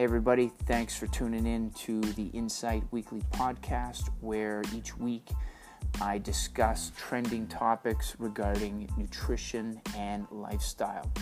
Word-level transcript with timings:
Hey, 0.00 0.04
everybody, 0.04 0.50
thanks 0.64 0.96
for 0.96 1.08
tuning 1.08 1.46
in 1.46 1.72
to 1.72 2.00
the 2.00 2.28
Insight 2.28 2.84
Weekly 2.90 3.20
podcast, 3.32 4.08
where 4.22 4.62
each 4.74 4.96
week 4.96 5.28
I 6.00 6.16
discuss 6.16 6.90
trending 6.96 7.46
topics 7.48 8.16
regarding 8.18 8.88
nutrition 8.96 9.78
and 9.98 10.26
lifestyle. 10.30 11.12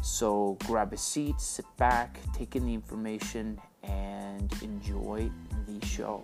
So 0.00 0.56
grab 0.64 0.92
a 0.92 0.96
seat, 0.96 1.40
sit 1.40 1.64
back, 1.76 2.20
take 2.32 2.54
in 2.54 2.64
the 2.66 2.72
information, 2.72 3.60
and 3.82 4.48
enjoy 4.62 5.28
the 5.66 5.84
show. 5.84 6.22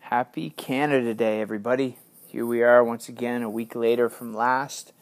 Happy 0.00 0.50
Canada 0.50 1.14
Day, 1.14 1.40
everybody. 1.40 1.96
Here 2.26 2.44
we 2.44 2.62
are 2.62 2.84
once 2.84 3.08
again, 3.08 3.42
a 3.42 3.48
week 3.48 3.74
later 3.74 4.10
from 4.10 4.34
last. 4.34 4.92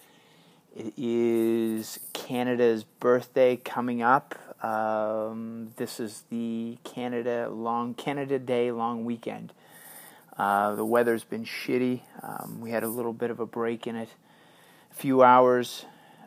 It 0.76 0.92
is 0.96 2.00
Canada's 2.12 2.82
birthday 2.82 3.54
coming 3.54 4.02
up. 4.02 4.34
Um, 4.60 5.70
this 5.76 6.00
is 6.00 6.24
the 6.30 6.78
Canada 6.82 7.48
long 7.48 7.94
Canada 7.94 8.40
Day 8.40 8.72
long 8.72 9.04
weekend. 9.04 9.52
Uh, 10.36 10.74
the 10.74 10.84
weather's 10.84 11.22
been 11.22 11.44
shitty. 11.44 12.00
Um, 12.24 12.58
we 12.60 12.72
had 12.72 12.82
a 12.82 12.88
little 12.88 13.12
bit 13.12 13.30
of 13.30 13.38
a 13.38 13.46
break 13.46 13.86
in 13.86 13.94
it, 13.94 14.08
a 14.90 14.94
few 14.96 15.22
hours 15.22 15.84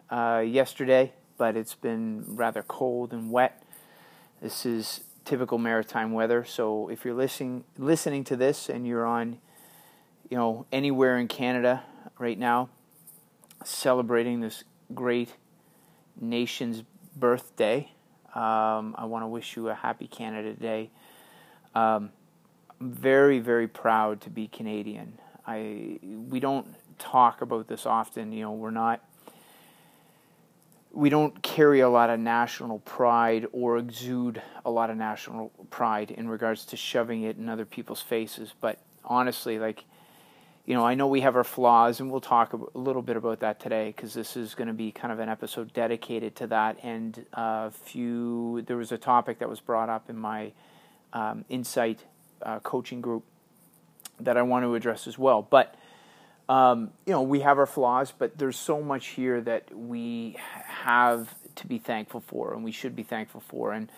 uh, 0.10 0.42
yesterday, 0.48 1.12
but 1.38 1.58
it's 1.58 1.76
been 1.76 2.23
rather 2.26 2.64
cold 2.64 3.12
and 3.12 3.30
wet. 3.30 3.62
This 4.42 4.66
is 4.66 5.02
typical 5.26 5.58
maritime 5.58 6.14
weather. 6.14 6.45
So 6.45 6.88
if 6.88 7.04
you're 7.04 7.16
listening 7.16 7.66
listening 7.78 8.23
to 8.23 8.38
this 8.38 8.70
and 8.70 8.88
you're 8.88 9.06
on, 9.06 9.40
you 10.30 10.38
know, 10.38 10.66
anywhere 10.72 11.18
in 11.18 11.28
Canada 11.28 11.84
right 12.18 12.40
now, 12.40 12.70
celebrating 13.63 14.41
this 14.41 14.63
great 14.94 15.33
nation's 16.19 16.83
birthday. 17.16 17.91
Um, 18.33 18.95
I 18.97 19.05
want 19.05 19.23
to 19.23 19.27
wish 19.27 19.55
you 19.55 19.69
a 19.69 19.73
happy 19.73 20.08
Canada 20.08 20.53
Day. 20.53 20.91
Um, 21.73 22.11
I'm 22.80 22.91
very, 22.91 23.39
very 23.39 23.67
proud 23.67 24.22
to 24.22 24.30
be 24.30 24.47
Canadian. 24.47 25.19
I 25.45 26.00
we 26.02 26.39
don't 26.39 26.67
talk 27.00 27.41
about 27.41 27.67
this 27.67 27.85
often. 27.85 28.31
You 28.31 28.44
know, 28.44 28.52
we're 28.52 28.72
not. 28.72 29.03
We 30.91 31.09
don't 31.09 31.41
carry 31.44 31.81
a 31.81 31.89
lot 31.89 32.09
of 32.09 32.19
national 32.19 32.80
pride 32.80 33.45
or 33.52 33.78
exude 33.78 34.41
a 34.66 34.72
lot 34.72 34.89
of 34.89 34.97
national 34.97 35.52
pride 35.69 36.09
in 36.09 36.28
regards 36.28 36.66
to 36.67 36.78
shoving 36.78 37.23
it 37.23 37.38
in 37.38 37.50
other 37.50 37.66
people's 37.66 38.02
faces. 38.02 38.53
But 38.59 38.80
honestly, 39.05 39.59
like 39.59 39.85
you 40.68 40.73
know, 40.73 40.86
I 40.86 40.96
know 40.96 41.08
we 41.08 41.22
have 41.22 41.38
our 41.38 41.46
flaws, 41.46 42.02
and 42.02 42.12
we'll 42.12 42.20
talk 42.20 42.52
a 42.52 42.78
little 42.78 43.02
bit 43.02 43.16
about 43.16 43.40
that 43.40 43.62
today 43.62 43.88
because 43.96 44.14
this 44.14 44.36
is 44.36 44.54
going 44.54 44.68
to 44.68 44.74
be 44.74 44.92
kind 44.92 45.14
of 45.14 45.20
an 45.20 45.30
episode 45.30 45.72
dedicated 45.74 46.36
to 46.36 46.48
that. 46.48 46.78
And 46.84 47.26
a 47.34 47.40
uh, 47.40 47.70
few, 47.70 48.64
there 48.68 48.76
was 48.76 48.92
a 48.92 48.98
topic 48.98 49.40
that 49.40 49.48
was 49.48 49.62
brought 49.62 49.88
up 49.88 50.09
in 50.09 50.18
my 50.18 50.52
um, 51.14 51.46
insight 51.48 52.04
uh, 52.42 52.59
coaching 52.59 53.00
group 53.00 53.24
that 54.20 54.36
I 54.36 54.42
want 54.42 54.66
to 54.66 54.76
address 54.76 55.08
as 55.08 55.18
well. 55.18 55.42
But 55.42 55.74
um, 56.50 56.92
you 57.06 57.14
know, 57.14 57.22
we 57.22 57.40
have 57.40 57.58
our 57.59 57.66
flaws, 57.66 58.12
but 58.18 58.38
there's 58.38 58.58
so 58.58 58.81
much 58.81 59.08
here 59.08 59.40
that 59.40 59.74
we 59.74 60.36
have 60.66 61.34
to 61.56 61.68
be 61.68 61.78
thankful 61.78 62.20
for, 62.20 62.54
and 62.54 62.66
we 62.66 62.74
should 62.74 62.96
be 62.96 63.04
thankful 63.04 63.42
for. 63.42 63.72
And 63.72 63.90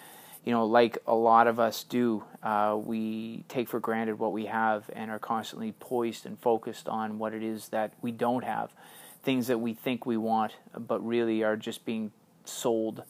you 0.49 0.55
know, 0.55 0.65
like 0.65 0.97
a 1.05 1.13
lot 1.13 1.45
of 1.45 1.59
us 1.59 1.83
do, 1.83 2.23
uh, 2.41 2.75
we 2.75 3.43
take 3.49 3.69
for 3.69 3.79
granted 3.79 4.17
what 4.17 4.31
we 4.31 4.47
have 4.47 4.89
and 4.93 5.11
are 5.11 5.19
constantly 5.19 5.73
poised 5.73 6.25
and 6.25 6.39
focused 6.39 6.89
on 6.89 7.19
what 7.19 7.35
it 7.35 7.43
is 7.43 7.69
that 7.69 7.93
we 8.01 8.11
don't 8.11 8.43
have, 8.43 8.73
things 9.21 9.45
that 9.45 9.59
we 9.59 9.75
think 9.75 10.07
we 10.07 10.17
want, 10.17 10.53
but 10.75 11.05
really 11.05 11.43
are 11.43 11.55
just 11.55 11.85
being 11.85 12.11
sold 12.45 13.03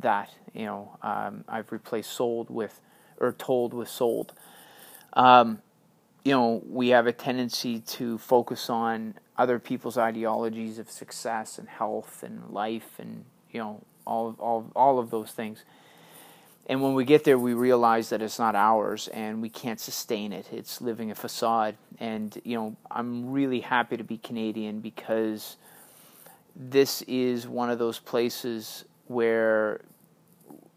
that. 0.00 0.30
You 0.54 0.64
know, 0.64 0.98
um, 1.02 1.44
I've 1.46 1.70
replaced 1.72 2.10
sold 2.10 2.48
with, 2.48 2.80
or 3.18 3.32
told 3.32 3.74
with 3.74 3.90
sold. 3.90 4.32
Um, 5.12 5.60
you 6.24 6.32
know, 6.32 6.62
we 6.66 6.88
have 6.88 7.06
a 7.06 7.12
tendency 7.12 7.80
to 7.80 8.16
focus 8.16 8.70
on 8.70 9.16
other 9.36 9.58
people's 9.58 9.98
ideologies 9.98 10.78
of 10.78 10.90
success 10.90 11.58
and 11.58 11.68
health 11.68 12.22
and 12.22 12.48
life 12.48 12.98
and, 12.98 13.26
you 13.50 13.60
know, 13.60 13.82
all, 14.06 14.34
all, 14.38 14.72
all 14.74 14.98
of 14.98 15.10
those 15.10 15.32
things 15.32 15.64
and 16.68 16.82
when 16.82 16.92
we 16.92 17.06
get 17.06 17.24
there, 17.24 17.38
we 17.38 17.54
realize 17.54 18.10
that 18.10 18.20
it's 18.20 18.38
not 18.38 18.54
ours 18.54 19.08
and 19.08 19.40
we 19.40 19.48
can't 19.48 19.80
sustain 19.80 20.34
it. 20.34 20.46
It's 20.52 20.82
living 20.82 21.10
a 21.10 21.14
facade. 21.14 21.76
And, 21.98 22.38
you 22.44 22.56
know, 22.56 22.76
I'm 22.90 23.30
really 23.30 23.60
happy 23.60 23.96
to 23.96 24.04
be 24.04 24.18
Canadian 24.18 24.80
because 24.80 25.56
this 26.54 27.00
is 27.02 27.48
one 27.48 27.70
of 27.70 27.78
those 27.78 27.98
places 27.98 28.84
where 29.06 29.80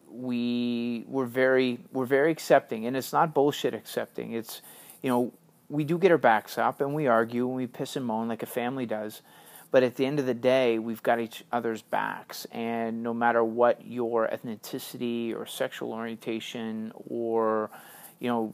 we 0.10 1.06
we're 1.08 1.26
very 1.26 1.80
we're 1.94 2.06
very 2.06 2.32
accepting 2.32 2.86
and 2.86 2.98
it's 2.98 3.14
not 3.14 3.34
bullshit 3.34 3.74
accepting 3.74 4.34
it's 4.34 4.62
you 5.02 5.10
know 5.10 5.32
we 5.70 5.86
do 5.86 5.98
get 5.98 6.12
our 6.12 6.18
backs 6.18 6.58
up 6.58 6.82
and 6.82 6.94
we 6.94 7.08
argue 7.08 7.48
and 7.48 7.56
we 7.56 7.66
piss 7.66 7.96
and 7.96 8.06
moan 8.06 8.28
like 8.28 8.44
a 8.44 8.46
family 8.46 8.86
does 8.86 9.22
but 9.72 9.84
at 9.84 9.96
the 9.96 10.06
end 10.06 10.20
of 10.20 10.26
the 10.26 10.34
day, 10.34 10.80
we've 10.80 11.02
got 11.02 11.22
each 11.22 11.46
other's 11.52 11.82
backs. 11.82 12.46
And 12.52 13.02
no 13.02 13.14
matter 13.14 13.42
what 13.44 13.86
your 13.86 14.28
ethnicity 14.28 15.34
or 15.34 15.46
sexual 15.46 15.94
orientation 15.94 16.92
or, 17.08 17.72
you 18.20 18.28
know, 18.28 18.54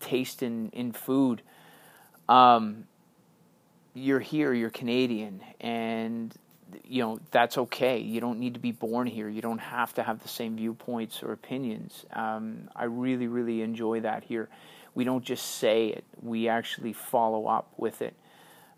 taste 0.00 0.42
in, 0.42 0.70
in 0.70 0.90
food, 0.90 1.42
um, 2.28 2.84
you're 3.94 4.18
here, 4.18 4.52
you're 4.52 4.70
Canadian. 4.70 5.40
And, 5.60 6.34
you 6.84 7.00
know, 7.00 7.20
that's 7.30 7.56
okay. 7.56 7.98
You 7.98 8.20
don't 8.20 8.40
need 8.40 8.54
to 8.54 8.60
be 8.60 8.72
born 8.72 9.06
here. 9.06 9.28
You 9.28 9.40
don't 9.40 9.58
have 9.58 9.94
to 9.94 10.02
have 10.02 10.20
the 10.20 10.28
same 10.28 10.56
viewpoints 10.56 11.22
or 11.22 11.32
opinions. 11.32 12.04
Um, 12.12 12.68
I 12.74 12.84
really, 12.84 13.28
really 13.28 13.62
enjoy 13.62 14.00
that 14.00 14.24
here. 14.24 14.48
We 14.96 15.04
don't 15.04 15.24
just 15.24 15.46
say 15.58 15.88
it, 15.88 16.04
we 16.20 16.48
actually 16.48 16.92
follow 16.92 17.46
up 17.46 17.72
with 17.76 18.02
it. 18.02 18.14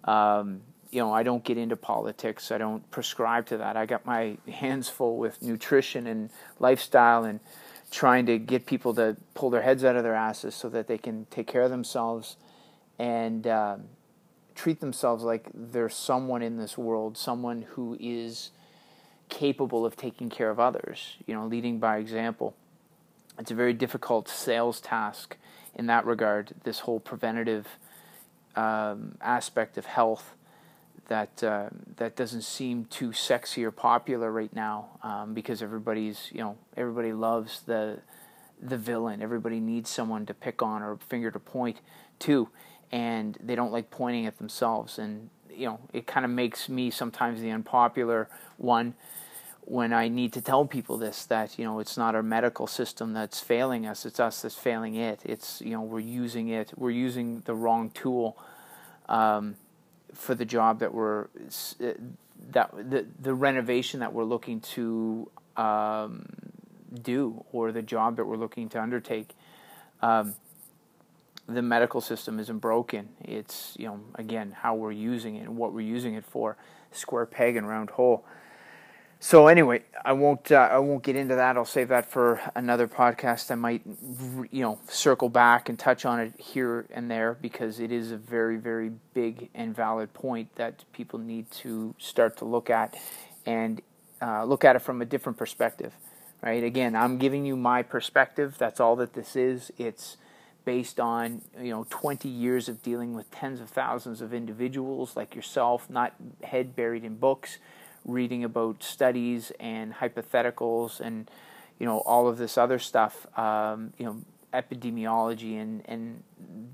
Um, 0.04 0.60
you 0.90 1.00
know, 1.00 1.12
I 1.12 1.22
don't 1.22 1.44
get 1.44 1.56
into 1.56 1.76
politics. 1.76 2.50
I 2.50 2.58
don't 2.58 2.88
prescribe 2.90 3.46
to 3.46 3.58
that. 3.58 3.76
I 3.76 3.86
got 3.86 4.04
my 4.04 4.36
hands 4.50 4.88
full 4.88 5.18
with 5.18 5.40
nutrition 5.42 6.06
and 6.06 6.30
lifestyle 6.58 7.24
and 7.24 7.40
trying 7.90 8.26
to 8.26 8.38
get 8.38 8.66
people 8.66 8.94
to 8.94 9.16
pull 9.34 9.50
their 9.50 9.62
heads 9.62 9.84
out 9.84 9.96
of 9.96 10.02
their 10.02 10.14
asses 10.14 10.54
so 10.54 10.68
that 10.68 10.86
they 10.86 10.98
can 10.98 11.26
take 11.30 11.46
care 11.46 11.62
of 11.62 11.70
themselves 11.70 12.36
and 12.98 13.46
uh, 13.46 13.76
treat 14.54 14.80
themselves 14.80 15.24
like 15.24 15.46
they're 15.54 15.88
someone 15.88 16.42
in 16.42 16.56
this 16.56 16.76
world, 16.76 17.16
someone 17.16 17.62
who 17.62 17.96
is 18.00 18.50
capable 19.28 19.86
of 19.86 19.96
taking 19.96 20.28
care 20.28 20.50
of 20.50 20.58
others, 20.58 21.16
you 21.26 21.34
know, 21.34 21.46
leading 21.46 21.78
by 21.78 21.98
example. 21.98 22.54
It's 23.38 23.50
a 23.50 23.54
very 23.54 23.72
difficult 23.72 24.28
sales 24.28 24.80
task 24.80 25.36
in 25.74 25.86
that 25.86 26.04
regard, 26.04 26.52
this 26.64 26.80
whole 26.80 27.00
preventative 27.00 27.66
um, 28.56 29.16
aspect 29.20 29.78
of 29.78 29.86
health 29.86 30.34
that 31.10 31.43
uh, 31.43 31.69
that 31.97 32.15
doesn't 32.15 32.43
seem 32.43 32.84
too 32.84 33.12
sexy 33.12 33.65
or 33.65 33.72
popular 33.72 34.31
right 34.31 34.54
now 34.54 34.91
um, 35.03 35.34
because 35.34 35.60
everybody's 35.60 36.28
you 36.32 36.38
know 36.38 36.56
everybody 36.76 37.12
loves 37.12 37.62
the 37.62 37.98
the 38.62 38.78
villain. 38.78 39.21
Everybody 39.21 39.59
needs 39.59 39.91
someone 39.91 40.25
to 40.26 40.34
pick 40.34 40.62
on 40.62 40.82
or 40.82 40.98
finger 41.09 41.32
to 41.32 41.41
point 41.41 41.81
to, 42.21 42.48
and 42.93 43.37
they 43.43 43.56
don't 43.56 43.72
like 43.72 43.91
pointing 43.91 44.25
at 44.26 44.38
themselves. 44.38 45.00
And 45.00 45.31
you 45.53 45.66
know 45.66 45.81
it 45.93 46.06
kind 46.06 46.25
of 46.25 46.31
makes 46.31 46.69
me 46.69 46.91
sometimes 46.91 47.41
the 47.41 47.50
unpopular 47.50 48.28
one 48.56 48.94
when 49.62 49.92
I 49.92 50.06
need 50.06 50.32
to 50.34 50.41
tell 50.41 50.65
people 50.65 50.97
this 50.97 51.25
that 51.27 51.59
you 51.59 51.65
know 51.65 51.81
it's 51.81 51.97
not 51.97 52.15
our 52.15 52.22
medical 52.22 52.69
system 52.69 53.15
that's 53.15 53.41
failing 53.41 53.84
us; 53.84 54.06
it's 54.06 54.21
us 54.21 54.42
that's 54.42 54.54
failing 54.54 54.94
it. 54.94 55.22
It's 55.25 55.60
you 55.60 55.72
know 55.72 55.83
we're 55.83 55.98
using 55.98 56.51
it, 56.51 56.72
we're 56.77 56.92
using 56.92 57.42
the 57.47 57.54
wrong 57.54 57.91
tool. 57.91 58.39
Um, 59.09 59.56
for 60.15 60.34
the 60.34 60.45
job 60.45 60.80
that 60.80 60.92
we're 60.95 61.24
uh, 61.24 61.92
that 62.51 62.71
the 62.91 63.07
the 63.21 63.34
renovation 63.34 64.01
that 64.01 64.12
we're 64.12 64.24
looking 64.24 64.60
to 64.60 65.30
um, 65.57 66.27
do 67.03 67.45
or 67.53 67.72
the 67.72 67.83
job 67.83 68.16
that 68.16 68.24
we're 68.24 68.36
looking 68.36 68.68
to 68.71 68.80
undertake. 68.80 69.34
Um, 70.03 70.34
the 71.47 71.62
medical 71.62 72.01
system 72.01 72.39
isn't 72.39 72.59
broken. 72.59 73.09
It's 73.22 73.74
you 73.78 73.86
know 73.86 74.01
again 74.15 74.57
how 74.60 74.74
we're 74.74 74.92
using 74.92 75.36
it 75.36 75.41
and 75.41 75.57
what 75.57 75.72
we're 75.72 75.86
using 75.86 76.15
it 76.15 76.24
for. 76.24 76.56
Square 76.92 77.27
peg 77.27 77.56
and 77.56 77.68
round 77.68 77.91
hole. 77.91 78.24
So 79.22 79.48
anyway, 79.48 79.82
I 80.02 80.14
won't 80.14 80.50
uh, 80.50 80.70
I 80.72 80.78
won't 80.78 81.02
get 81.02 81.14
into 81.14 81.34
that. 81.34 81.58
I'll 81.58 81.66
save 81.66 81.88
that 81.88 82.10
for 82.10 82.40
another 82.54 82.88
podcast. 82.88 83.50
I 83.50 83.54
might 83.54 83.82
you 84.50 84.62
know 84.62 84.80
circle 84.88 85.28
back 85.28 85.68
and 85.68 85.78
touch 85.78 86.06
on 86.06 86.20
it 86.20 86.32
here 86.38 86.86
and 86.90 87.10
there 87.10 87.36
because 87.38 87.80
it 87.80 87.92
is 87.92 88.12
a 88.12 88.16
very 88.16 88.56
very 88.56 88.90
big 89.12 89.50
and 89.54 89.76
valid 89.76 90.14
point 90.14 90.56
that 90.56 90.84
people 90.94 91.18
need 91.18 91.50
to 91.50 91.94
start 91.98 92.38
to 92.38 92.46
look 92.46 92.70
at 92.70 92.96
and 93.44 93.82
uh, 94.22 94.44
look 94.44 94.64
at 94.64 94.74
it 94.74 94.78
from 94.78 95.02
a 95.02 95.04
different 95.04 95.36
perspective. 95.36 95.92
Right? 96.42 96.64
Again, 96.64 96.96
I'm 96.96 97.18
giving 97.18 97.44
you 97.44 97.56
my 97.56 97.82
perspective. 97.82 98.56
That's 98.56 98.80
all 98.80 98.96
that 98.96 99.12
this 99.12 99.36
is. 99.36 99.70
It's 99.76 100.16
based 100.64 100.98
on 100.98 101.42
you 101.60 101.70
know 101.70 101.86
20 101.90 102.26
years 102.26 102.70
of 102.70 102.82
dealing 102.82 103.12
with 103.12 103.30
tens 103.30 103.60
of 103.60 103.68
thousands 103.68 104.22
of 104.22 104.32
individuals 104.32 105.14
like 105.14 105.34
yourself, 105.34 105.90
not 105.90 106.14
head 106.42 106.74
buried 106.74 107.04
in 107.04 107.16
books, 107.16 107.58
reading 108.04 108.44
about 108.44 108.82
studies 108.82 109.52
and 109.60 109.94
hypotheticals 109.94 111.00
and 111.00 111.30
you 111.78 111.86
know 111.86 111.98
all 111.98 112.28
of 112.28 112.38
this 112.38 112.58
other 112.58 112.78
stuff. 112.78 113.26
Um, 113.38 113.92
you 113.98 114.06
know 114.06 114.22
epidemiology 114.52 115.60
and 115.60 115.82
and 115.84 116.22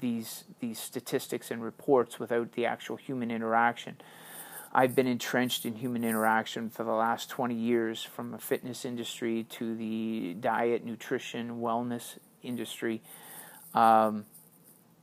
these 0.00 0.44
these 0.60 0.78
statistics 0.78 1.50
and 1.50 1.62
reports 1.62 2.18
without 2.18 2.52
the 2.52 2.66
actual 2.66 2.96
human 2.96 3.30
interaction. 3.30 3.96
I've 4.72 4.94
been 4.94 5.06
entrenched 5.06 5.64
in 5.64 5.76
human 5.76 6.04
interaction 6.04 6.68
for 6.68 6.84
the 6.84 6.92
last 6.92 7.30
20 7.30 7.54
years, 7.54 8.02
from 8.02 8.30
the 8.30 8.38
fitness 8.38 8.84
industry 8.84 9.44
to 9.50 9.74
the 9.74 10.34
diet, 10.34 10.84
nutrition, 10.84 11.60
wellness 11.60 12.18
industry. 12.42 13.00
Um, 13.72 14.26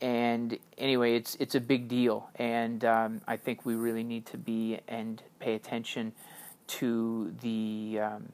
and 0.03 0.59
anyway, 0.77 1.15
it's 1.15 1.35
it's 1.39 1.55
a 1.55 1.61
big 1.61 1.87
deal, 1.87 2.29
and 2.35 2.83
um, 2.83 3.21
I 3.25 3.37
think 3.37 3.65
we 3.65 3.75
really 3.75 4.03
need 4.03 4.25
to 4.27 4.37
be 4.37 4.79
and 4.85 5.23
pay 5.39 5.55
attention 5.55 6.11
to 6.67 7.33
the 7.41 8.01
um, 8.03 8.33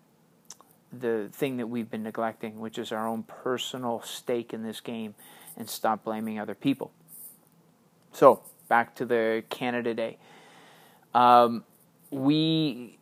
the 0.92 1.30
thing 1.31 1.57
that 1.57 1.68
we've 1.68 1.88
been 1.88 2.01
neglecting, 2.01 2.60
which 2.60 2.80
is 2.80 2.92
our 2.92 3.07
own 3.07 3.21
personal 3.21 4.01
stake 4.01 4.51
in 4.51 4.63
this 4.63 4.81
game, 4.81 5.13
and 5.57 5.69
stop 5.69 6.04
blaming 6.06 6.39
other 6.39 6.56
people. 6.56 6.92
So 8.13 8.42
back 8.68 8.95
to 8.95 9.06
the 9.06 9.44
Canada 9.51 9.94
Day. 9.94 10.18
Um, 11.13 11.63
we, 12.10 12.98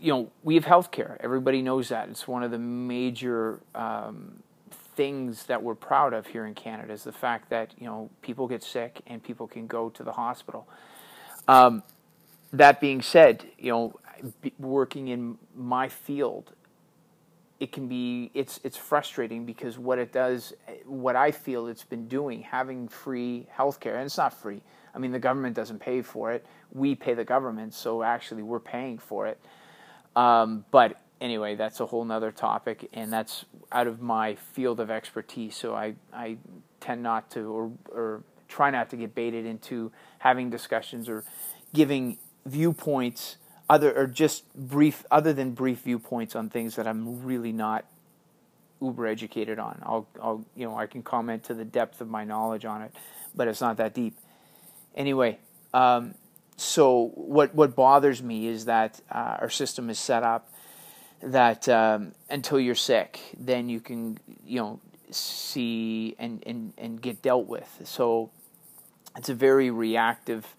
you 0.00 0.12
know, 0.12 0.30
we 0.44 0.54
have 0.54 0.66
healthcare. 0.66 1.16
Everybody 1.18 1.62
knows 1.62 1.88
that. 1.88 2.08
It's 2.10 2.28
one 2.28 2.44
of 2.44 2.52
the 2.52 2.60
major 2.60 3.58
um, 3.74 4.44
things 4.98 5.46
that 5.46 5.62
we're 5.62 5.76
proud 5.76 6.12
of 6.12 6.26
here 6.26 6.44
in 6.44 6.54
Canada 6.54 6.92
is 6.92 7.04
the 7.04 7.12
fact 7.12 7.50
that 7.50 7.72
you 7.78 7.86
know 7.86 8.10
people 8.20 8.48
get 8.48 8.62
sick 8.62 9.00
and 9.06 9.22
people 9.22 9.46
can 9.46 9.66
go 9.66 9.88
to 9.90 10.02
the 10.02 10.12
hospital. 10.12 10.68
Um, 11.46 11.84
that 12.52 12.80
being 12.80 13.00
said, 13.00 13.46
you 13.58 13.70
know, 13.70 14.00
working 14.58 15.08
in 15.08 15.38
my 15.54 15.88
field, 15.88 16.52
it 17.60 17.70
can 17.70 17.86
be 17.86 18.32
it's 18.34 18.58
it's 18.64 18.76
frustrating 18.76 19.46
because 19.46 19.78
what 19.78 19.98
it 19.98 20.12
does, 20.12 20.52
what 20.84 21.14
I 21.14 21.30
feel 21.30 21.68
it's 21.68 21.84
been 21.84 22.08
doing, 22.08 22.42
having 22.42 22.88
free 22.88 23.46
healthcare, 23.56 23.94
and 23.94 24.04
it's 24.06 24.18
not 24.18 24.34
free. 24.34 24.60
I 24.94 24.98
mean, 24.98 25.12
the 25.12 25.20
government 25.20 25.54
doesn't 25.54 25.78
pay 25.78 26.02
for 26.02 26.32
it 26.32 26.44
we 26.72 26.94
pay 26.94 27.14
the 27.14 27.24
government, 27.24 27.74
so 27.74 28.02
actually 28.02 28.42
we're 28.42 28.60
paying 28.60 28.98
for 28.98 29.26
it. 29.26 29.38
Um, 30.16 30.64
but 30.70 31.00
anyway, 31.20 31.54
that's 31.54 31.80
a 31.80 31.86
whole 31.86 32.04
nother 32.04 32.30
topic, 32.30 32.88
and 32.92 33.12
that's 33.12 33.44
out 33.72 33.86
of 33.86 34.00
my 34.00 34.34
field 34.34 34.80
of 34.80 34.90
expertise. 34.90 35.56
So 35.56 35.74
I, 35.74 35.94
I 36.12 36.36
tend 36.80 37.02
not 37.02 37.30
to, 37.32 37.40
or, 37.40 37.72
or 37.90 38.22
try 38.48 38.70
not 38.70 38.90
to 38.90 38.96
get 38.96 39.14
baited 39.14 39.46
into 39.46 39.92
having 40.18 40.50
discussions 40.50 41.08
or 41.08 41.24
giving 41.74 42.18
viewpoints 42.46 43.36
other 43.68 43.94
or 43.94 44.06
just 44.06 44.52
brief 44.54 45.04
other 45.10 45.32
than 45.32 45.52
brief 45.52 45.80
viewpoints 45.80 46.34
on 46.34 46.48
things 46.48 46.76
that 46.76 46.86
I'm 46.86 47.22
really 47.22 47.52
not 47.52 47.84
uber 48.80 49.06
educated 49.06 49.58
on. 49.58 49.80
I'll, 49.82 50.06
I'll 50.22 50.44
you 50.56 50.66
know 50.66 50.76
I 50.76 50.86
can 50.86 51.02
comment 51.02 51.44
to 51.44 51.54
the 51.54 51.64
depth 51.64 52.00
of 52.00 52.08
my 52.08 52.24
knowledge 52.24 52.64
on 52.64 52.82
it, 52.82 52.94
but 53.34 53.48
it's 53.48 53.60
not 53.60 53.76
that 53.76 53.92
deep. 53.92 54.16
Anyway, 54.96 55.38
um, 55.74 56.14
so 56.56 57.12
what 57.14 57.54
what 57.54 57.76
bothers 57.76 58.22
me 58.22 58.46
is 58.46 58.64
that 58.64 59.00
uh, 59.10 59.36
our 59.40 59.50
system 59.50 59.90
is 59.90 59.98
set 59.98 60.22
up 60.22 60.50
that 61.20 61.68
um, 61.68 62.12
until 62.30 62.60
you're 62.60 62.74
sick, 62.74 63.20
then 63.38 63.68
you 63.68 63.80
can 63.80 64.18
you 64.44 64.60
know 64.60 64.80
see 65.10 66.14
and, 66.18 66.42
and 66.46 66.72
and 66.78 67.00
get 67.00 67.22
dealt 67.22 67.46
with. 67.46 67.82
So 67.84 68.30
it's 69.16 69.28
a 69.28 69.34
very 69.34 69.70
reactive, 69.70 70.54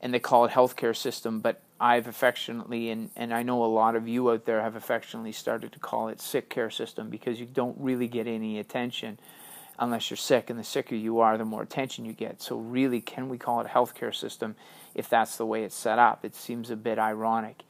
and 0.00 0.12
they 0.14 0.18
call 0.18 0.44
it 0.44 0.52
healthcare 0.52 0.96
system, 0.96 1.40
but 1.40 1.60
I've 1.80 2.06
affectionately 2.06 2.90
and 2.90 3.10
and 3.16 3.34
I 3.34 3.42
know 3.42 3.64
a 3.64 3.66
lot 3.66 3.96
of 3.96 4.08
you 4.08 4.30
out 4.30 4.44
there 4.44 4.62
have 4.62 4.76
affectionately 4.76 5.32
started 5.32 5.72
to 5.72 5.78
call 5.78 6.08
it 6.08 6.20
sick 6.20 6.48
care 6.48 6.70
system 6.70 7.10
because 7.10 7.40
you 7.40 7.46
don't 7.46 7.76
really 7.78 8.08
get 8.08 8.26
any 8.26 8.58
attention 8.58 9.18
unless 9.76 10.08
you're 10.08 10.16
sick, 10.16 10.50
and 10.50 10.58
the 10.58 10.64
sicker 10.64 10.94
you 10.94 11.18
are, 11.18 11.36
the 11.36 11.44
more 11.44 11.60
attention 11.62 12.04
you 12.04 12.12
get. 12.12 12.40
So 12.40 12.56
really, 12.56 13.00
can 13.00 13.28
we 13.28 13.38
call 13.38 13.60
it 13.60 13.66
a 13.66 13.70
healthcare 13.70 14.14
system? 14.14 14.54
if 14.94 15.08
that's 15.08 15.36
the 15.36 15.46
way 15.46 15.64
it's 15.64 15.74
set 15.74 15.98
up. 15.98 16.24
It 16.24 16.34
seems 16.34 16.70
a 16.70 16.76
bit 16.76 16.98
ironic. 16.98 17.62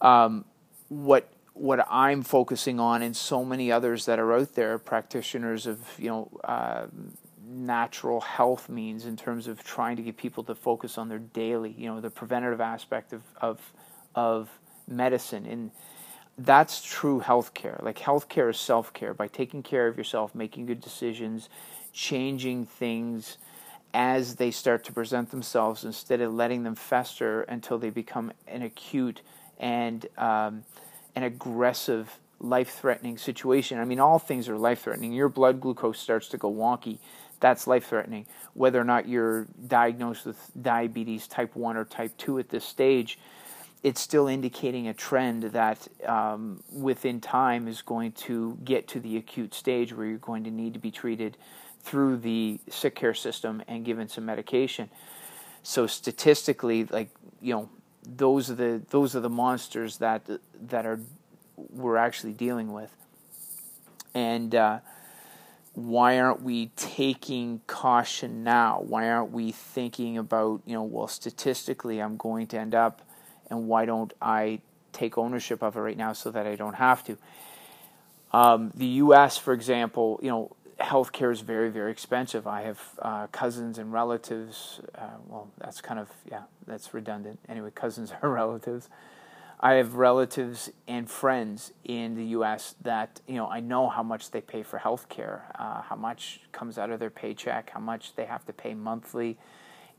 Um, 0.00 0.44
what 0.88 1.28
what 1.56 1.86
I'm 1.90 2.22
focusing 2.22 2.78
on, 2.78 3.02
and 3.02 3.16
so 3.16 3.44
many 3.44 3.72
others 3.72 4.06
that 4.06 4.18
are 4.18 4.32
out 4.34 4.54
there, 4.54 4.78
practitioners 4.78 5.66
of 5.66 5.80
you 5.98 6.08
know 6.08 6.30
uh, 6.44 6.86
natural 7.46 8.20
health 8.20 8.68
means 8.68 9.06
in 9.06 9.16
terms 9.16 9.46
of 9.46 9.62
trying 9.64 9.96
to 9.96 10.02
get 10.02 10.16
people 10.16 10.44
to 10.44 10.54
focus 10.54 10.98
on 10.98 11.08
their 11.08 11.18
daily, 11.18 11.74
you 11.76 11.86
know, 11.86 12.00
the 12.00 12.10
preventative 12.10 12.60
aspect 12.60 13.12
of 13.12 13.22
of 13.40 13.72
of 14.14 14.50
medicine 14.88 15.46
and 15.46 15.70
that's 16.38 16.82
true 16.82 17.20
healthcare. 17.20 17.82
Like 17.82 17.98
healthcare 17.98 18.50
is 18.50 18.58
self-care 18.58 19.14
by 19.14 19.26
taking 19.28 19.62
care 19.62 19.88
of 19.88 19.96
yourself, 19.96 20.34
making 20.34 20.66
good 20.66 20.80
decisions, 20.80 21.48
changing 21.92 22.66
things 22.66 23.38
as 23.94 24.36
they 24.36 24.50
start 24.50 24.84
to 24.84 24.92
present 24.92 25.30
themselves 25.30 25.84
instead 25.84 26.20
of 26.20 26.34
letting 26.34 26.62
them 26.62 26.74
fester 26.74 27.42
until 27.42 27.78
they 27.78 27.88
become 27.88 28.32
an 28.46 28.62
acute 28.62 29.22
and 29.58 30.06
um, 30.18 30.64
an 31.16 31.22
aggressive 31.22 32.18
life-threatening 32.38 33.16
situation. 33.16 33.78
I 33.78 33.84
mean, 33.84 33.98
all 33.98 34.18
things 34.18 34.48
are 34.48 34.58
life-threatening. 34.58 35.12
Your 35.12 35.30
blood 35.30 35.60
glucose 35.60 35.98
starts 35.98 36.28
to 36.28 36.36
go 36.36 36.52
wonky. 36.52 36.98
That's 37.40 37.66
life-threatening. 37.66 38.26
Whether 38.54 38.80
or 38.80 38.84
not 38.84 39.08
you're 39.08 39.46
diagnosed 39.66 40.26
with 40.26 40.50
diabetes 40.60 41.26
type 41.26 41.56
1 41.56 41.76
or 41.76 41.84
type 41.86 42.16
2 42.18 42.38
at 42.38 42.50
this 42.50 42.64
stage, 42.64 43.18
it's 43.82 44.00
still 44.00 44.26
indicating 44.26 44.88
a 44.88 44.94
trend 44.94 45.44
that 45.44 45.88
um, 46.06 46.62
within 46.72 47.20
time 47.20 47.68
is 47.68 47.82
going 47.82 48.12
to 48.12 48.58
get 48.64 48.86
to 48.88 49.00
the 49.00 49.16
acute 49.16 49.54
stage 49.54 49.94
where 49.94 50.06
you're 50.06 50.18
going 50.18 50.44
to 50.44 50.50
need 50.50 50.74
to 50.74 50.78
be 50.78 50.90
treated 50.90 51.36
through 51.82 52.16
the 52.16 52.58
sick 52.68 52.94
care 52.94 53.14
system 53.14 53.62
and 53.68 53.84
given 53.84 54.08
some 54.08 54.26
medication. 54.26 54.90
So 55.62 55.86
statistically, 55.86 56.84
like 56.84 57.10
you 57.40 57.54
know, 57.54 57.68
those 58.06 58.50
are 58.50 58.54
the 58.54 58.82
those 58.90 59.16
are 59.16 59.20
the 59.20 59.30
monsters 59.30 59.98
that 59.98 60.22
that 60.68 60.86
are 60.86 61.00
we're 61.56 61.96
actually 61.96 62.32
dealing 62.32 62.72
with. 62.72 62.94
And 64.14 64.54
uh, 64.54 64.78
why 65.74 66.18
aren't 66.18 66.42
we 66.42 66.70
taking 66.76 67.60
caution 67.66 68.44
now? 68.44 68.82
Why 68.86 69.10
aren't 69.10 69.32
we 69.32 69.52
thinking 69.52 70.16
about 70.16 70.62
you 70.64 70.74
know, 70.74 70.82
well, 70.82 71.08
statistically, 71.08 72.00
I'm 72.00 72.16
going 72.16 72.46
to 72.48 72.58
end 72.58 72.74
up, 72.74 73.02
and 73.50 73.68
why 73.68 73.84
don't 73.84 74.12
I 74.20 74.60
take 74.92 75.18
ownership 75.18 75.62
of 75.62 75.76
it 75.76 75.80
right 75.80 75.96
now 75.96 76.12
so 76.12 76.30
that 76.30 76.46
I 76.46 76.56
don't 76.56 76.74
have 76.74 77.04
to? 77.04 77.18
Um, 78.32 78.72
the 78.74 78.86
U.S., 78.86 79.38
for 79.38 79.52
example, 79.52 80.18
you 80.22 80.30
know, 80.30 80.56
healthcare 80.80 81.32
is 81.32 81.40
very, 81.40 81.70
very 81.70 81.90
expensive. 81.90 82.46
I 82.46 82.62
have 82.62 82.80
uh, 83.00 83.26
cousins 83.28 83.78
and 83.78 83.92
relatives. 83.92 84.80
Uh, 84.94 85.08
well, 85.26 85.48
that's 85.58 85.80
kind 85.80 85.98
of, 85.98 86.10
yeah, 86.30 86.42
that's 86.66 86.92
redundant. 86.92 87.38
Anyway, 87.48 87.70
cousins 87.74 88.12
are 88.22 88.30
relatives. 88.30 88.88
I 89.58 89.74
have 89.74 89.94
relatives 89.94 90.70
and 90.86 91.10
friends 91.10 91.72
in 91.82 92.14
the 92.14 92.24
U.S. 92.26 92.74
that 92.82 93.22
you 93.26 93.36
know 93.36 93.48
I 93.48 93.60
know 93.60 93.88
how 93.88 94.02
much 94.02 94.30
they 94.30 94.42
pay 94.42 94.62
for 94.62 94.78
healthcare, 94.78 95.40
uh, 95.58 95.80
how 95.80 95.96
much 95.96 96.40
comes 96.52 96.76
out 96.76 96.90
of 96.90 97.00
their 97.00 97.10
paycheck, 97.10 97.70
how 97.70 97.80
much 97.80 98.14
they 98.16 98.26
have 98.26 98.44
to 98.46 98.52
pay 98.52 98.74
monthly. 98.74 99.38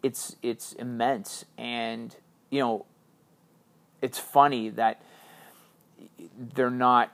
It's 0.03 0.35
it's 0.43 0.73
immense, 0.73 1.45
and 1.57 2.15
you 2.51 2.59
know, 2.59 2.85
it's 3.99 4.19
funny 4.19 4.69
that 4.69 5.01
they're 6.37 6.69
not 6.69 7.11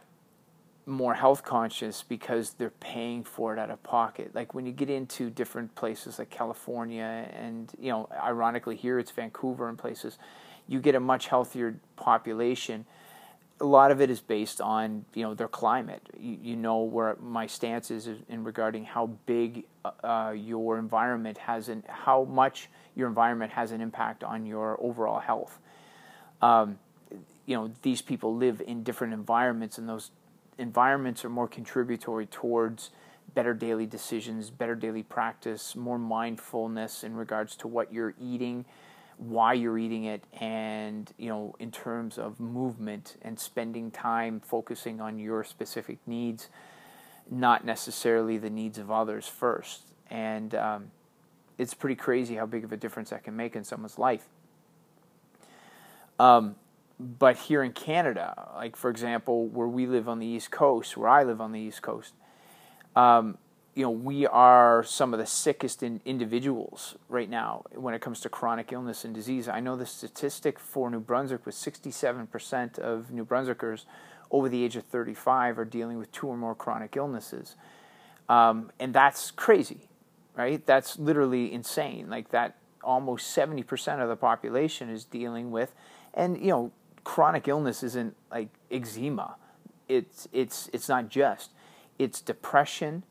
more 0.86 1.14
health 1.14 1.44
conscious 1.44 2.04
because 2.04 2.54
they're 2.54 2.70
paying 2.70 3.24
for 3.24 3.54
it 3.54 3.60
out 3.60 3.70
of 3.70 3.82
pocket. 3.84 4.32
Like 4.34 4.54
when 4.54 4.66
you 4.66 4.72
get 4.72 4.90
into 4.90 5.30
different 5.30 5.74
places 5.76 6.20
like 6.20 6.30
California 6.30 7.30
and 7.34 7.72
you 7.80 7.92
know, 7.92 8.10
ironically 8.12 8.76
here 8.76 9.00
it's 9.00 9.12
Vancouver 9.12 9.70
and 9.70 9.78
places, 9.78 10.18
you 10.68 10.80
get 10.80 10.96
a 10.96 11.00
much 11.00 11.28
healthier 11.28 11.80
population. 11.96 12.86
A 13.62 13.66
lot 13.66 13.92
of 13.92 14.02
it 14.02 14.10
is 14.10 14.20
based 14.20 14.60
on 14.60 15.06
you 15.14 15.24
know 15.24 15.34
their 15.34 15.48
climate. 15.48 16.02
You, 16.20 16.38
you 16.42 16.56
know 16.56 16.82
where 16.82 17.16
my 17.22 17.48
stance 17.48 17.90
is 17.90 18.10
in 18.28 18.44
regarding 18.44 18.84
how 18.84 19.08
big 19.26 19.66
uh, 20.04 20.34
your 20.36 20.78
environment 20.78 21.38
has 21.38 21.70
and 21.70 21.84
how 21.88 22.26
much 22.26 22.70
your 22.96 23.08
environment 23.08 23.54
has 23.54 23.72
an 23.72 23.80
impact 23.80 24.24
on 24.24 24.46
your 24.46 24.78
overall 24.82 25.20
health. 25.20 25.60
Um, 26.42 26.78
you 27.46 27.56
know 27.56 27.72
these 27.84 28.02
people 28.02 28.36
live 28.36 28.62
in 28.66 28.84
different 28.84 29.14
environments 29.14 29.78
and 29.78 29.88
those 29.88 30.12
environments 30.58 31.24
are 31.26 31.30
more 31.30 31.48
contributory 31.48 32.26
towards 32.26 32.92
better 33.34 33.54
daily 33.54 33.86
decisions, 33.86 34.50
better 34.50 34.76
daily 34.76 35.04
practice, 35.04 35.76
more 35.76 35.98
mindfulness 35.98 37.04
in 37.04 37.16
regards 37.16 37.56
to 37.58 37.68
what 37.68 37.92
you're 37.92 38.14
eating, 38.20 38.66
why 39.18 39.54
you're 39.54 39.78
eating 39.78 40.04
it, 40.04 40.24
and 40.40 41.14
you 41.18 41.30
know, 41.30 41.56
in 41.60 41.72
terms 41.72 42.18
of 42.18 42.40
movement 42.40 43.18
and 43.22 43.40
spending 43.40 43.90
time 43.92 44.40
focusing 44.40 45.02
on 45.02 45.20
your 45.20 45.44
specific 45.44 45.98
needs, 46.06 46.50
not 47.30 47.66
necessarily 47.66 48.38
the 48.38 48.50
needs 48.50 48.78
of 48.78 48.92
others 48.92 49.28
first. 49.28 49.82
and 50.10 50.54
um, 50.56 50.92
it's 51.58 51.74
pretty 51.74 51.96
crazy 51.96 52.36
how 52.36 52.46
big 52.46 52.64
of 52.64 52.72
a 52.72 52.78
difference 52.78 53.12
that 53.12 53.24
can 53.24 53.36
make 53.36 53.56
in 53.56 53.64
someone's 53.64 54.00
life. 54.00 54.26
Um, 56.20 56.56
but 57.00 57.38
here 57.38 57.64
in 57.64 57.72
Canada, 57.72 58.52
like 58.56 58.76
for 58.76 58.90
example, 58.90 59.48
where 59.48 59.68
we 59.68 59.86
live 59.86 60.08
on 60.08 60.20
the 60.20 60.28
East 60.28 60.52
Coast, 60.52 60.96
where 60.96 61.10
I 61.10 61.24
live 61.24 61.42
on 61.42 61.52
the 61.52 61.60
East 61.60 61.82
Coast, 61.82 62.14
um, 62.96 63.38
you 63.76 63.84
know, 63.84 63.90
we 63.90 64.28
are 64.28 64.84
some 64.84 65.14
of 65.14 65.20
the 65.20 65.26
sickest 65.26 65.82
in 65.82 66.00
individuals 66.06 66.96
right 67.10 67.30
now 67.30 67.64
when 67.74 67.96
it 67.96 68.02
comes 68.02 68.20
to 68.22 68.30
chronic 68.30 68.72
illness 68.72 69.04
and 69.04 69.16
disease. 69.16 69.48
I 69.48 69.60
know 69.60 69.76
the 69.76 69.86
statistic 69.86 70.60
for 70.60 70.92
New 70.92 71.00
Brunswick 71.00 71.46
was 71.46 71.56
67% 71.56 72.78
of 72.78 73.12
New 73.12 73.26
Brunswickers 73.26 73.86
over 74.30 74.48
the 74.48 74.64
age 74.64 74.76
of 74.76 74.84
35 74.84 75.58
are 75.58 75.66
dealing 75.66 75.98
with 75.98 76.12
two 76.12 76.28
or 76.28 76.38
more 76.38 76.54
chronic 76.54 76.96
illnesses. 76.96 77.56
Um, 78.30 78.72
and 78.80 78.94
that's 78.94 79.32
crazy, 79.32 79.90
right? 80.36 80.64
That's 80.66 81.00
literally 81.00 81.52
insane. 81.52 82.10
Like 82.10 82.30
that 82.30 82.58
almost 82.84 83.36
70% 83.36 84.02
of 84.02 84.10
the 84.10 84.16
population 84.16 84.90
is 84.90 85.06
dealing 85.06 85.52
with, 85.52 85.74
and 86.14 86.38
you 86.38 86.50
know, 86.50 86.72
chronic 87.04 87.48
illness 87.48 87.84
isn't 87.84 88.16
like 88.32 88.50
eczema. 88.72 89.36
It's, 89.88 90.28
it's, 90.32 90.70
it's 90.74 90.90
not 90.90 91.10
just, 91.10 91.52
it's 92.00 92.22
depression, 92.22 93.04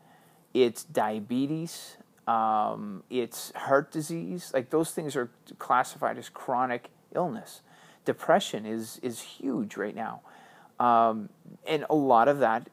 it's 0.55 0.85
diabetes, 0.85 1.97
um, 2.27 3.03
it's 3.11 3.53
heart 3.55 3.91
disease. 3.91 4.51
Like 4.55 4.71
those 4.71 4.93
things 4.93 5.17
are 5.17 5.31
classified 5.59 6.19
as 6.19 6.29
chronic 6.29 6.91
illness. 7.15 7.63
Depression 8.05 8.67
is 8.67 8.99
is 9.03 9.21
huge 9.21 9.77
right 9.77 9.95
now, 9.95 10.23
um, 10.81 11.29
and 11.65 11.87
a 11.89 11.95
lot 11.95 12.27
of 12.27 12.41
that, 12.41 12.69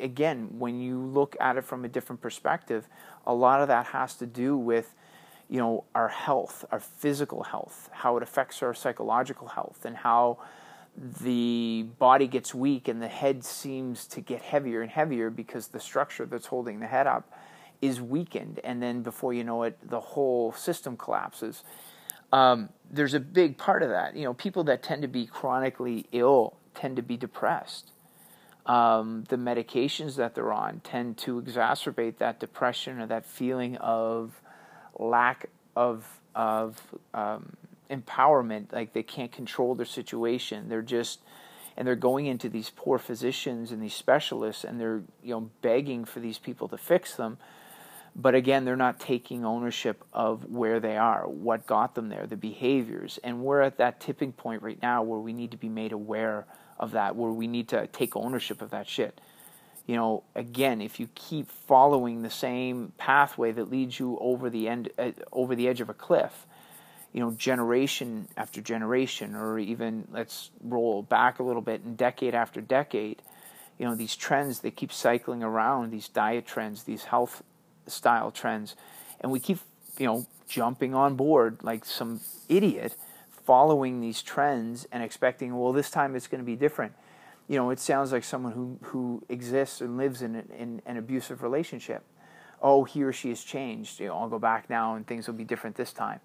again, 0.00 0.58
when 0.58 0.80
you 0.80 0.98
look 0.98 1.36
at 1.40 1.58
it 1.58 1.64
from 1.64 1.84
a 1.84 1.88
different 1.88 2.22
perspective, 2.22 2.88
a 3.26 3.34
lot 3.34 3.60
of 3.60 3.68
that 3.68 3.86
has 3.88 4.14
to 4.14 4.26
do 4.26 4.56
with 4.56 4.94
you 5.52 5.58
know 5.58 5.84
our 5.94 6.08
health, 6.08 6.64
our 6.72 6.80
physical 6.80 7.42
health, 7.42 7.90
how 7.92 8.16
it 8.16 8.22
affects 8.22 8.62
our 8.62 8.72
psychological 8.72 9.48
health, 9.48 9.84
and 9.84 9.94
how 9.94 10.38
the 10.96 11.84
body 11.98 12.26
gets 12.26 12.54
weak 12.54 12.88
and 12.88 13.02
the 13.02 13.08
head 13.08 13.44
seems 13.44 14.06
to 14.06 14.22
get 14.22 14.40
heavier 14.40 14.80
and 14.80 14.90
heavier 14.90 15.28
because 15.28 15.68
the 15.68 15.78
structure 15.80 16.24
that's 16.24 16.46
holding 16.46 16.80
the 16.80 16.86
head 16.86 17.06
up 17.06 17.30
is 17.82 18.00
weakened. 18.00 18.60
And 18.64 18.82
then 18.82 19.02
before 19.02 19.34
you 19.34 19.44
know 19.44 19.64
it, 19.64 19.76
the 19.86 20.00
whole 20.00 20.52
system 20.52 20.96
collapses. 20.96 21.64
Um, 22.32 22.70
there's 22.90 23.12
a 23.12 23.20
big 23.20 23.58
part 23.58 23.82
of 23.82 23.90
that. 23.90 24.16
You 24.16 24.24
know, 24.24 24.32
people 24.32 24.64
that 24.64 24.82
tend 24.82 25.02
to 25.02 25.08
be 25.08 25.26
chronically 25.26 26.06
ill 26.12 26.56
tend 26.74 26.96
to 26.96 27.02
be 27.02 27.18
depressed. 27.18 27.90
Um, 28.64 29.24
the 29.28 29.36
medications 29.36 30.16
that 30.16 30.34
they're 30.34 30.52
on 30.52 30.80
tend 30.80 31.18
to 31.18 31.42
exacerbate 31.42 32.16
that 32.18 32.40
depression 32.40 33.00
or 33.00 33.06
that 33.08 33.26
feeling 33.26 33.76
of 33.76 34.40
lack 34.98 35.48
of 35.76 36.06
of 36.34 36.80
um, 37.14 37.56
empowerment 37.90 38.72
like 38.72 38.92
they 38.92 39.02
can't 39.02 39.32
control 39.32 39.74
their 39.74 39.86
situation. 39.86 40.68
They're 40.68 40.82
just 40.82 41.20
and 41.76 41.86
they're 41.86 41.96
going 41.96 42.26
into 42.26 42.48
these 42.48 42.70
poor 42.70 42.98
physicians 42.98 43.72
and 43.72 43.82
these 43.82 43.94
specialists 43.94 44.64
and 44.64 44.80
they're 44.80 45.02
you 45.22 45.34
know 45.34 45.50
begging 45.60 46.04
for 46.04 46.20
these 46.20 46.38
people 46.38 46.68
to 46.68 46.78
fix 46.78 47.14
them. 47.16 47.38
But 48.14 48.34
again 48.34 48.64
they're 48.64 48.76
not 48.76 49.00
taking 49.00 49.44
ownership 49.44 50.04
of 50.12 50.50
where 50.50 50.80
they 50.80 50.96
are 50.96 51.26
what 51.28 51.66
got 51.66 51.94
them 51.94 52.08
there 52.08 52.26
the 52.26 52.36
behaviors. 52.36 53.18
And 53.22 53.42
we're 53.42 53.60
at 53.60 53.78
that 53.78 54.00
tipping 54.00 54.32
point 54.32 54.62
right 54.62 54.80
now 54.80 55.02
where 55.02 55.20
we 55.20 55.32
need 55.32 55.50
to 55.50 55.56
be 55.58 55.68
made 55.68 55.92
aware 55.92 56.46
of 56.78 56.92
that 56.92 57.14
where 57.14 57.30
we 57.30 57.46
need 57.46 57.68
to 57.68 57.86
take 57.88 58.16
ownership 58.16 58.62
of 58.62 58.70
that 58.70 58.88
shit 58.88 59.20
you 59.86 59.96
know 59.96 60.22
again 60.34 60.80
if 60.80 61.00
you 61.00 61.08
keep 61.14 61.50
following 61.50 62.22
the 62.22 62.30
same 62.30 62.92
pathway 62.98 63.52
that 63.52 63.70
leads 63.70 63.98
you 63.98 64.18
over 64.20 64.48
the 64.48 64.68
end 64.68 64.88
uh, 64.98 65.10
over 65.32 65.54
the 65.54 65.68
edge 65.68 65.80
of 65.80 65.88
a 65.88 65.94
cliff 65.94 66.46
you 67.12 67.20
know, 67.20 67.30
generation 67.32 68.26
after 68.36 68.60
generation, 68.60 69.34
or 69.34 69.58
even 69.58 70.08
let's 70.10 70.50
roll 70.62 71.02
back 71.02 71.38
a 71.38 71.42
little 71.42 71.62
bit 71.62 71.82
and 71.82 71.96
decade 71.96 72.34
after 72.34 72.60
decade, 72.60 73.22
you 73.78 73.86
know, 73.86 73.94
these 73.94 74.16
trends 74.16 74.60
they 74.60 74.70
keep 74.70 74.92
cycling 74.92 75.42
around, 75.42 75.90
these 75.90 76.08
diet 76.08 76.46
trends, 76.46 76.84
these 76.84 77.04
health 77.04 77.42
style 77.86 78.30
trends, 78.30 78.76
and 79.20 79.30
we 79.30 79.40
keep, 79.40 79.58
you 79.98 80.06
know, 80.06 80.26
jumping 80.48 80.94
on 80.94 81.14
board 81.14 81.58
like 81.62 81.84
some 81.84 82.20
idiot, 82.48 82.96
following 83.44 84.00
these 84.00 84.22
trends 84.22 84.86
and 84.90 85.02
expecting, 85.02 85.56
well, 85.58 85.72
this 85.72 85.90
time 85.90 86.16
it's 86.16 86.28
going 86.28 86.40
to 86.40 86.46
be 86.46 86.56
different. 86.56 86.94
You 87.48 87.56
know, 87.56 87.70
it 87.70 87.80
sounds 87.80 88.12
like 88.12 88.24
someone 88.24 88.52
who 88.52 88.78
who 88.82 89.22
exists 89.28 89.80
and 89.80 89.96
lives 89.96 90.22
in, 90.22 90.36
in 90.58 90.82
an 90.86 90.96
abusive 90.96 91.42
relationship. 91.42 92.02
Oh, 92.62 92.84
he 92.84 93.02
or 93.02 93.12
she 93.12 93.28
has 93.30 93.42
changed. 93.42 94.00
You 94.00 94.08
know, 94.08 94.18
I'll 94.18 94.28
go 94.28 94.38
back 94.38 94.70
now 94.70 94.94
and 94.94 95.06
things 95.06 95.26
will 95.26 95.34
be 95.34 95.44
different 95.44 95.76
this 95.76 95.92
time 95.92 96.20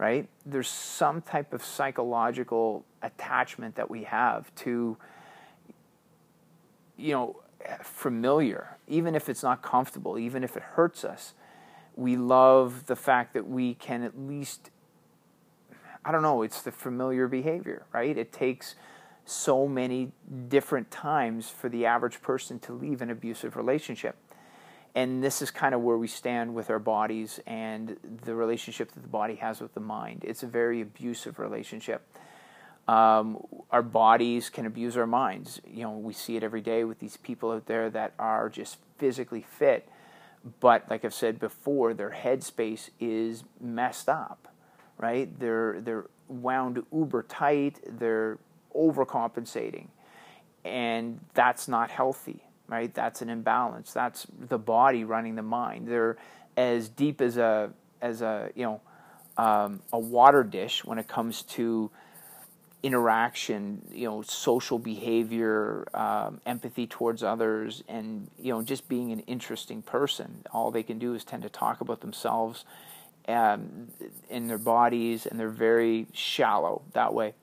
right? 0.00 0.26
There's 0.46 0.66
some 0.66 1.20
type 1.20 1.52
of 1.52 1.62
psychological 1.62 2.86
attachment 3.02 3.74
that 3.74 3.90
we 3.90 4.04
have 4.04 4.52
to, 4.54 4.96
you 6.96 7.12
know, 7.12 7.36
familiar, 7.82 8.78
even 8.88 9.14
if 9.14 9.28
it's 9.28 9.42
not 9.42 9.60
comfortable, 9.60 10.18
even 10.18 10.42
if 10.42 10.56
it 10.56 10.62
hurts 10.62 11.04
us. 11.04 11.34
We 11.96 12.16
love 12.16 12.86
the 12.86 12.96
fact 12.96 13.34
that 13.34 13.46
we 13.46 13.74
can 13.74 14.02
at 14.02 14.18
least, 14.18 14.70
I 16.02 16.12
don't 16.12 16.22
know, 16.22 16.40
it's 16.40 16.62
the 16.62 16.72
familiar 16.72 17.28
behavior, 17.28 17.84
right? 17.92 18.16
It 18.16 18.32
takes 18.32 18.76
so 19.24 19.66
many 19.66 20.12
different 20.48 20.90
times 20.90 21.48
for 21.48 21.68
the 21.68 21.86
average 21.86 22.20
person 22.22 22.58
to 22.58 22.72
leave 22.72 23.02
an 23.02 23.10
abusive 23.10 23.56
relationship 23.56 24.16
and 24.94 25.22
this 25.22 25.40
is 25.40 25.50
kind 25.50 25.74
of 25.74 25.80
where 25.82 25.96
we 25.96 26.08
stand 26.08 26.54
with 26.54 26.70
our 26.70 26.78
bodies 26.78 27.40
and 27.46 27.96
the 28.24 28.34
relationship 28.34 28.92
that 28.92 29.00
the 29.00 29.08
body 29.08 29.36
has 29.36 29.60
with 29.60 29.74
the 29.74 29.80
mind. 29.80 30.24
It's 30.26 30.42
a 30.42 30.46
very 30.46 30.80
abusive 30.80 31.38
relationship. 31.38 32.02
Um, 32.88 33.38
our 33.70 33.82
bodies 33.82 34.50
can 34.50 34.66
abuse 34.66 34.96
our 34.96 35.06
minds. 35.06 35.60
You 35.64 35.84
know, 35.84 35.92
we 35.92 36.12
see 36.12 36.36
it 36.36 36.42
every 36.42 36.60
day 36.60 36.82
with 36.82 36.98
these 36.98 37.16
people 37.16 37.52
out 37.52 37.66
there 37.66 37.88
that 37.90 38.14
are 38.18 38.48
just 38.48 38.78
physically 38.98 39.42
fit, 39.42 39.88
but 40.58 40.90
like 40.90 41.04
I've 41.04 41.14
said 41.14 41.38
before, 41.38 41.94
their 41.94 42.10
headspace 42.10 42.90
is 42.98 43.44
messed 43.60 44.08
up. 44.08 44.48
Right? 44.98 45.38
They're 45.38 45.80
they're 45.80 46.06
wound 46.28 46.84
uber 46.92 47.22
tight. 47.22 47.78
They're 47.86 48.38
overcompensating, 48.74 49.88
and 50.64 51.20
that's 51.34 51.68
not 51.68 51.90
healthy 51.90 52.44
right? 52.70 52.94
That's 52.94 53.20
an 53.20 53.28
imbalance. 53.28 53.92
That's 53.92 54.26
the 54.38 54.58
body 54.58 55.04
running 55.04 55.34
the 55.34 55.42
mind. 55.42 55.88
They're 55.88 56.16
as 56.56 56.88
deep 56.88 57.20
as 57.20 57.36
a 57.36 57.72
as 58.00 58.22
a 58.22 58.50
you 58.54 58.64
know 58.64 58.80
um, 59.36 59.80
a 59.92 59.98
water 59.98 60.44
dish 60.44 60.84
when 60.84 60.98
it 60.98 61.08
comes 61.08 61.42
to 61.42 61.90
interaction, 62.82 63.82
you 63.92 64.08
know, 64.08 64.22
social 64.22 64.78
behavior, 64.78 65.86
um, 65.92 66.40
empathy 66.46 66.86
towards 66.86 67.22
others, 67.22 67.82
and 67.88 68.30
you 68.38 68.52
know, 68.52 68.62
just 68.62 68.88
being 68.88 69.12
an 69.12 69.20
interesting 69.20 69.82
person. 69.82 70.42
All 70.52 70.70
they 70.70 70.84
can 70.84 70.98
do 70.98 71.14
is 71.14 71.24
tend 71.24 71.42
to 71.42 71.50
talk 71.50 71.80
about 71.80 72.00
themselves 72.00 72.64
um, 73.28 73.88
in 74.30 74.46
their 74.46 74.58
bodies, 74.58 75.26
and 75.26 75.38
they're 75.38 75.50
very 75.50 76.06
shallow 76.12 76.82
that 76.92 77.12
way 77.12 77.34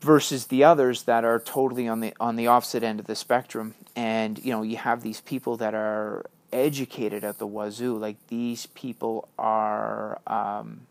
versus 0.00 0.46
the 0.46 0.64
others 0.64 1.04
that 1.04 1.24
are 1.24 1.38
totally 1.38 1.86
on 1.86 2.00
the 2.00 2.14
on 2.18 2.36
the 2.36 2.46
opposite 2.46 2.82
end 2.82 3.00
of 3.00 3.06
the 3.06 3.14
spectrum. 3.14 3.74
And 3.94 4.38
you 4.38 4.52
know 4.52 4.62
you 4.62 4.76
have 4.76 5.02
these 5.02 5.20
people 5.20 5.56
that 5.58 5.74
are 5.74 6.24
educated 6.52 7.24
at 7.24 7.38
the 7.38 7.46
wazoo. 7.46 7.96
Like 7.96 8.16
these 8.28 8.66
people 8.66 9.28
are 9.38 10.20
um, 10.26 10.82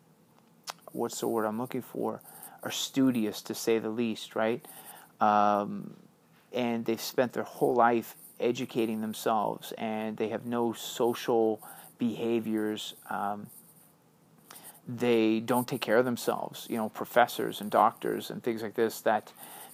what's 0.92 1.20
the 1.20 1.28
word 1.28 1.46
i'm 1.46 1.60
looking 1.60 1.82
for? 1.82 2.22
Are 2.64 2.72
studious 2.72 3.42
to 3.44 3.56
say 3.56 3.80
the 3.80 3.90
least 3.90 4.36
right? 4.36 4.66
Um, 5.22 5.96
and 6.54 6.86
they've 6.86 7.02
spent 7.02 7.34
their 7.34 7.44
whole 7.44 7.76
life 7.76 8.16
educating 8.40 9.02
themselves 9.02 9.74
and 9.78 10.18
they 10.18 10.30
have 10.30 10.46
no 10.46 10.74
social 10.74 11.62
behaviors. 11.98 12.96
Um, 13.10 13.48
they 14.98 15.40
don't 15.40 15.68
take 15.68 15.82
care 15.82 15.98
of 15.98 16.06
themselves. 16.06 16.66
You 16.70 16.78
know, 16.78 16.90
professors 16.90 17.62
and 17.62 17.70
doctors 17.70 18.32
and 18.32 18.42
things 18.42 18.64
like 18.64 18.74
this 18.74 19.02
that 19.02 19.32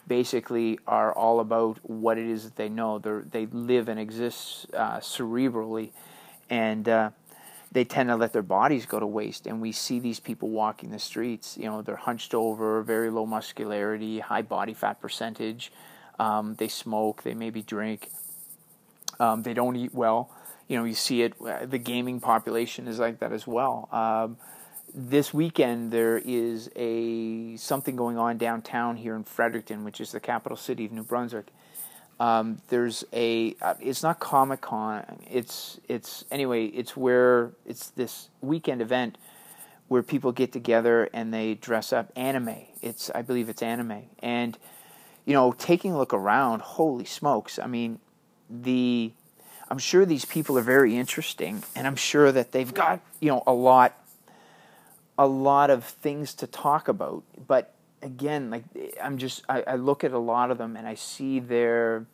basically 0.08 0.78
are 0.88 1.14
all 1.14 1.40
about 1.40 1.80
what 1.84 2.18
it 2.18 2.28
is 2.28 2.44
that 2.44 2.56
they 2.58 2.70
know. 2.70 3.00
They 3.00 3.46
they 3.46 3.46
live 3.48 3.88
and 3.88 4.00
exist 4.00 4.68
uh, 4.74 4.98
cerebrally, 5.00 5.92
and 6.50 6.88
uh, 6.90 7.10
they 7.72 7.86
tend 7.86 8.10
to 8.10 8.18
let 8.18 8.34
their 8.34 8.42
bodies 8.42 8.86
go 8.86 9.00
to 9.00 9.08
waste. 9.08 9.48
And 9.48 9.62
we 9.62 9.72
see 9.72 10.00
these 10.00 10.20
people 10.20 10.50
walking 10.50 10.92
the 10.92 11.00
streets. 11.00 11.58
You 11.58 11.66
know, 11.66 11.82
they're 11.82 11.96
hunched 11.96 12.34
over, 12.34 12.82
very 12.82 13.10
low 13.10 13.26
muscularity, 13.26 14.20
high 14.20 14.42
body 14.42 14.74
fat 14.74 15.00
percentage. 15.00 15.72
Um, 16.20 16.56
they 16.56 16.68
smoke. 16.68 17.24
They 17.24 17.34
maybe 17.34 17.62
drink. 17.62 18.10
Um, 19.18 19.44
they 19.44 19.54
don't 19.54 19.78
eat 19.78 19.94
well. 19.94 20.30
You 20.68 20.78
know, 20.78 20.84
you 20.84 20.96
see 20.96 21.22
it. 21.22 21.34
Uh, 21.40 21.66
the 21.66 21.78
gaming 21.78 22.20
population 22.20 22.88
is 22.88 23.00
like 23.00 23.20
that 23.20 23.32
as 23.32 23.48
well. 23.48 23.88
Um, 23.92 24.38
this 24.96 25.34
weekend 25.34 25.92
there 25.92 26.18
is 26.18 26.70
a 26.76 27.58
something 27.58 27.96
going 27.96 28.18
on 28.18 28.38
downtown 28.38 28.96
here 28.96 29.16
in 29.16 29.24
Fredericton, 29.24 29.84
which 29.84 30.00
is 30.00 30.12
the 30.12 30.20
capital 30.20 30.58
city 30.58 30.86
of 30.86 30.92
New 30.92 31.04
Brunswick. 31.04 31.48
Um, 32.20 32.62
there's 32.70 33.04
a. 33.12 33.56
Uh, 33.62 33.74
it's 33.82 34.02
not 34.02 34.20
Comic 34.20 34.62
Con. 34.62 35.04
It's 35.30 35.80
it's 35.90 36.24
anyway. 36.32 36.68
It's 36.68 36.96
where 36.96 37.52
it's 37.66 37.90
this 37.92 38.30
weekend 38.42 38.82
event 38.82 39.18
where 39.88 40.02
people 40.02 40.32
get 40.32 40.52
together 40.52 41.10
and 41.14 41.34
they 41.34 41.56
dress 41.56 41.92
up 41.92 42.12
anime. 42.16 42.56
It's 42.82 43.12
I 43.14 43.22
believe 43.22 43.50
it's 43.50 43.62
anime, 43.62 44.04
and 44.20 44.58
you 45.26 45.34
know, 45.34 45.52
taking 45.52 45.92
a 45.92 45.98
look 45.98 46.14
around, 46.14 46.62
holy 46.62 47.06
smokes! 47.06 47.60
I 47.60 47.68
mean, 47.68 48.00
the 48.50 49.12
I'm 49.70 49.80
sure 49.80 50.06
these 50.06 50.26
people 50.26 50.58
are 50.58 50.64
very 50.64 50.96
interesting, 50.96 51.64
and 51.76 51.86
I'm 51.86 51.96
sure 51.98 52.32
that 52.32 52.54
they've 52.54 52.74
got 52.74 53.02
you 53.20 53.30
know 53.30 53.44
a 53.46 53.54
lot, 53.54 53.94
a 55.18 55.28
lot 55.28 55.70
of 55.70 55.84
things 55.84 56.34
to 56.36 56.48
talk 56.48 56.88
about. 56.88 57.24
But 57.48 57.74
again, 58.02 58.50
like 58.50 58.64
I'm 59.02 59.18
just 59.18 59.44
I, 59.50 59.64
I 59.64 59.76
look 59.76 60.04
at 60.04 60.12
a 60.12 60.20
lot 60.20 60.52
of 60.52 60.58
them 60.58 60.76
and 60.76 60.88
I 60.88 60.96
see 60.96 61.40
their 61.40 62.06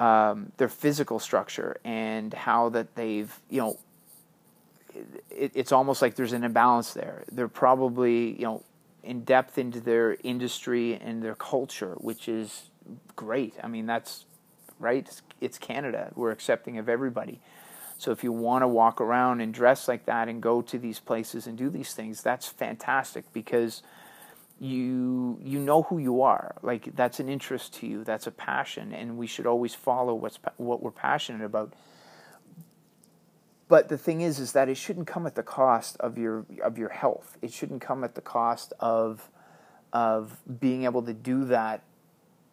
um, 0.00 0.52
their 0.56 0.68
physical 0.68 1.18
structure 1.18 1.78
and 1.84 2.32
how 2.32 2.68
that 2.70 2.94
they've 2.94 3.34
you 3.50 3.60
know 3.60 3.78
it, 5.30 5.52
it's 5.54 5.72
almost 5.72 6.02
like 6.02 6.14
there's 6.14 6.32
an 6.32 6.44
imbalance 6.44 6.92
there. 6.92 7.24
They're 7.30 7.48
probably 7.48 8.32
you 8.32 8.44
know 8.44 8.62
in 9.02 9.24
depth 9.24 9.58
into 9.58 9.80
their 9.80 10.16
industry 10.22 10.94
and 10.94 11.22
their 11.22 11.34
culture, 11.34 11.94
which 11.98 12.28
is 12.28 12.70
great. 13.16 13.54
I 13.62 13.68
mean 13.68 13.86
that's 13.86 14.24
right. 14.78 15.06
It's, 15.06 15.22
it's 15.40 15.58
Canada. 15.58 16.10
We're 16.14 16.32
accepting 16.32 16.78
of 16.78 16.88
everybody. 16.88 17.40
So 17.98 18.12
if 18.12 18.22
you 18.22 18.30
want 18.32 18.62
to 18.62 18.68
walk 18.68 19.00
around 19.00 19.40
and 19.40 19.52
dress 19.52 19.88
like 19.88 20.06
that 20.06 20.28
and 20.28 20.40
go 20.40 20.62
to 20.62 20.78
these 20.78 21.00
places 21.00 21.48
and 21.48 21.58
do 21.58 21.68
these 21.68 21.94
things, 21.94 22.22
that's 22.22 22.46
fantastic 22.46 23.32
because 23.32 23.82
you 24.60 25.38
you 25.42 25.58
know 25.58 25.82
who 25.82 25.98
you 25.98 26.22
are. 26.22 26.56
Like 26.62 26.94
that's 26.96 27.20
an 27.20 27.28
interest 27.28 27.74
to 27.74 27.86
you. 27.86 28.04
That's 28.04 28.26
a 28.26 28.30
passion, 28.30 28.92
and 28.92 29.16
we 29.16 29.26
should 29.26 29.46
always 29.46 29.74
follow 29.74 30.14
what's 30.14 30.38
what 30.56 30.82
we're 30.82 30.90
passionate 30.90 31.44
about. 31.44 31.74
But 33.68 33.88
the 33.88 33.98
thing 33.98 34.22
is, 34.22 34.38
is 34.38 34.52
that 34.52 34.68
it 34.68 34.76
shouldn't 34.76 35.06
come 35.06 35.26
at 35.26 35.34
the 35.34 35.42
cost 35.42 35.96
of 35.98 36.16
your 36.16 36.46
of 36.62 36.78
your 36.78 36.88
health. 36.88 37.36
It 37.42 37.52
shouldn't 37.52 37.82
come 37.82 38.04
at 38.04 38.14
the 38.14 38.20
cost 38.20 38.72
of 38.80 39.28
of 39.92 40.38
being 40.60 40.84
able 40.84 41.02
to 41.02 41.14
do 41.14 41.44
that 41.46 41.82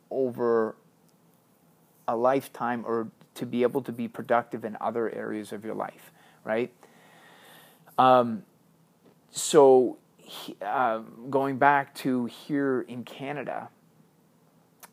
over 0.10 0.76
a 2.08 2.16
lifetime 2.16 2.84
or 2.86 3.10
to 3.36 3.46
be 3.46 3.64
able 3.64 3.82
to 3.82 3.92
be 3.92 4.08
productive 4.08 4.66
in 4.66 4.78
other 4.82 5.10
areas 5.14 5.52
of 5.52 5.64
your 5.64 5.76
life, 5.76 6.12
right? 6.44 6.74
Um, 7.98 8.44
so 9.32 9.98
um, 10.62 11.28
going 11.30 11.58
back 11.58 11.94
to 11.96 12.26
here 12.26 12.82
in 12.88 13.04
Canada, 13.04 13.70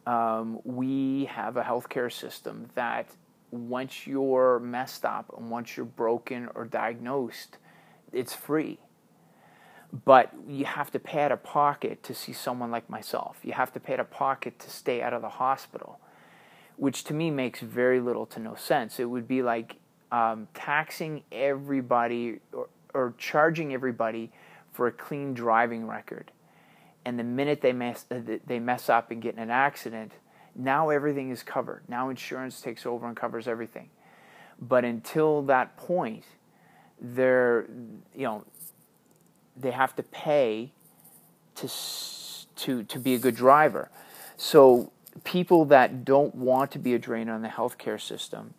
um, 0.07 0.61
we 0.65 1.27
have 1.27 1.57
a 1.57 1.63
healthcare 1.63 2.13
system 2.13 2.69
that 2.75 3.09
once 3.51 4.07
you're 4.07 4.59
messed 4.59 5.05
up 5.05 5.33
and 5.37 5.51
once 5.51 5.77
you're 5.77 5.87
broken 5.87 6.49
or 6.55 6.65
diagnosed, 6.65 7.59
it's 8.13 8.35
free. 8.35 8.79
But 10.05 10.33
you 10.49 10.65
have 10.65 10.91
to 10.93 10.99
pay 10.99 11.23
out 11.23 11.33
of 11.33 11.43
pocket 11.43 12.03
to 12.05 12.15
see 12.15 12.33
someone 12.33 12.71
like 12.71 12.89
myself. 12.89 13.39
You 13.43 13.53
have 13.53 13.73
to 13.75 13.81
pay 13.81 13.95
out 13.95 14.01
of 14.01 14.11
pocket 14.11 14.59
to 14.61 14.71
stay 14.71 15.03
out 15.03 15.13
of 15.13 15.21
the 15.21 15.29
hospital, 15.29 16.01
which 16.83 17.05
to 17.05 17.15
me 17.15 17.31
makes 17.31 17.61
very 17.61 18.01
little 18.01 18.27
to 18.27 18.41
no 18.41 18.57
sense. 18.57 18.99
It 18.99 19.05
would 19.05 19.29
be 19.29 19.41
like 19.41 19.77
um, 20.11 20.49
taxing 20.53 21.23
everybody 21.31 22.41
or, 22.53 22.69
or 22.93 23.15
charging 23.19 23.73
everybody 23.73 24.33
for 24.73 24.89
a 24.89 24.91
clean 24.91 25.33
driving 25.33 25.87
record. 25.87 26.33
And 27.05 27.17
the 27.17 27.23
minute 27.23 27.61
they 27.61 27.73
mess, 27.73 28.05
uh, 28.11 28.19
they 28.45 28.59
mess 28.59 28.89
up 28.89 29.13
and 29.13 29.23
get 29.23 29.35
in 29.35 29.41
an 29.41 29.49
accident, 29.49 30.11
now 30.57 30.91
everything 30.91 31.31
is 31.31 31.45
covered. 31.45 31.85
Now 31.87 32.09
insurance 32.09 32.61
takes 32.61 32.85
over 32.85 33.07
and 33.07 33.17
covers 33.17 33.47
everything. 33.47 33.91
But 34.61 34.85
until 34.85 35.43
that 35.43 35.77
point, 35.77 36.25
they're, 37.01 37.67
you 38.13 38.25
know, 38.25 38.45
they 39.57 39.71
have 39.71 39.95
to 39.95 40.03
pay 40.03 40.73
to, 41.55 41.71
to, 42.57 42.83
to 42.83 42.99
be 42.99 43.15
a 43.15 43.21
good 43.21 43.37
driver. 43.37 43.89
So 44.37 44.91
people 45.25 45.65
that 45.67 46.05
don't 46.05 46.35
want 46.35 46.71
to 46.73 46.79
be 46.79 46.95
a 46.95 46.99
drain 46.99 47.29
on 47.29 47.43
the 47.43 47.49
healthcare 47.49 48.01
system, 48.01 48.55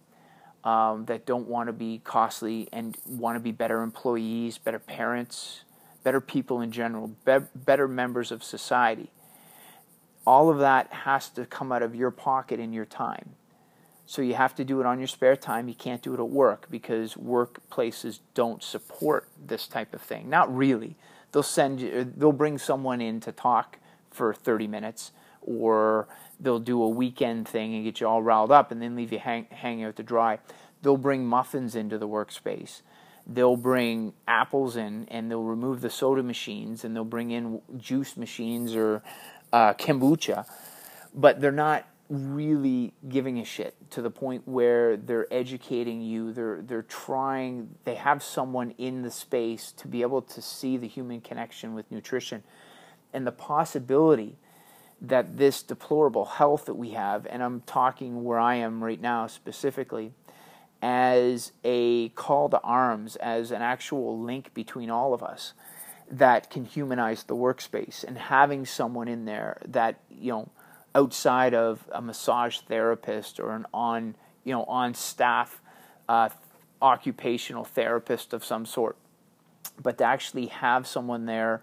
um, 0.64 1.06
that 1.06 1.26
don't 1.26 1.48
want 1.48 1.68
to 1.68 1.74
be 1.74 2.00
costly 2.04 2.70
and 2.72 2.96
want 3.06 3.36
to 3.36 3.40
be 3.40 3.52
better 3.52 3.82
employees, 3.82 4.58
better 4.58 4.80
parents, 4.80 5.64
better 6.04 6.22
people 6.22 6.62
in 6.62 6.72
general, 6.72 7.12
be- 7.26 7.48
better 7.56 7.88
members 7.88 8.32
of 8.32 8.44
society. 8.44 9.12
All 10.26 10.50
of 10.50 10.60
that 10.60 10.92
has 10.92 11.30
to 11.32 11.46
come 11.46 11.72
out 11.72 11.84
of 11.84 11.96
your 11.96 12.12
pocket 12.12 12.60
in 12.60 12.72
your 12.72 12.86
time. 12.86 13.32
So 14.06 14.22
you 14.22 14.36
have 14.36 14.56
to 14.56 14.64
do 14.64 14.80
it 14.80 14.86
on 14.86 15.00
your 15.00 15.08
spare 15.08 15.36
time. 15.36 15.68
You 15.68 15.76
can't 15.76 16.02
do 16.02 16.14
it 16.14 16.20
at 16.20 16.30
work 16.30 16.68
because 16.70 17.16
workplaces 17.16 18.20
don't 18.34 18.62
support 18.62 19.28
this 19.46 19.68
type 19.68 19.94
of 19.94 20.02
thing. 20.02 20.30
Not 20.30 20.54
really. 20.54 20.96
They'll 21.32 21.44
send 21.44 21.82
you, 21.82 22.12
they'll 22.16 22.32
bring 22.32 22.58
someone 22.58 23.02
in 23.02 23.20
to 23.22 23.32
talk 23.32 23.80
for 24.12 24.34
30 24.34 24.68
minutes 24.68 25.12
or 25.42 26.08
they'll 26.44 26.60
do 26.60 26.82
a 26.84 26.90
weekend 26.90 27.48
thing 27.48 27.74
and 27.74 27.84
get 27.84 28.00
you 28.00 28.08
all 28.08 28.22
riled 28.22 28.52
up 28.52 28.72
and 28.72 28.82
then 28.82 28.96
leave 28.96 29.12
you 29.12 29.20
hang, 29.20 29.48
hanging 29.50 29.86
out 29.86 29.96
to 29.96 30.04
dry. 30.04 30.40
They'll 30.82 30.98
bring 30.98 31.26
muffins 31.26 31.76
into 31.76 31.98
the 31.98 32.08
workspace 32.08 32.82
they'll 33.26 33.58
bring 33.58 34.14
apples 34.28 34.76
in 34.76 35.08
and 35.10 35.30
they'll 35.30 35.44
remove 35.44 35.82
the 35.82 35.90
soda 35.90 36.24
machines 36.24 36.84
and 36.84 36.96
they'll 36.96 37.06
bring 37.06 37.32
in 37.32 37.62
juice 37.78 38.18
machines 38.18 38.76
or 38.76 39.02
uh, 39.52 39.74
kombucha, 39.74 40.46
but 41.14 41.40
they're 41.40 41.52
not 41.52 41.88
really 42.10 42.94
giving 43.08 43.40
a 43.40 43.46
shit 43.46 43.76
to 43.90 44.02
the 44.02 44.10
point 44.10 44.48
where 44.48 44.98
they're 44.98 45.32
educating 45.32 46.02
you. 46.02 46.34
They're 46.34 46.62
they're 46.62 46.84
trying. 46.84 47.76
They 47.86 47.96
have 47.96 48.22
someone 48.22 48.72
in 48.78 49.04
the 49.04 49.12
space 49.12 49.72
to 49.74 49.88
be 49.88 50.02
able 50.02 50.22
to 50.24 50.42
see 50.42 50.78
the 50.78 50.88
human 50.88 51.22
connection 51.22 51.74
with 51.74 51.90
nutrition, 51.92 52.44
and 53.14 53.26
the 53.26 53.32
possibility 53.32 54.38
that 55.04 55.38
this 55.38 55.62
deplorable 55.62 56.26
health 56.26 56.66
that 56.66 56.76
we 56.76 56.92
have, 56.92 57.28
and 57.28 57.44
I'm 57.44 57.62
talking 57.62 58.24
where 58.24 58.40
I 58.40 58.56
am 58.56 58.82
right 58.82 59.02
now 59.02 59.28
specifically 59.28 60.14
as 60.82 61.52
a 61.64 62.10
call 62.10 62.50
to 62.50 62.60
arms, 62.62 63.18
as 63.18 63.52
an 63.52 63.62
actual 63.62 64.20
link 64.20 64.54
between 64.54 64.90
all 64.90 65.14
of 65.14 65.22
us 65.22 65.54
that 66.10 66.50
can 66.50 66.64
humanize 66.66 67.24
the 67.24 67.36
workspace 67.36 68.04
and 68.04 68.18
having 68.18 68.66
someone 68.66 69.08
in 69.08 69.26
there 69.26 69.58
that, 69.68 70.00
you 70.10 70.32
know, 70.32 70.50
outside 70.96 71.54
of 71.54 71.90
a 71.92 72.02
massage 72.02 72.60
therapist 72.60 73.40
or 73.40 73.56
an 73.56 73.66
on, 73.74 74.16
you 74.44 74.54
know, 74.54 74.64
on 74.66 74.94
staff 74.94 75.62
uh, 76.08 76.30
occupational 76.82 77.64
therapist 77.64 78.34
of 78.34 78.44
some 78.44 78.66
sort, 78.66 78.96
but 79.82 79.98
to 79.98 80.04
actually 80.04 80.48
have 80.48 80.86
someone 80.86 81.26
there 81.26 81.62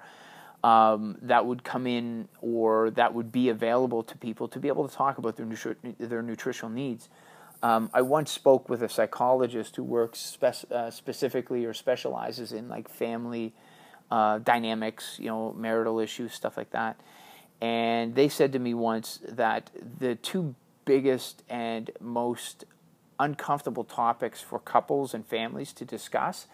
um, 0.63 1.17
that 1.23 1.47
would 1.47 1.65
come 1.65 1.87
in 1.87 2.29
or 2.41 2.91
that 2.91 3.15
would 3.15 3.33
be 3.33 3.49
available 3.49 4.03
to 4.03 4.17
people 4.19 4.49
to 4.49 4.59
be 4.59 4.69
able 4.69 4.87
to 4.87 4.95
talk 4.95 5.19
about 5.19 5.37
their, 5.37 5.47
nutri- 5.47 5.77
their 5.99 6.23
nutritional 6.23 6.71
needs 6.71 7.09
um, 7.63 7.91
I 7.93 8.03
once 8.03 8.31
spoke 8.31 8.69
with 8.69 8.83
a 8.83 8.89
psychologist 8.89 9.77
who 9.77 9.85
works 9.85 10.19
spe- 10.19 10.71
uh, 10.73 10.91
specifically 10.91 11.65
or 11.65 11.75
specializes 11.75 12.53
in 12.53 12.69
like 12.69 12.89
family 12.89 13.53
uh, 14.11 14.39
dynamics, 14.39 15.19
you 15.19 15.27
know, 15.27 15.53
marital 15.53 16.01
issues, 16.01 16.33
stuff 16.33 16.57
like 16.57 16.71
that. 16.71 16.99
And 17.61 18.15
they 18.15 18.29
said 18.29 18.53
to 18.53 18.59
me 18.59 18.73
once 18.73 19.21
that 19.29 19.71
the 19.99 20.15
two 20.15 20.55
biggest 20.87 21.43
and 21.51 21.91
most 22.01 22.65
uncomfortable 23.19 23.85
topics 23.85 24.41
for 24.41 24.59
couples 24.59 25.13
and 25.13 25.27
families 25.27 25.75
to 25.75 25.85
discuss 25.85 26.47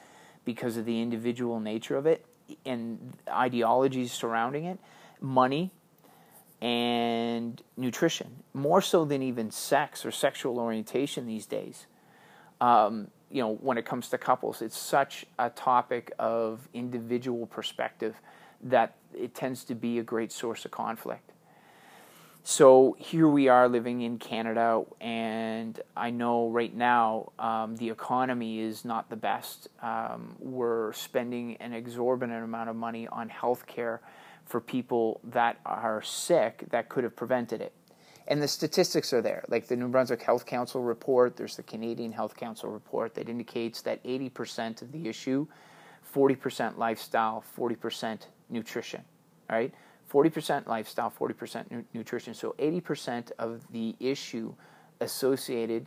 because 0.44 0.76
of 0.76 0.84
the 0.84 1.00
individual 1.00 1.60
nature 1.60 1.96
of 1.96 2.06
it 2.06 2.26
and 2.64 3.14
ideologies 3.28 4.12
surrounding 4.12 4.64
it 4.64 4.78
money 5.20 5.72
and 6.60 7.62
nutrition, 7.76 8.42
more 8.54 8.80
so 8.80 9.04
than 9.04 9.22
even 9.22 9.50
sex 9.50 10.06
or 10.06 10.10
sexual 10.10 10.58
orientation 10.58 11.26
these 11.26 11.46
days. 11.46 11.86
Um, 12.60 13.08
you 13.30 13.42
know, 13.42 13.54
when 13.56 13.76
it 13.76 13.84
comes 13.84 14.08
to 14.08 14.18
couples, 14.18 14.62
it's 14.62 14.78
such 14.78 15.26
a 15.38 15.50
topic 15.50 16.12
of 16.18 16.68
individual 16.72 17.46
perspective 17.46 18.20
that 18.62 18.96
it 19.14 19.34
tends 19.34 19.64
to 19.64 19.74
be 19.74 19.98
a 19.98 20.02
great 20.02 20.32
source 20.32 20.64
of 20.64 20.70
conflict. 20.70 21.32
So 22.48 22.94
here 23.00 23.26
we 23.26 23.48
are 23.48 23.68
living 23.68 24.02
in 24.02 24.20
Canada, 24.20 24.84
and 25.00 25.80
I 25.96 26.10
know 26.10 26.48
right 26.48 26.72
now 26.72 27.32
um, 27.40 27.74
the 27.74 27.90
economy 27.90 28.60
is 28.60 28.84
not 28.84 29.10
the 29.10 29.16
best. 29.16 29.66
Um, 29.82 30.36
we're 30.38 30.92
spending 30.92 31.56
an 31.56 31.72
exorbitant 31.72 32.44
amount 32.44 32.70
of 32.70 32.76
money 32.76 33.08
on 33.08 33.28
healthcare 33.28 33.66
care 33.66 34.00
for 34.44 34.60
people 34.60 35.20
that 35.24 35.58
are 35.66 36.00
sick 36.02 36.66
that 36.70 36.88
could 36.88 37.02
have 37.02 37.16
prevented 37.16 37.60
it. 37.60 37.72
And 38.28 38.40
the 38.40 38.46
statistics 38.46 39.12
are 39.12 39.20
there. 39.20 39.44
Like 39.48 39.66
the 39.66 39.74
New 39.74 39.88
Brunswick 39.88 40.22
Health 40.22 40.46
Council 40.46 40.84
report, 40.84 41.36
there's 41.36 41.56
the 41.56 41.64
Canadian 41.64 42.12
Health 42.12 42.36
Council 42.36 42.70
report 42.70 43.16
that 43.16 43.28
indicates 43.28 43.82
that 43.82 44.00
80% 44.04 44.82
of 44.82 44.92
the 44.92 45.08
issue, 45.08 45.48
40% 46.14 46.78
lifestyle, 46.78 47.42
40% 47.58 48.20
nutrition, 48.50 49.02
right? 49.50 49.74
40% 50.10 50.66
lifestyle, 50.66 51.10
40% 51.10 51.70
nu- 51.70 51.84
nutrition. 51.94 52.34
So 52.34 52.54
80% 52.58 53.32
of 53.38 53.60
the 53.72 53.94
issue 54.00 54.54
associated 55.00 55.86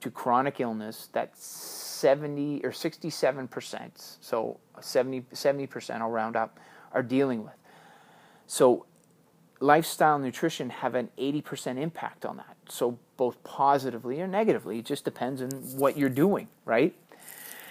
to 0.00 0.10
chronic 0.10 0.60
illness 0.60 1.08
that 1.12 1.36
70 1.36 2.60
or 2.64 2.70
67%, 2.70 4.16
so 4.20 4.58
70, 4.80 5.22
70% 5.32 6.00
I'll 6.00 6.10
round 6.10 6.36
up, 6.36 6.58
are 6.92 7.02
dealing 7.02 7.44
with. 7.44 7.54
So 8.46 8.86
lifestyle 9.60 10.16
and 10.16 10.24
nutrition 10.24 10.70
have 10.70 10.94
an 10.94 11.08
80% 11.18 11.78
impact 11.78 12.24
on 12.24 12.36
that. 12.36 12.56
So 12.68 12.98
both 13.16 13.42
positively 13.42 14.20
or 14.20 14.26
negatively, 14.26 14.78
it 14.78 14.84
just 14.84 15.04
depends 15.04 15.40
on 15.42 15.50
what 15.78 15.96
you're 15.96 16.08
doing, 16.08 16.48
right? 16.64 16.94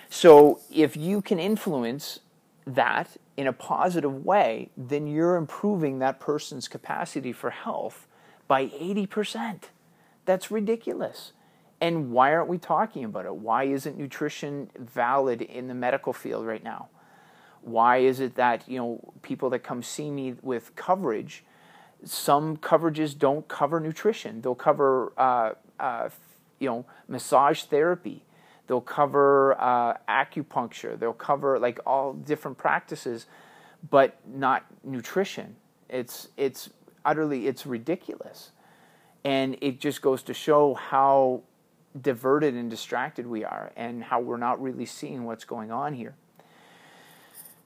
So 0.09 0.59
if 0.71 0.97
you 0.97 1.21
can 1.21 1.39
influence 1.39 2.19
that 2.65 3.17
in 3.37 3.47
a 3.47 3.53
positive 3.53 4.25
way, 4.25 4.69
then 4.75 5.07
you're 5.07 5.35
improving 5.35 5.99
that 5.99 6.19
person's 6.19 6.67
capacity 6.67 7.31
for 7.31 7.51
health 7.51 8.07
by 8.47 8.67
80%. 8.67 9.63
That's 10.25 10.49
ridiculous. 10.49 11.33
And 11.81 12.11
why 12.11 12.33
aren't 12.33 12.47
we 12.47 12.57
talking 12.57 13.03
about 13.03 13.25
it? 13.25 13.35
Why 13.35 13.65
isn't 13.65 13.97
nutrition 13.97 14.69
valid 14.77 15.41
in 15.41 15.67
the 15.67 15.73
medical 15.73 16.13
field 16.13 16.45
right 16.45 16.63
now? 16.63 16.89
Why 17.61 17.97
is 17.97 18.19
it 18.19 18.35
that, 18.35 18.67
you 18.67 18.77
know, 18.77 19.13
people 19.21 19.49
that 19.51 19.59
come 19.59 19.83
see 19.83 20.09
me 20.09 20.35
with 20.41 20.75
coverage, 20.75 21.43
some 22.03 22.57
coverages 22.57 23.17
don't 23.17 23.47
cover 23.47 23.79
nutrition. 23.79 24.41
They'll 24.41 24.55
cover, 24.55 25.11
uh, 25.17 25.53
uh, 25.79 26.09
you 26.59 26.69
know, 26.69 26.85
massage 27.07 27.63
therapy. 27.63 28.23
They'll 28.67 28.81
cover 28.81 29.55
uh, 29.59 29.97
acupuncture. 30.09 30.97
They'll 30.97 31.13
cover 31.13 31.59
like 31.59 31.79
all 31.85 32.13
different 32.13 32.57
practices, 32.57 33.27
but 33.89 34.17
not 34.27 34.65
nutrition. 34.83 35.55
It's 35.89 36.29
it's 36.35 36.69
utterly 37.03 37.47
it's 37.47 37.65
ridiculous, 37.65 38.51
and 39.23 39.57
it 39.61 39.79
just 39.79 40.01
goes 40.01 40.23
to 40.23 40.33
show 40.33 40.73
how 40.73 41.43
diverted 42.01 42.55
and 42.55 42.69
distracted 42.69 43.27
we 43.27 43.45
are, 43.45 43.71
and 43.75 44.03
how 44.03 44.19
we're 44.19 44.37
not 44.37 44.61
really 44.61 44.85
seeing 44.85 45.25
what's 45.25 45.45
going 45.45 45.71
on 45.71 45.93
here. 45.93 46.15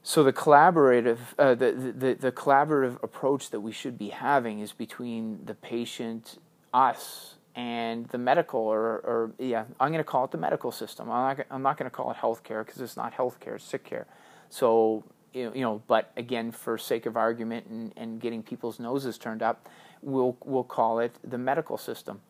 So 0.03 0.23
the 0.23 0.33
collaborative, 0.33 1.19
uh, 1.37 1.55
the, 1.55 1.71
the 1.71 2.13
the 2.15 2.31
collaborative 2.31 3.01
approach 3.03 3.51
that 3.51 3.61
we 3.61 3.71
should 3.71 3.97
be 3.97 4.09
having 4.09 4.59
is 4.59 4.73
between 4.73 5.45
the 5.45 5.55
patient, 5.55 6.39
us, 6.73 7.35
and 7.55 8.07
the 8.07 8.17
medical, 8.17 8.59
or, 8.59 8.99
or 8.99 9.31
yeah, 9.37 9.65
I'm 9.79 9.91
going 9.91 9.99
to 9.99 10.09
call 10.09 10.25
it 10.25 10.31
the 10.31 10.37
medical 10.37 10.71
system. 10.71 11.09
I'm 11.09 11.37
not, 11.37 11.45
I'm 11.49 11.61
not 11.61 11.77
going 11.77 11.89
to 11.89 11.95
call 11.95 12.11
it 12.11 12.17
healthcare 12.17 12.65
because 12.65 12.81
it's 12.81 12.97
not 12.97 13.13
healthcare, 13.13 13.55
it's 13.55 13.65
sick 13.65 13.83
care. 13.83 14.07
So 14.49 15.03
you 15.33 15.51
know, 15.55 15.81
but 15.87 16.11
again, 16.17 16.51
for 16.51 16.77
sake 16.77 17.05
of 17.05 17.15
argument 17.15 17.67
and, 17.67 17.93
and 17.95 18.19
getting 18.19 18.41
people's 18.41 18.79
noses 18.79 19.17
turned 19.17 19.43
up, 19.43 19.69
we'll 20.01 20.37
we'll 20.43 20.63
call 20.63 20.99
it 20.99 21.15
the 21.23 21.37
medical 21.37 21.77
system. 21.77 22.21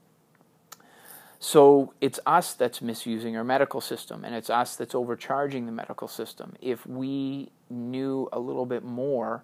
So 1.41 1.93
it's 2.01 2.19
us 2.25 2.53
that's 2.53 2.81
misusing 2.81 3.37
our 3.37 3.45
medical 3.45 3.79
system, 3.79 4.25
and 4.25 4.35
it's 4.35 4.49
us 4.49 4.75
that's 4.75 4.93
overcharging 4.93 5.65
the 5.65 5.71
medical 5.71 6.09
system. 6.09 6.55
If 6.59 6.85
we 6.85 7.51
knew 7.69 8.27
a 8.33 8.39
little 8.39 8.65
bit 8.65 8.83
more 8.83 9.43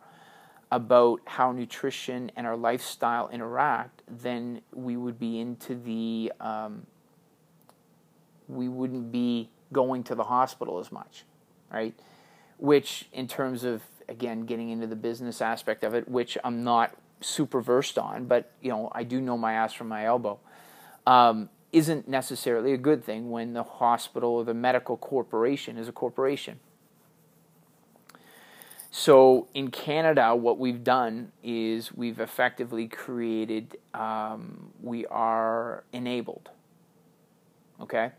about 0.75 1.21
how 1.23 1.53
nutrition 1.53 2.29
and 2.35 2.45
our 2.45 2.57
lifestyle 2.57 3.29
interact, 3.29 4.01
then 4.09 4.59
we 4.73 4.97
would 4.97 5.17
be 5.17 5.39
into 5.39 5.73
the 5.73 6.33
um, 6.41 6.85
we 8.49 8.67
wouldn't 8.67 9.09
be 9.09 9.49
going 9.71 10.03
to 10.03 10.15
the 10.15 10.25
hospital 10.25 10.77
as 10.79 10.91
much, 10.91 11.23
right? 11.71 11.97
Which, 12.57 13.07
in 13.13 13.25
terms 13.29 13.63
of 13.63 13.83
again 14.09 14.41
getting 14.41 14.69
into 14.69 14.85
the 14.85 14.97
business 14.97 15.41
aspect 15.41 15.85
of 15.85 15.93
it, 15.93 16.09
which 16.09 16.37
I'm 16.43 16.65
not 16.65 16.93
super 17.21 17.61
versed 17.61 17.97
on, 17.97 18.25
but 18.25 18.51
you 18.61 18.69
know 18.69 18.91
I 18.91 19.03
do 19.03 19.21
know 19.21 19.37
my 19.37 19.53
ass 19.53 19.71
from 19.71 19.87
my 19.87 20.05
elbow. 20.05 20.39
Um, 21.07 21.49
isn't 21.71 22.05
necessarily 22.05 22.73
a 22.73 22.77
good 22.77 23.03
thing 23.05 23.31
when 23.31 23.53
the 23.53 23.63
hospital 23.63 24.31
or 24.31 24.43
the 24.43 24.53
medical 24.53 24.97
corporation 24.97 25.77
is 25.77 25.87
a 25.87 25.93
corporation. 25.93 26.59
So 28.97 29.49
in 29.53 29.71
Canada, 29.71 30.33
what 30.33 30.57
we've 30.57 30.81
done 30.81 31.33
is 31.43 31.93
we've 31.93 32.21
effectively 32.21 32.87
created, 32.87 33.75
um, 33.93 34.71
we 34.81 35.05
are 35.07 35.83
enabled. 35.91 36.49
Okay? 37.81 38.13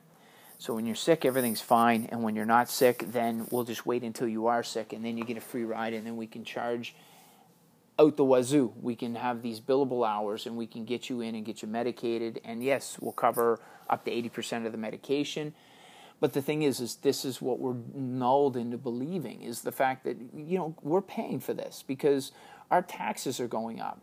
So 0.58 0.74
when 0.74 0.84
you're 0.84 0.94
sick, 0.94 1.24
everything's 1.24 1.62
fine. 1.62 2.10
And 2.12 2.22
when 2.22 2.36
you're 2.36 2.44
not 2.44 2.68
sick, 2.68 3.06
then 3.10 3.46
we'll 3.50 3.64
just 3.64 3.86
wait 3.86 4.02
until 4.02 4.28
you 4.28 4.48
are 4.48 4.62
sick 4.62 4.92
and 4.92 5.02
then 5.02 5.16
you 5.16 5.24
get 5.24 5.38
a 5.38 5.40
free 5.40 5.64
ride 5.64 5.94
and 5.94 6.06
then 6.06 6.18
we 6.18 6.26
can 6.26 6.44
charge 6.44 6.94
out 7.98 8.18
the 8.18 8.24
wazoo. 8.24 8.74
We 8.78 8.96
can 8.96 9.14
have 9.14 9.40
these 9.40 9.60
billable 9.60 10.06
hours 10.06 10.44
and 10.44 10.58
we 10.58 10.66
can 10.66 10.84
get 10.84 11.08
you 11.08 11.22
in 11.22 11.34
and 11.34 11.42
get 11.46 11.62
you 11.62 11.68
medicated. 11.68 12.38
And 12.44 12.62
yes, 12.62 12.98
we'll 13.00 13.12
cover 13.12 13.60
up 13.88 14.04
to 14.04 14.10
80% 14.10 14.66
of 14.66 14.72
the 14.72 14.78
medication 14.78 15.54
but 16.20 16.32
the 16.32 16.42
thing 16.42 16.62
is, 16.62 16.80
is 16.80 16.96
this 16.96 17.24
is 17.24 17.42
what 17.42 17.58
we're 17.58 17.76
nulled 17.94 18.56
into 18.56 18.78
believing 18.78 19.42
is 19.42 19.62
the 19.62 19.72
fact 19.72 20.04
that 20.04 20.16
you 20.34 20.58
know 20.58 20.74
we're 20.82 21.02
paying 21.02 21.40
for 21.40 21.52
this 21.52 21.84
because 21.86 22.32
our 22.70 22.82
taxes 22.82 23.38
are 23.38 23.48
going 23.48 23.80
up, 23.80 24.00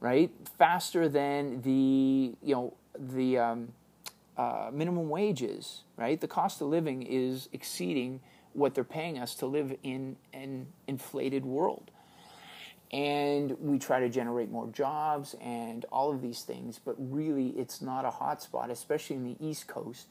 right, 0.00 0.30
faster 0.58 1.08
than 1.08 1.62
the 1.62 2.34
you 2.42 2.54
know 2.54 2.74
the 2.98 3.38
um, 3.38 3.68
uh, 4.36 4.70
minimum 4.72 5.08
wages, 5.08 5.84
right? 5.96 6.20
The 6.20 6.28
cost 6.28 6.60
of 6.60 6.68
living 6.68 7.02
is 7.02 7.48
exceeding 7.52 8.20
what 8.54 8.74
they're 8.74 8.84
paying 8.84 9.18
us 9.18 9.34
to 9.36 9.46
live 9.46 9.74
in 9.82 10.16
an 10.32 10.66
inflated 10.86 11.44
world. 11.44 11.90
And 12.90 13.56
we 13.58 13.78
try 13.78 14.00
to 14.00 14.10
generate 14.10 14.50
more 14.50 14.66
jobs 14.68 15.34
and 15.40 15.86
all 15.90 16.12
of 16.12 16.20
these 16.20 16.42
things, 16.42 16.78
but 16.78 16.94
really 16.98 17.48
it's 17.50 17.80
not 17.80 18.04
a 18.04 18.10
hotspot, 18.10 18.68
especially 18.68 19.16
in 19.16 19.24
the 19.24 19.36
East 19.40 19.66
Coast 19.66 20.08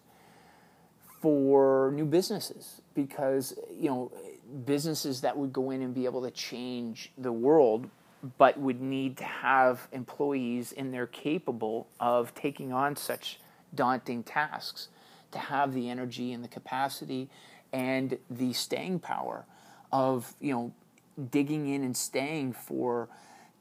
for 1.22 1.92
new 1.94 2.06
businesses 2.06 2.82
because 2.96 3.54
you 3.72 3.90
know 3.90 4.12
businesses 4.66 5.22
that 5.22 5.38
would 5.38 5.54
go 5.54 5.72
in 5.72 5.82
and 5.82 5.94
be 5.94 6.06
able 6.06 6.22
to 6.22 6.32
change 6.32 7.12
the 7.18 7.32
world 7.32 7.90
but 8.38 8.60
would 8.60 8.82
need 8.82 9.18
to 9.18 9.24
have 9.24 9.88
employees 9.92 10.72
in 10.72 10.92
there 10.92 11.08
capable 11.08 11.88
of 12.00 12.34
taking 12.36 12.74
on 12.74 12.96
such 12.96 13.40
daunting 13.74 14.24
tasks 14.24 14.90
to 15.32 15.40
have 15.40 15.74
the 15.74 15.90
energy 15.90 16.34
and 16.34 16.44
the 16.44 16.48
capacity 16.48 17.30
and 17.72 18.18
the 18.30 18.52
staying 18.52 19.00
power 19.00 19.46
of 19.92 20.34
you 20.40 20.54
know 20.54 20.74
digging 21.30 21.68
in 21.68 21.84
and 21.84 21.96
staying 21.96 22.52
for 22.52 23.08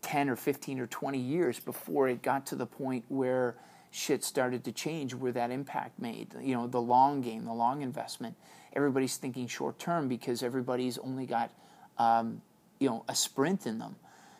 10 0.03 0.31
or 0.31 0.37
15 0.37 0.81
or 0.81 0.87
20 0.87 1.19
years 1.19 1.61
before 1.61 2.09
it 2.09 2.23
got 2.23 2.47
to 2.47 2.55
the 2.55 2.67
point 2.67 3.05
where 3.09 3.55
shit 3.91 4.23
started 4.23 4.65
to 4.65 4.73
change 4.73 5.15
where 5.15 5.33
that 5.33 5.51
impact 5.51 5.99
made. 5.99 6.35
You 6.41 6.55
know, 6.55 6.67
the 6.67 6.81
long 6.81 7.21
game, 7.21 7.45
the 7.45 7.53
long 7.53 7.83
investment. 7.83 8.37
Everybody's 8.73 9.17
thinking 9.17 9.47
short 9.47 9.79
term 9.79 10.09
because 10.09 10.43
everybody's 10.43 10.97
only 10.99 11.27
got, 11.27 11.51
um, 11.99 12.43
you 12.79 12.89
know, 12.89 13.05
a 13.09 13.15
sprint 13.15 13.67
in 13.67 13.79
them. 13.79 13.97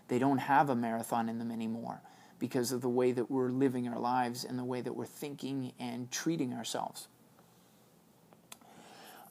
They 0.09 0.19
don't 0.19 0.39
have 0.39 0.71
a 0.71 0.77
marathon 0.77 1.29
in 1.29 1.39
them 1.39 1.51
anymore 1.51 2.01
because 2.39 2.73
of 2.73 2.81
the 2.81 2.89
way 2.89 3.13
that 3.13 3.31
we're 3.31 3.51
living 3.51 3.87
our 3.89 3.99
lives 3.99 4.45
and 4.45 4.59
the 4.59 4.65
way 4.65 4.81
that 4.81 4.95
we're 4.95 5.05
thinking 5.05 5.73
and 5.79 6.11
treating 6.11 6.53
ourselves. 6.53 7.09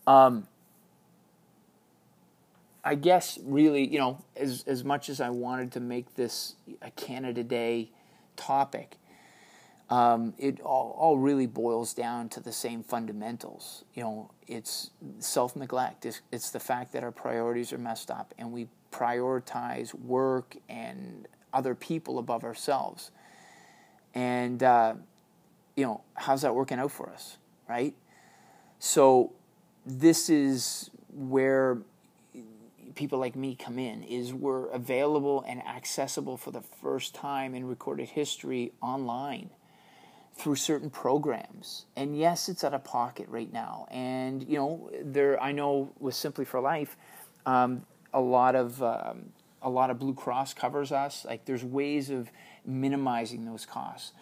Um, 0.05 0.47
I 2.83 2.95
guess 2.95 3.37
really, 3.43 3.85
you 3.85 3.99
know, 3.99 4.23
as 4.35 4.63
as 4.67 4.83
much 4.83 5.09
as 5.09 5.19
I 5.19 5.29
wanted 5.29 5.71
to 5.73 5.79
make 5.79 6.15
this 6.15 6.55
a 6.81 6.91
Canada 6.91 7.43
Day 7.43 7.91
topic, 8.35 8.95
um, 9.89 10.35
it 10.37 10.61
all, 10.61 10.95
all, 10.99 11.17
really 11.17 11.47
boils 11.47 11.95
down 11.95 12.29
to 12.29 12.39
the 12.39 12.51
same 12.51 12.83
fundamentals. 12.83 13.85
You 13.95 14.03
know, 14.03 14.31
it's 14.47 14.91
self 15.17 15.55
neglect. 15.55 16.05
It's, 16.05 16.21
it's, 16.31 16.51
the 16.51 16.59
fact 16.59 16.93
that 16.93 17.03
our 17.03 17.11
priorities 17.11 17.73
are 17.73 17.79
messed 17.79 18.11
up 18.11 18.35
and 18.37 18.51
we 18.51 18.67
prioritize 18.91 19.95
work 19.95 20.55
and 20.69 21.27
other 21.53 21.73
people 21.73 22.19
above 22.19 22.43
ourselves. 22.43 23.09
And, 24.13 24.61
uh, 24.61 24.93
you 25.75 25.85
know, 25.85 26.03
how's 26.13 26.43
that 26.43 26.53
working 26.53 26.77
out 26.77 26.91
for 26.91 27.09
us, 27.09 27.37
right? 27.67 27.95
So, 28.77 29.33
this 29.87 30.29
is 30.29 30.91
where 31.11 31.79
people 32.93 33.17
like 33.17 33.35
me 33.35 33.55
come 33.55 33.79
in 33.79 34.03
is 34.03 34.35
we're 34.35 34.69
available 34.69 35.43
and 35.47 35.65
accessible 35.65 36.37
for 36.37 36.51
the 36.51 36.61
first 36.61 37.15
time 37.15 37.55
in 37.55 37.65
recorded 37.65 38.09
history 38.09 38.71
online 38.81 39.49
through 40.39 40.55
certain 40.55 40.89
programs. 40.89 41.85
And 41.97 42.17
yes, 42.17 42.47
it's 42.47 42.63
out 42.63 42.73
of 42.73 42.83
pocket 42.83 43.27
right 43.27 43.51
now. 43.51 43.87
And 43.91 44.47
you 44.47 44.57
know, 44.57 44.89
there 45.03 45.41
I 45.41 45.51
know 45.51 45.91
with 45.99 46.15
Simply 46.15 46.45
for 46.45 46.61
Life, 46.61 46.95
um, 47.45 47.85
a 48.13 48.21
lot 48.21 48.55
of 48.55 48.81
um, 48.81 49.33
a 49.61 49.69
lot 49.69 49.89
of 49.89 49.99
Blue 49.99 50.13
Cross 50.13 50.53
covers 50.53 50.91
us. 50.93 51.25
Like 51.25 51.43
there's 51.45 51.63
ways 51.63 52.09
of 52.09 52.31
minimizing 52.65 53.45
those 53.45 53.65
costs. 53.65 54.13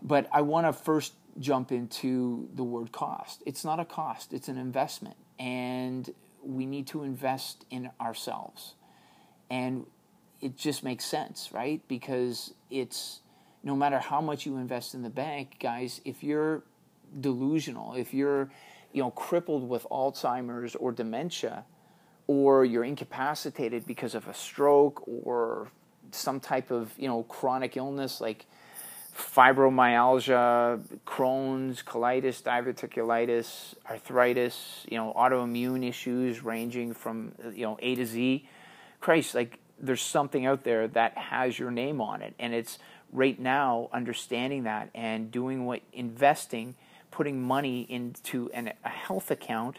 But 0.00 0.28
I 0.32 0.42
want 0.42 0.66
to 0.66 0.72
first 0.72 1.14
jump 1.40 1.72
into 1.72 2.48
the 2.54 2.62
word 2.62 2.92
cost. 2.92 3.42
It's 3.44 3.64
not 3.64 3.80
a 3.80 3.84
cost; 3.84 4.32
it's 4.32 4.48
an 4.48 4.58
investment, 4.58 5.16
and 5.40 6.08
we 6.44 6.66
need 6.66 6.86
to 6.88 7.02
invest 7.02 7.64
in 7.68 7.90
ourselves. 8.00 8.74
And 9.50 9.86
it 10.40 10.56
just 10.56 10.84
makes 10.84 11.04
sense, 11.04 11.50
right? 11.52 11.80
Because 11.88 12.54
it's 12.70 13.22
no 13.62 13.74
matter 13.76 13.98
how 13.98 14.20
much 14.20 14.46
you 14.46 14.56
invest 14.56 14.94
in 14.94 15.02
the 15.02 15.10
bank, 15.10 15.56
guys, 15.60 16.00
if 16.04 16.22
you're 16.22 16.62
delusional, 17.20 17.94
if 17.94 18.14
you're 18.14 18.50
you 18.92 19.02
know 19.02 19.10
crippled 19.10 19.68
with 19.68 19.86
Alzheimer's 19.90 20.74
or 20.74 20.92
dementia, 20.92 21.64
or 22.26 22.64
you're 22.64 22.84
incapacitated 22.84 23.86
because 23.86 24.14
of 24.14 24.28
a 24.28 24.34
stroke 24.34 25.02
or 25.06 25.68
some 26.12 26.40
type 26.40 26.70
of 26.70 26.92
you 26.96 27.08
know 27.08 27.22
chronic 27.24 27.76
illness 27.76 28.20
like 28.20 28.46
fibromyalgia, 29.18 30.80
Crohn's, 31.04 31.82
colitis, 31.82 32.40
diverticulitis, 32.40 33.74
arthritis, 33.90 34.86
you 34.88 34.96
know, 34.96 35.12
autoimmune 35.16 35.86
issues 35.86 36.44
ranging 36.44 36.94
from 36.94 37.32
you 37.52 37.64
know 37.64 37.76
A 37.82 37.94
to 37.96 38.06
Z. 38.06 38.48
Christ, 39.00 39.34
like 39.34 39.58
there's 39.80 40.02
something 40.02 40.46
out 40.46 40.64
there 40.64 40.88
that 40.88 41.16
has 41.18 41.58
your 41.58 41.70
name 41.70 42.00
on 42.00 42.22
it, 42.22 42.34
and 42.38 42.54
it's 42.54 42.78
right 43.12 43.38
now 43.38 43.88
understanding 43.92 44.64
that 44.64 44.90
and 44.94 45.30
doing 45.30 45.66
what 45.66 45.82
investing, 45.92 46.74
putting 47.10 47.42
money 47.42 47.86
into 47.88 48.50
an, 48.52 48.72
a 48.84 48.88
health 48.88 49.30
account, 49.30 49.78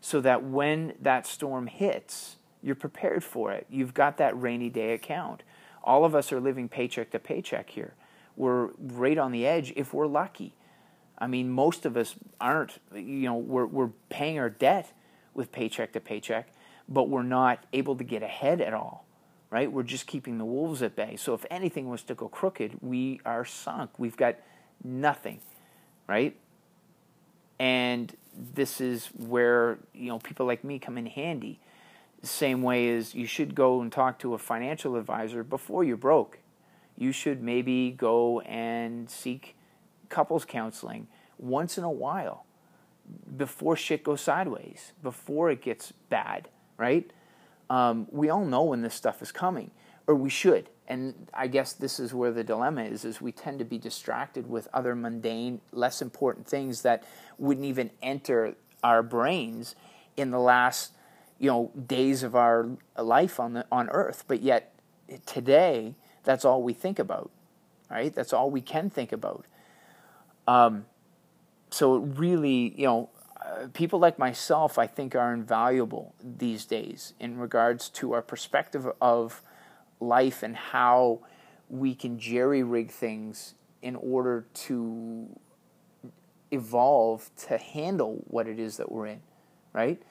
so 0.00 0.20
that 0.20 0.42
when 0.42 0.94
that 1.00 1.26
storm 1.26 1.66
hits, 1.66 2.36
you're 2.62 2.74
prepared 2.74 3.22
for 3.22 3.52
it. 3.52 3.66
You've 3.70 3.94
got 3.94 4.16
that 4.18 4.40
rainy 4.40 4.68
day 4.68 4.92
account. 4.92 5.42
All 5.84 6.04
of 6.04 6.14
us 6.14 6.32
are 6.32 6.40
living 6.40 6.68
paycheck 6.68 7.10
to 7.10 7.18
paycheck 7.18 7.70
here 7.70 7.94
we're 8.36 8.70
right 8.78 9.18
on 9.18 9.32
the 9.32 9.46
edge 9.46 9.72
if 9.76 9.92
we're 9.92 10.06
lucky. 10.06 10.54
I 11.18 11.26
mean, 11.26 11.50
most 11.50 11.86
of 11.86 11.96
us 11.96 12.14
aren't, 12.40 12.78
you 12.94 13.22
know, 13.22 13.36
we're, 13.36 13.66
we're 13.66 13.90
paying 14.08 14.38
our 14.38 14.50
debt 14.50 14.92
with 15.34 15.52
paycheck 15.52 15.92
to 15.92 16.00
paycheck, 16.00 16.48
but 16.88 17.08
we're 17.08 17.22
not 17.22 17.64
able 17.72 17.96
to 17.96 18.04
get 18.04 18.22
ahead 18.22 18.60
at 18.60 18.74
all, 18.74 19.04
right? 19.52 19.70
We're 19.70 19.84
just 19.84 20.08
keeping 20.08 20.38
the 20.38 20.44
wolves 20.44 20.82
at 20.82 20.96
bay. 20.96 21.14
So 21.16 21.34
if 21.34 21.46
anything 21.50 21.88
was 21.88 22.02
to 22.04 22.14
go 22.14 22.26
crooked, 22.26 22.78
we 22.80 23.20
are 23.24 23.44
sunk. 23.44 23.90
We've 23.98 24.16
got 24.16 24.36
nothing, 24.82 25.38
right? 26.08 26.36
And 27.60 28.12
this 28.36 28.80
is 28.80 29.06
where, 29.08 29.78
you 29.94 30.08
know, 30.08 30.18
people 30.18 30.46
like 30.46 30.64
me 30.64 30.80
come 30.80 30.98
in 30.98 31.06
handy. 31.06 31.60
Same 32.24 32.62
way 32.62 32.96
as 32.96 33.14
you 33.14 33.26
should 33.26 33.54
go 33.54 33.80
and 33.80 33.92
talk 33.92 34.18
to 34.20 34.34
a 34.34 34.38
financial 34.38 34.96
advisor 34.96 35.44
before 35.44 35.84
you're 35.84 35.96
broke 35.96 36.38
you 36.96 37.12
should 37.12 37.42
maybe 37.42 37.90
go 37.90 38.40
and 38.40 39.08
seek 39.08 39.56
couples 40.08 40.44
counseling 40.44 41.08
once 41.38 41.78
in 41.78 41.84
a 41.84 41.90
while 41.90 42.44
before 43.36 43.76
shit 43.76 44.04
goes 44.04 44.20
sideways, 44.20 44.92
before 45.02 45.50
it 45.50 45.60
gets 45.60 45.92
bad, 46.08 46.48
right? 46.76 47.10
Um, 47.72 48.06
we 48.10 48.28
all 48.28 48.44
know 48.44 48.64
when 48.64 48.82
this 48.82 48.94
stuff 48.94 49.22
is 49.22 49.32
coming, 49.32 49.70
or 50.06 50.14
we 50.14 50.28
should. 50.28 50.68
And 50.86 51.30
I 51.32 51.46
guess 51.46 51.72
this 51.72 51.98
is 51.98 52.12
where 52.12 52.30
the 52.30 52.44
dilemma 52.44 52.84
is: 52.84 53.02
is 53.02 53.22
we 53.22 53.32
tend 53.32 53.60
to 53.60 53.64
be 53.64 53.78
distracted 53.78 54.46
with 54.46 54.68
other 54.74 54.94
mundane, 54.94 55.62
less 55.72 56.02
important 56.02 56.46
things 56.46 56.82
that 56.82 57.02
wouldn't 57.38 57.64
even 57.64 57.90
enter 58.02 58.56
our 58.84 59.02
brains 59.02 59.74
in 60.18 60.30
the 60.30 60.38
last, 60.38 60.92
you 61.38 61.50
know, 61.50 61.70
days 61.86 62.22
of 62.22 62.36
our 62.36 62.68
life 62.98 63.40
on 63.40 63.54
the 63.54 63.64
on 63.72 63.88
Earth. 63.88 64.24
But 64.28 64.42
yet 64.42 64.74
today, 65.24 65.94
that's 66.24 66.44
all 66.44 66.62
we 66.62 66.74
think 66.74 66.98
about, 66.98 67.30
right? 67.90 68.14
That's 68.14 68.34
all 68.34 68.50
we 68.50 68.60
can 68.60 68.90
think 68.90 69.12
about. 69.12 69.46
Um, 70.46 70.84
so 71.70 71.96
really, 71.96 72.74
you 72.76 72.84
know, 72.84 73.08
uh, 73.44 73.66
people 73.72 73.98
like 73.98 74.18
myself, 74.18 74.78
I 74.78 74.86
think, 74.86 75.14
are 75.14 75.32
invaluable 75.32 76.14
these 76.22 76.64
days 76.64 77.14
in 77.20 77.38
regards 77.38 77.88
to 77.90 78.12
our 78.12 78.22
perspective 78.22 78.86
of 79.00 79.42
life 80.00 80.42
and 80.42 80.56
how 80.56 81.20
we 81.68 81.94
can 81.94 82.18
jerry 82.18 82.62
rig 82.62 82.90
things 82.90 83.54
in 83.80 83.96
order 83.96 84.46
to 84.54 85.28
evolve 86.50 87.30
to 87.48 87.56
handle 87.56 88.22
what 88.26 88.46
it 88.46 88.58
is 88.58 88.76
that 88.76 88.92
we're 88.92 89.06
in, 89.06 89.20
right? 89.72 90.02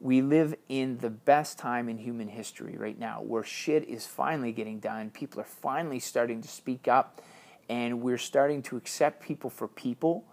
we 0.00 0.22
live 0.22 0.54
in 0.70 0.96
the 0.98 1.10
best 1.10 1.58
time 1.58 1.88
in 1.88 1.98
human 1.98 2.26
history 2.26 2.76
right 2.78 2.98
now 2.98 3.20
where 3.20 3.44
shit 3.44 3.86
is 3.86 4.06
finally 4.06 4.50
getting 4.50 4.80
done. 4.80 5.10
People 5.10 5.40
are 5.40 5.44
finally 5.44 6.00
starting 6.00 6.40
to 6.40 6.48
speak 6.48 6.88
up, 6.88 7.20
and 7.68 8.00
we're 8.00 8.18
starting 8.18 8.62
to 8.62 8.76
accept 8.76 9.22
people 9.22 9.50
for 9.50 9.68
people. 9.68 10.24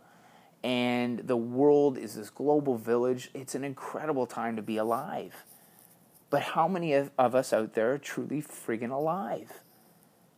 And 0.67 1.19
the 1.19 1.37
world 1.37 1.97
is 1.97 2.15
this 2.15 2.29
global 2.29 2.75
village. 2.75 3.29
It's 3.33 3.55
an 3.55 3.63
incredible 3.63 4.25
time 4.25 4.57
to 4.57 4.61
be 4.61 4.75
alive. 4.75 5.45
But 6.29 6.41
how 6.41 6.67
many 6.67 6.91
of, 6.91 7.09
of 7.17 7.35
us 7.35 7.53
out 7.53 7.73
there 7.73 7.93
are 7.93 7.97
truly 7.97 8.41
friggin' 8.41 8.91
alive? 8.91 9.61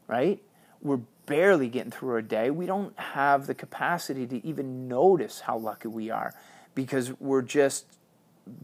Right? 0.05 0.39
We're 0.83 1.01
barely 1.25 1.67
getting 1.67 1.89
through 1.89 2.11
our 2.11 2.21
day. 2.21 2.51
We 2.51 2.67
don't 2.67 2.97
have 2.99 3.47
the 3.47 3.55
capacity 3.55 4.27
to 4.27 4.45
even 4.45 4.87
notice 4.87 5.39
how 5.39 5.57
lucky 5.57 5.87
we 5.87 6.11
are 6.11 6.35
because 6.75 7.19
we're 7.19 7.41
just 7.41 7.87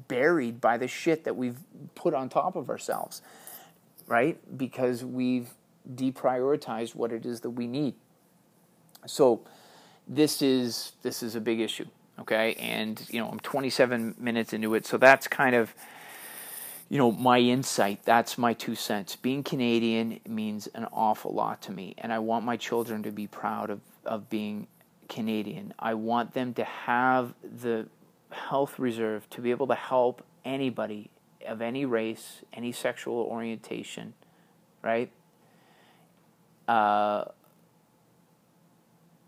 buried 0.08 0.62
by 0.62 0.78
the 0.78 0.88
shit 0.88 1.23
that 1.23 1.36
we've 1.36 1.58
put 1.95 2.13
on 2.13 2.30
top 2.30 2.56
of 2.56 2.69
ourselves, 2.69 3.23
right? 4.06 4.38
Because 4.56 5.04
we've 5.04 5.49
deprioritized 5.91 6.93
what 6.93 7.12
it 7.12 7.25
is 7.25 7.41
that 7.41 7.49
we 7.49 7.65
need. 7.65 7.95
So 9.08 9.41
this 10.08 10.41
is 10.41 10.94
this 11.02 11.24
is 11.24 11.36
a 11.36 11.41
big 11.41 11.60
issue, 11.60 11.86
okay? 12.20 12.54
And 12.56 13.02
you 13.10 13.20
know, 13.20 13.30
I'm 13.30 13.39
27 13.39 14.15
minutes 14.18 14.54
into 14.54 14.76
it, 14.76 14.86
so 14.86 14.98
that's 14.98 15.28
kind 15.28 15.56
of 15.56 15.74
you 16.89 16.98
know 16.98 17.12
my 17.12 17.39
insight. 17.39 18.06
That's 18.06 18.38
my 18.38 18.54
two 18.54 18.76
cents. 18.76 19.15
Being 19.15 19.44
Canadian 19.44 20.20
means 20.28 20.68
an 20.68 20.86
awful 20.91 21.34
lot 21.34 21.62
to 21.63 21.72
me, 21.72 21.96
and 21.98 22.13
I 22.13 22.20
want 22.20 22.46
my 22.46 22.58
children 22.58 23.04
to 23.04 23.12
be 23.12 23.28
proud 23.28 23.70
of 23.70 23.82
of 24.06 24.30
being 24.30 24.68
Canadian. 25.10 25.74
I 25.80 25.96
want 25.96 26.34
them 26.34 26.54
to 26.56 26.63
have 26.63 27.34
the 27.44 27.88
health 28.30 28.78
reserve 28.80 29.30
to 29.32 29.41
be 29.41 29.52
able 29.52 29.68
to 29.68 29.76
help 29.76 30.24
anybody 30.44 31.10
of 31.48 31.62
any 31.62 31.86
race, 31.86 32.44
any 32.54 32.72
sexual 32.72 33.18
orientation, 33.18 34.13
right? 34.82 35.12
Uh, 36.68 37.26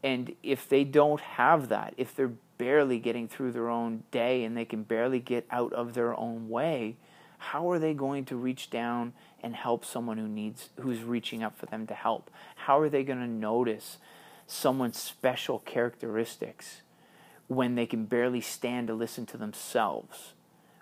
and 0.07 0.35
if 0.43 0.67
they 0.69 0.83
don't 0.83 1.21
have 1.21 1.69
that, 1.69 1.93
if 1.97 2.15
they're 2.15 2.33
barely 2.57 2.99
getting 2.99 3.27
through 3.27 3.51
their 3.51 3.69
own 3.69 4.03
day 4.11 4.43
and 4.43 4.55
they 4.55 4.65
can 4.65 4.83
barely 4.83 5.19
get 5.19 5.45
out 5.51 5.73
of 5.73 5.93
their 5.93 6.17
own 6.17 6.49
way, 6.49 6.95
how 7.37 7.69
are 7.69 7.79
they 7.79 7.93
going 7.93 8.25
to 8.25 8.35
reach 8.35 8.69
down 8.69 9.13
and 9.43 9.55
help 9.55 9.85
someone 9.85 10.17
who 10.17 10.27
needs 10.27 10.69
who's 10.79 11.03
reaching 11.03 11.43
up 11.43 11.57
for 11.57 11.67
them 11.67 11.85
to 11.87 11.93
help? 11.93 12.31
How 12.55 12.79
are 12.79 12.89
they 12.89 13.03
going 13.03 13.19
to 13.19 13.27
notice 13.27 13.97
someone's 14.47 14.97
special 14.97 15.59
characteristics? 15.59 16.81
when 17.47 17.75
they 17.75 17.85
can 17.85 18.05
barely 18.05 18.41
stand 18.41 18.87
to 18.87 18.93
listen 18.93 19.25
to 19.25 19.37
themselves, 19.37 20.33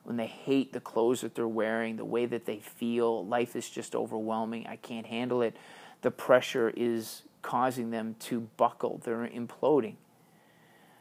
when 0.04 0.18
they 0.18 0.28
hate 0.28 0.74
the 0.74 0.80
clothes 0.80 1.22
that 1.22 1.36
they're 1.36 1.48
wearing, 1.48 1.96
the 1.96 2.06
way 2.06 2.26
that 2.26 2.46
they 2.46 2.58
feel, 2.58 3.26
life 3.26 3.56
is 3.56 3.70
just 3.70 3.96
overwhelming, 3.96 4.68
I 4.68 4.76
can't 4.76 5.06
handle 5.06 5.42
it. 5.42 5.56
The 6.02 6.12
pressure 6.12 6.72
is 6.76 7.22
causing 7.46 7.92
them 7.92 8.16
to 8.20 8.40
buckle, 8.58 9.00
they're 9.04 9.28
imploding. 9.28 9.94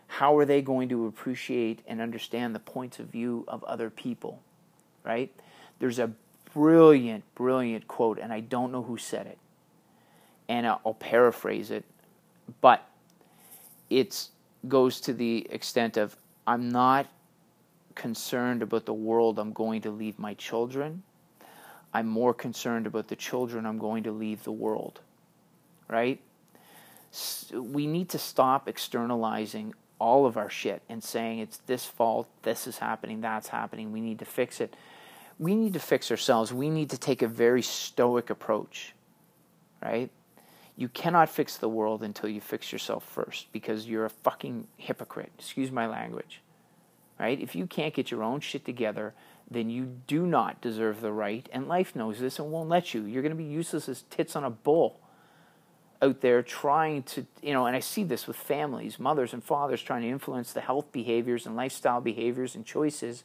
How 0.08 0.36
are 0.36 0.44
they 0.44 0.60
going 0.60 0.90
to 0.90 1.06
appreciate 1.06 1.80
and 1.86 2.02
understand 2.02 2.54
the 2.54 2.60
points 2.60 2.98
of 2.98 3.06
view 3.06 3.46
of 3.48 3.64
other 3.64 3.88
people? 3.88 4.42
Right? 5.02 5.34
There's 5.78 5.98
a 5.98 6.10
brilliant, 6.52 7.24
brilliant 7.34 7.88
quote, 7.88 8.18
and 8.18 8.30
I 8.30 8.40
don't 8.40 8.72
know 8.72 8.82
who 8.82 8.98
said 8.98 9.26
it. 9.26 9.38
And 10.46 10.66
I'll 10.66 10.98
paraphrase 11.00 11.70
it, 11.70 11.86
but 12.60 12.86
it 13.88 14.28
goes 14.68 15.00
to 15.00 15.14
the 15.14 15.46
extent 15.50 15.96
of 15.96 16.14
I'm 16.46 16.68
not 16.68 17.06
concerned 17.94 18.62
about 18.62 18.84
the 18.84 18.92
world 18.92 19.38
I'm 19.38 19.54
going 19.54 19.80
to 19.80 19.90
leave 19.90 20.18
my 20.18 20.34
children. 20.34 21.04
I'm 21.94 22.06
more 22.06 22.34
concerned 22.34 22.86
about 22.86 23.08
the 23.08 23.16
children 23.16 23.64
I'm 23.64 23.78
going 23.78 24.02
to 24.02 24.12
leave 24.12 24.44
the 24.44 24.52
world. 24.52 25.00
Right? 25.88 26.20
We 27.52 27.86
need 27.86 28.08
to 28.10 28.18
stop 28.18 28.68
externalizing 28.68 29.74
all 29.98 30.26
of 30.26 30.36
our 30.36 30.50
shit 30.50 30.82
and 30.88 31.02
saying 31.02 31.38
it's 31.38 31.58
this 31.66 31.84
fault, 31.84 32.28
this 32.42 32.66
is 32.66 32.78
happening, 32.78 33.20
that's 33.20 33.48
happening, 33.48 33.92
we 33.92 34.00
need 34.00 34.18
to 34.18 34.24
fix 34.24 34.60
it. 34.60 34.74
We 35.38 35.54
need 35.54 35.72
to 35.74 35.80
fix 35.80 36.10
ourselves. 36.10 36.52
We 36.52 36.70
need 36.70 36.90
to 36.90 36.98
take 36.98 37.22
a 37.22 37.28
very 37.28 37.62
stoic 37.62 38.30
approach. 38.30 38.94
Right? 39.82 40.10
You 40.76 40.88
cannot 40.88 41.28
fix 41.28 41.56
the 41.56 41.68
world 41.68 42.02
until 42.02 42.28
you 42.28 42.40
fix 42.40 42.72
yourself 42.72 43.04
first 43.04 43.52
because 43.52 43.86
you're 43.86 44.04
a 44.04 44.10
fucking 44.10 44.66
hypocrite. 44.76 45.32
Excuse 45.38 45.70
my 45.70 45.86
language. 45.86 46.40
Right? 47.18 47.40
If 47.40 47.54
you 47.54 47.66
can't 47.66 47.94
get 47.94 48.10
your 48.10 48.22
own 48.22 48.40
shit 48.40 48.64
together, 48.64 49.14
then 49.50 49.70
you 49.70 49.96
do 50.06 50.26
not 50.26 50.60
deserve 50.60 51.00
the 51.00 51.12
right, 51.12 51.48
and 51.52 51.68
life 51.68 51.94
knows 51.94 52.18
this 52.18 52.38
and 52.38 52.50
won't 52.50 52.68
let 52.68 52.94
you. 52.94 53.04
You're 53.04 53.22
going 53.22 53.30
to 53.30 53.36
be 53.36 53.44
useless 53.44 53.88
as 53.88 54.02
tits 54.02 54.36
on 54.36 54.44
a 54.44 54.50
bull 54.50 55.00
out 56.04 56.20
there 56.20 56.42
trying 56.42 57.02
to, 57.02 57.26
you 57.42 57.52
know, 57.52 57.66
and 57.66 57.74
I 57.74 57.80
see 57.80 58.04
this 58.04 58.26
with 58.26 58.36
families, 58.36 58.98
mothers 58.98 59.32
and 59.32 59.42
fathers 59.42 59.82
trying 59.82 60.02
to 60.02 60.08
influence 60.08 60.52
the 60.52 60.60
health 60.60 60.92
behaviors 60.92 61.46
and 61.46 61.56
lifestyle 61.56 62.00
behaviors 62.00 62.54
and 62.54 62.64
choices 62.64 63.24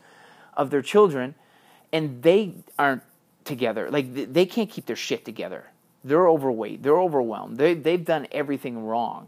of 0.56 0.70
their 0.70 0.82
children, 0.82 1.36
and 1.92 2.24
they 2.24 2.54
aren't 2.78 3.04
together. 3.44 3.90
Like 3.90 4.34
they 4.34 4.46
can't 4.46 4.70
keep 4.70 4.86
their 4.86 4.96
shit 4.96 5.26
together. 5.26 5.66
They're 6.04 6.30
overweight. 6.30 6.82
They're 6.84 7.00
overwhelmed. 7.00 7.58
They 7.58 7.74
they've 7.74 8.04
done 8.04 8.28
everything 8.32 8.86
wrong, 8.86 9.28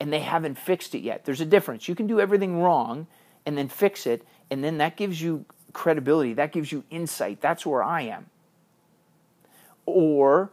and 0.00 0.12
they 0.12 0.20
haven't 0.20 0.58
fixed 0.58 0.94
it 0.94 1.00
yet. 1.00 1.24
There's 1.24 1.40
a 1.40 1.46
difference. 1.46 1.88
You 1.88 1.94
can 1.94 2.06
do 2.06 2.20
everything 2.20 2.62
wrong 2.62 3.06
and 3.44 3.56
then 3.58 3.68
fix 3.68 4.06
it, 4.06 4.26
and 4.50 4.62
then 4.62 4.78
that 4.78 4.96
gives 4.96 5.20
you 5.20 5.44
credibility. 5.72 6.34
That 6.34 6.52
gives 6.52 6.72
you 6.72 6.84
insight. 6.90 7.40
That's 7.40 7.66
where 7.66 7.82
I 7.82 8.02
am. 8.02 8.26
Or, 9.84 10.50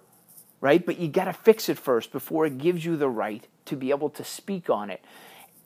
right? 0.64 0.86
But 0.86 0.98
you 0.98 1.10
got 1.10 1.26
to 1.26 1.34
fix 1.34 1.68
it 1.68 1.78
first 1.78 2.14
before 2.14 2.46
it 2.46 2.58
gives 2.58 2.86
you 2.86 2.96
the 2.96 3.10
right 3.10 3.46
to 3.66 3.76
be 3.76 3.90
able 3.90 4.10
to 4.12 4.24
speak 4.24 4.70
on 4.70 4.90
it. 4.90 5.04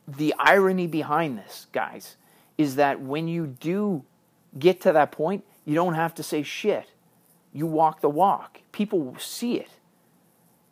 The 0.07 0.33
irony 0.39 0.87
behind 0.87 1.37
this, 1.37 1.67
guys, 1.71 2.15
is 2.57 2.77
that 2.77 2.99
when 2.99 3.27
you 3.27 3.45
do 3.45 4.03
get 4.57 4.81
to 4.81 4.91
that 4.93 5.11
point, 5.11 5.43
you 5.65 5.75
don't 5.75 5.93
have 5.93 6.15
to 6.15 6.23
say 6.23 6.41
shit. 6.41 6.89
You 7.53 7.67
walk 7.67 8.01
the 8.01 8.09
walk. 8.09 8.61
People 8.71 9.15
see 9.19 9.59
it, 9.59 9.69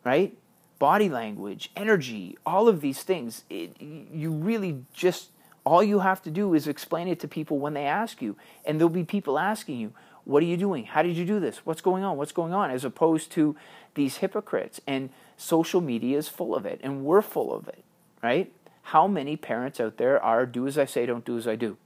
right? 0.02 0.36
Body 0.80 1.08
language, 1.08 1.70
energy, 1.76 2.36
all 2.44 2.66
of 2.66 2.80
these 2.80 3.04
things. 3.04 3.44
It, 3.48 3.80
you 3.80 4.32
really 4.32 4.82
just, 4.92 5.28
all 5.62 5.84
you 5.84 6.00
have 6.00 6.20
to 6.24 6.32
do 6.32 6.52
is 6.52 6.66
explain 6.66 7.06
it 7.06 7.20
to 7.20 7.28
people 7.28 7.60
when 7.60 7.74
they 7.74 7.84
ask 7.84 8.20
you. 8.20 8.36
And 8.64 8.80
there'll 8.80 8.88
be 8.88 9.04
people 9.04 9.38
asking 9.38 9.78
you, 9.78 9.92
What 10.24 10.42
are 10.42 10.46
you 10.46 10.56
doing? 10.56 10.86
How 10.86 11.02
did 11.02 11.16
you 11.16 11.24
do 11.24 11.38
this? 11.38 11.58
What's 11.64 11.80
going 11.80 12.02
on? 12.02 12.16
What's 12.16 12.32
going 12.32 12.52
on? 12.52 12.72
As 12.72 12.84
opposed 12.84 13.30
to 13.32 13.54
these 13.96 14.18
hypocrites. 14.18 14.80
And 14.86 15.10
social 15.36 15.80
media 15.80 16.16
is 16.16 16.28
full 16.28 16.54
of 16.54 16.64
it, 16.64 16.80
and 16.82 17.04
we're 17.04 17.22
full 17.22 17.52
of 17.52 17.66
it, 17.66 17.82
right? 18.22 18.52
How 18.82 19.08
many 19.08 19.36
parents 19.36 19.80
out 19.80 19.96
there 19.96 20.22
are 20.22 20.46
do 20.46 20.68
as 20.68 20.78
I 20.78 20.84
say, 20.84 21.04
don't 21.04 21.24
do 21.24 21.36
as 21.36 21.48
I 21.48 21.56
do? 21.56 21.76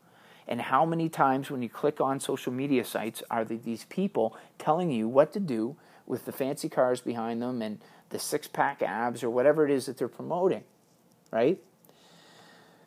And 0.46 0.60
how 0.60 0.84
many 0.84 1.08
times 1.08 1.50
when 1.50 1.62
you 1.62 1.68
click 1.68 2.00
on 2.00 2.20
social 2.20 2.52
media 2.52 2.84
sites 2.84 3.22
are 3.30 3.44
these 3.44 3.84
people 3.84 4.36
telling 4.58 4.90
you 4.90 5.08
what 5.08 5.32
to 5.32 5.40
do 5.40 5.76
with 6.06 6.24
the 6.24 6.32
fancy 6.32 6.68
cars 6.68 7.00
behind 7.00 7.40
them 7.40 7.62
and 7.62 7.78
the 8.10 8.18
six 8.18 8.48
pack 8.48 8.82
abs 8.82 9.22
or 9.22 9.30
whatever 9.30 9.64
it 9.64 9.70
is 9.70 9.86
that 9.86 9.96
they're 9.96 10.08
promoting, 10.08 10.64
right? 11.30 11.58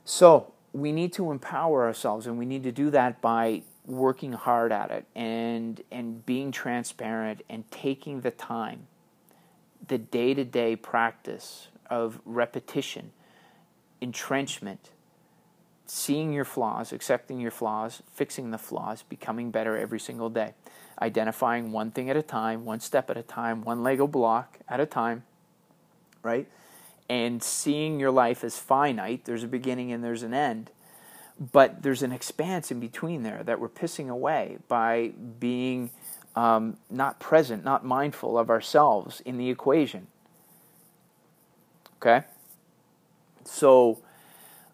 So 0.03 0.53
we 0.73 0.91
need 0.91 1.13
to 1.13 1.31
empower 1.31 1.85
ourselves 1.85 2.27
and 2.27 2.37
we 2.37 2.45
need 2.45 2.63
to 2.63 2.71
do 2.71 2.89
that 2.89 3.21
by 3.21 3.63
working 3.85 4.33
hard 4.33 4.71
at 4.71 4.91
it 4.91 5.05
and 5.13 5.81
and 5.91 6.25
being 6.25 6.51
transparent 6.51 7.41
and 7.49 7.69
taking 7.69 8.21
the 8.21 8.31
time 8.31 8.87
the 9.87 9.97
day-to-day 9.97 10.75
practice 10.75 11.67
of 11.89 12.19
repetition 12.25 13.11
entrenchment 14.01 14.89
seeing 15.85 16.33
your 16.33 16.45
flaws, 16.45 16.91
accepting 16.91 17.39
your 17.39 17.51
flaws, 17.51 18.01
fixing 18.11 18.51
the 18.51 18.57
flaws, 18.57 19.03
becoming 19.03 19.51
better 19.51 19.77
every 19.77 19.99
single 19.99 20.29
day. 20.29 20.53
Identifying 21.01 21.71
one 21.71 21.91
thing 21.91 22.09
at 22.09 22.17
a 22.17 22.21
time, 22.21 22.65
one 22.65 22.79
step 22.79 23.09
at 23.09 23.17
a 23.17 23.23
time, 23.23 23.63
one 23.63 23.83
Lego 23.83 24.07
block 24.07 24.59
at 24.67 24.79
a 24.79 24.85
time, 24.85 25.23
right? 26.21 26.47
And 27.09 27.43
seeing 27.43 27.99
your 27.99 28.11
life 28.11 28.43
as 28.43 28.57
finite. 28.57 29.25
There's 29.25 29.43
a 29.43 29.47
beginning 29.47 29.91
and 29.91 30.03
there's 30.03 30.23
an 30.23 30.33
end. 30.33 30.71
But 31.39 31.83
there's 31.83 32.03
an 32.03 32.11
expanse 32.11 32.71
in 32.71 32.79
between 32.79 33.23
there 33.23 33.43
that 33.43 33.59
we're 33.59 33.69
pissing 33.69 34.09
away 34.09 34.59
by 34.67 35.13
being 35.39 35.89
um, 36.35 36.77
not 36.89 37.19
present, 37.19 37.63
not 37.63 37.85
mindful 37.85 38.37
of 38.37 38.49
ourselves 38.49 39.21
in 39.21 39.37
the 39.37 39.49
equation. 39.49 40.07
Okay? 41.97 42.25
So, 43.45 43.99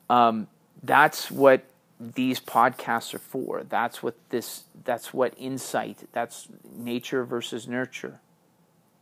um, 0.09 0.47
that's 0.81 1.29
what 1.29 1.63
these 1.99 2.39
podcasts 2.39 3.13
are 3.13 3.19
for. 3.19 3.63
That's 3.67 4.01
what 4.01 4.15
this 4.29 4.63
that's 4.85 5.13
what 5.13 5.33
insight, 5.37 6.07
that's 6.13 6.47
nature 6.75 7.25
versus 7.25 7.67
nurture. 7.67 8.19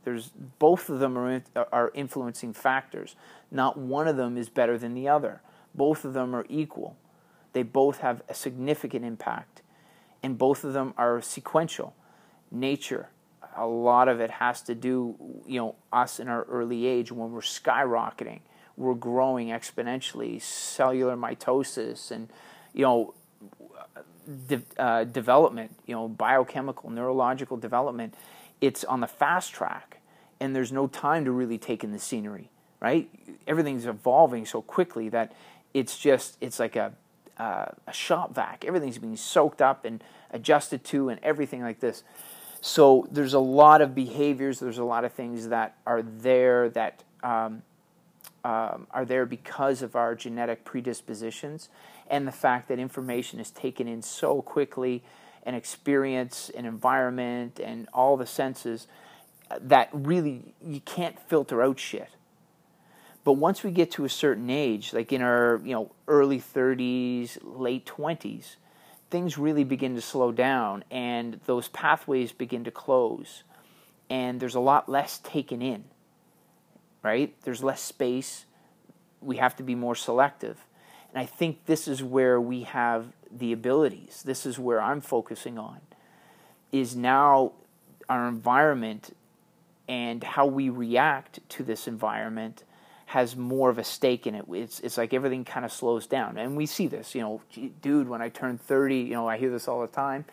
There's 0.03 0.29
both 0.59 0.89
of 0.89 0.99
them 0.99 1.17
are 1.17 1.43
are 1.71 1.91
influencing 1.93 2.53
factors. 2.53 3.15
Not 3.51 3.77
one 3.77 4.07
of 4.07 4.17
them 4.17 4.37
is 4.37 4.49
better 4.49 4.77
than 4.77 4.93
the 4.93 5.07
other. 5.07 5.41
Both 5.75 6.05
of 6.05 6.13
them 6.13 6.35
are 6.35 6.45
equal. 6.49 6.97
They 7.53 7.63
both 7.63 7.99
have 7.99 8.23
a 8.27 8.33
significant 8.33 9.05
impact 9.05 9.61
and 10.23 10.37
both 10.37 10.63
of 10.63 10.73
them 10.73 10.93
are 10.97 11.21
sequential. 11.21 11.93
Nature 12.51 13.09
a 13.59 13.65
lot 13.65 14.07
of 14.07 14.19
it 14.19 14.29
has 14.29 14.61
to 14.61 14.75
do, 14.75 15.15
you 15.47 15.59
know, 15.59 15.73
us 15.91 16.19
in 16.19 16.27
our 16.27 16.43
early 16.43 16.85
age 16.85 17.11
when 17.11 17.31
we're 17.31 17.41
skyrocketing 17.41 18.39
we're 18.77 18.93
growing 18.93 19.47
exponentially, 19.47 20.39
cellular 20.39 21.17
mitosis 21.17 22.11
and, 22.11 22.29
you 22.73 22.83
know, 22.83 23.13
de- 24.47 24.61
uh, 24.77 25.03
development, 25.03 25.75
you 25.87 25.95
know, 25.95 26.07
biochemical, 26.07 26.91
neurological 26.91 27.57
development, 27.57 28.13
it's 28.61 28.83
on 28.83 29.01
the 29.01 29.07
fast 29.07 29.51
track 29.51 29.97
and 30.39 30.55
there's 30.55 30.71
no 30.71 30.85
time 30.85 31.25
to 31.25 31.31
really 31.31 31.57
take 31.57 31.83
in 31.83 31.91
the 31.91 31.99
scenery, 31.99 32.51
right? 32.79 33.09
Everything's 33.47 33.87
evolving 33.87 34.45
so 34.45 34.61
quickly 34.61 35.09
that 35.09 35.33
it's 35.73 35.97
just, 35.97 36.37
it's 36.39 36.59
like 36.59 36.75
a, 36.75 36.93
uh, 37.39 37.65
a 37.87 37.93
shop 37.93 38.35
vac. 38.35 38.63
Everything's 38.63 38.99
being 38.99 39.17
soaked 39.17 39.61
up 39.61 39.85
and 39.85 40.03
adjusted 40.29 40.83
to 40.83 41.09
and 41.09 41.19
everything 41.23 41.63
like 41.63 41.79
this. 41.79 42.03
So 42.61 43.07
there's 43.11 43.33
a 43.33 43.39
lot 43.39 43.81
of 43.81 43.93
behaviors, 43.93 44.59
there's 44.59 44.77
a 44.77 44.83
lot 44.83 45.05
of 45.05 45.13
things 45.13 45.49
that 45.49 45.75
are 45.85 46.01
there 46.01 46.69
that 46.69 47.03
um, 47.23 47.61
um, 48.43 48.87
are 48.91 49.05
there 49.05 49.25
because 49.25 49.81
of 49.81 49.95
our 49.95 50.15
genetic 50.15 50.63
predispositions 50.63 51.69
and 52.09 52.27
the 52.27 52.31
fact 52.31 52.67
that 52.69 52.79
information 52.79 53.39
is 53.39 53.51
taken 53.51 53.87
in 53.87 54.01
so 54.01 54.41
quickly 54.41 55.03
and 55.43 55.55
experience 55.55 56.49
and 56.55 56.65
environment 56.65 57.59
and 57.59 57.87
all 57.93 58.17
the 58.17 58.25
senses 58.25 58.87
that 59.59 59.89
really 59.93 60.53
you 60.65 60.79
can't 60.81 61.19
filter 61.19 61.61
out 61.61 61.79
shit. 61.79 62.09
But 63.23 63.33
once 63.33 63.63
we 63.63 63.71
get 63.71 63.91
to 63.91 64.05
a 64.05 64.09
certain 64.09 64.49
age, 64.49 64.93
like 64.93 65.11
in 65.11 65.21
our 65.21 65.61
you 65.63 65.73
know 65.73 65.91
early 66.07 66.39
30s, 66.39 67.37
late 67.41 67.85
20s, 67.85 68.55
things 69.09 69.37
really 69.37 69.63
begin 69.63 69.95
to 69.95 70.01
slow 70.01 70.31
down 70.31 70.83
and 70.91 71.39
those 71.45 71.67
pathways 71.69 72.31
begin 72.31 72.63
to 72.63 72.71
close 72.71 73.43
and 74.09 74.39
there's 74.39 74.55
a 74.55 74.59
lot 74.59 74.89
less 74.89 75.19
taken 75.19 75.61
in 75.61 75.85
right? 77.07 77.33
There's 77.43 77.63
less 77.63 77.81
space. 77.81 78.45
We 79.21 79.37
have 79.37 79.55
to 79.57 79.63
be 79.63 79.75
more 79.75 79.95
selective. 79.95 80.65
And 81.09 81.19
I 81.19 81.25
think 81.25 81.65
this 81.65 81.87
is 81.87 82.03
where 82.03 82.39
we 82.39 82.63
have 82.63 83.13
the 83.31 83.53
abilities. 83.53 84.23
This 84.25 84.45
is 84.45 84.59
where 84.59 84.81
I'm 84.81 85.01
focusing 85.01 85.57
on 85.57 85.79
is 86.71 86.97
now 86.97 87.53
our 88.09 88.27
environment 88.27 89.15
and 89.87 90.21
how 90.21 90.45
we 90.45 90.69
react 90.69 91.39
to 91.47 91.63
this 91.63 91.87
environment 91.87 92.63
has 93.07 93.37
more 93.37 93.69
of 93.69 93.77
a 93.77 93.85
stake 93.85 94.27
in 94.27 94.35
it. 94.35 94.43
It's 94.51 94.81
it's 94.81 94.97
like 94.97 95.13
everything 95.13 95.45
kind 95.45 95.65
of 95.65 95.71
slows 95.71 96.07
down, 96.07 96.37
and 96.37 96.57
we 96.57 96.65
see 96.65 96.87
this. 96.87 97.15
You 97.15 97.21
know, 97.21 97.41
dude, 97.81 98.09
when 98.09 98.21
I 98.21 98.27
turned 98.27 98.61
thirty, 98.61 98.99
you 98.99 99.13
know, 99.13 99.27
I 99.27 99.37
hear 99.37 99.49
this 99.49 99.69
all 99.69 99.79
the 99.81 99.87
time. 99.87 100.25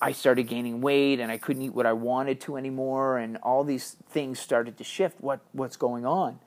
I 0.00 0.12
started 0.12 0.44
gaining 0.44 0.80
weight 0.80 1.20
and 1.20 1.30
I 1.32 1.38
couldn't 1.38 1.62
eat 1.62 1.74
what 1.74 1.86
I 1.86 1.92
wanted 1.92 2.40
to 2.42 2.56
anymore, 2.56 3.18
and 3.18 3.36
all 3.38 3.64
these 3.64 3.96
things 4.10 4.40
started 4.40 4.78
to 4.78 4.84
shift. 4.84 5.20
What 5.20 5.40
what's 5.52 5.76
going 5.76 6.06
on? 6.06 6.38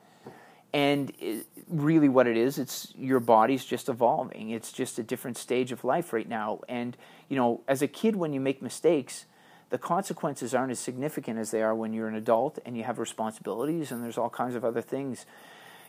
And 0.72 1.12
it, 1.20 1.46
really, 1.68 2.08
what 2.08 2.26
it 2.26 2.36
is, 2.36 2.58
it's 2.58 2.92
your 2.96 3.20
body's 3.20 3.64
just 3.64 3.88
evolving. 3.88 4.50
It's 4.50 4.72
just 4.72 4.98
a 4.98 5.04
different 5.04 5.36
stage 5.36 5.70
of 5.70 5.84
life 5.84 6.12
right 6.12 6.28
now. 6.28 6.60
And 6.68 6.96
you 7.28 7.36
know, 7.36 7.60
as 7.68 7.80
a 7.80 7.88
kid, 7.88 8.16
when 8.16 8.32
you 8.32 8.40
make 8.40 8.60
mistakes, 8.60 9.24
the 9.70 9.78
consequences 9.78 10.52
aren't 10.52 10.72
as 10.72 10.80
significant 10.80 11.38
as 11.38 11.52
they 11.52 11.62
are 11.62 11.76
when 11.76 11.92
you're 11.92 12.08
an 12.08 12.16
adult 12.16 12.58
and 12.66 12.76
you 12.76 12.82
have 12.82 12.98
responsibilities 12.98 13.92
and 13.92 14.02
there's 14.02 14.18
all 14.18 14.30
kinds 14.30 14.56
of 14.56 14.64
other 14.64 14.82
things. 14.82 15.26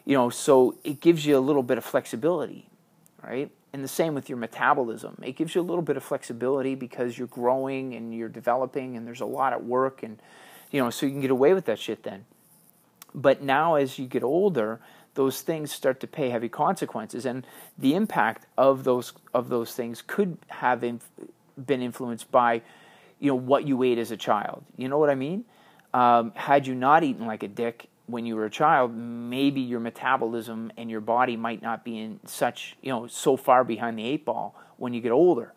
You 0.06 0.16
know, 0.16 0.30
so 0.30 0.78
it 0.84 1.00
gives 1.00 1.26
you 1.26 1.38
a 1.38 1.40
little 1.40 1.64
bit 1.64 1.78
of 1.78 1.86
flexibility, 1.86 2.68
right? 3.24 3.52
and 3.74 3.84
the 3.84 3.88
same 3.88 4.14
with 4.14 4.30
your 4.30 4.38
metabolism. 4.38 5.18
It 5.24 5.36
gives 5.36 5.56
you 5.56 5.62
a 5.62 5.64
little 5.64 5.82
bit 5.82 5.98
of 5.98 6.04
flexibility 6.04 6.76
because 6.76 7.18
you're 7.18 7.28
growing 7.28 7.94
and 7.94 8.14
you're 8.14 8.30
developing 8.30 8.98
and 8.98 9.08
there's 9.08 9.22
a 9.22 9.26
lot 9.26 9.54
at 9.54 9.64
work 9.64 10.04
and 10.04 10.22
you 10.72 10.82
know, 10.82 10.90
so 10.90 11.06
you 11.06 11.12
can 11.12 11.22
get 11.22 11.32
away 11.32 11.54
with 11.54 11.66
that 11.66 11.80
shit 11.80 12.04
then. 12.04 12.26
But 13.14 13.42
now 13.42 13.76
as 13.76 14.00
you 14.00 14.08
get 14.08 14.24
older, 14.24 14.80
those 15.16 15.42
things 15.42 15.72
start 15.72 16.00
to 16.00 16.08
pay 16.08 16.30
heavy 16.30 16.48
consequences 16.48 17.26
and 17.26 17.46
the 17.78 17.96
impact 17.96 18.46
of 18.58 18.84
those 18.86 19.14
of 19.34 19.50
those 19.50 19.74
things 19.74 20.02
could 20.02 20.38
have 20.48 20.84
inf- 20.84 21.10
been 21.66 21.82
influenced 21.82 22.32
by 22.32 22.62
you 23.20 23.30
know 23.30 23.36
what 23.36 23.68
you 23.68 23.84
ate 23.84 23.98
as 23.98 24.12
a 24.12 24.18
child. 24.18 24.64
You 24.78 24.88
know 24.88 24.98
what 24.98 25.10
I 25.10 25.16
mean? 25.16 25.46
Um, 25.94 26.32
had 26.36 26.68
you 26.68 26.74
not 26.74 27.04
eaten 27.04 27.28
like 27.28 27.44
a 27.44 27.50
dick 27.50 27.88
when 28.08 28.26
you 28.26 28.36
were 28.36 28.46
a 28.46 28.50
child, 28.50 28.96
maybe 28.96 29.62
your 29.62 29.80
metabolism 29.80 30.72
and 30.78 30.90
your 30.90 31.02
body 31.02 31.38
might 31.38 31.62
not 31.62 31.84
be 31.84 31.98
in 31.98 32.20
such, 32.26 32.76
you 32.82 32.92
know, 32.92 33.08
so 33.08 33.38
far 33.38 33.64
behind 33.64 33.98
the 33.98 34.06
eight 34.06 34.26
ball 34.26 34.56
when 34.78 34.94
you 34.94 35.02
get 35.02 35.12
older. 35.12 35.54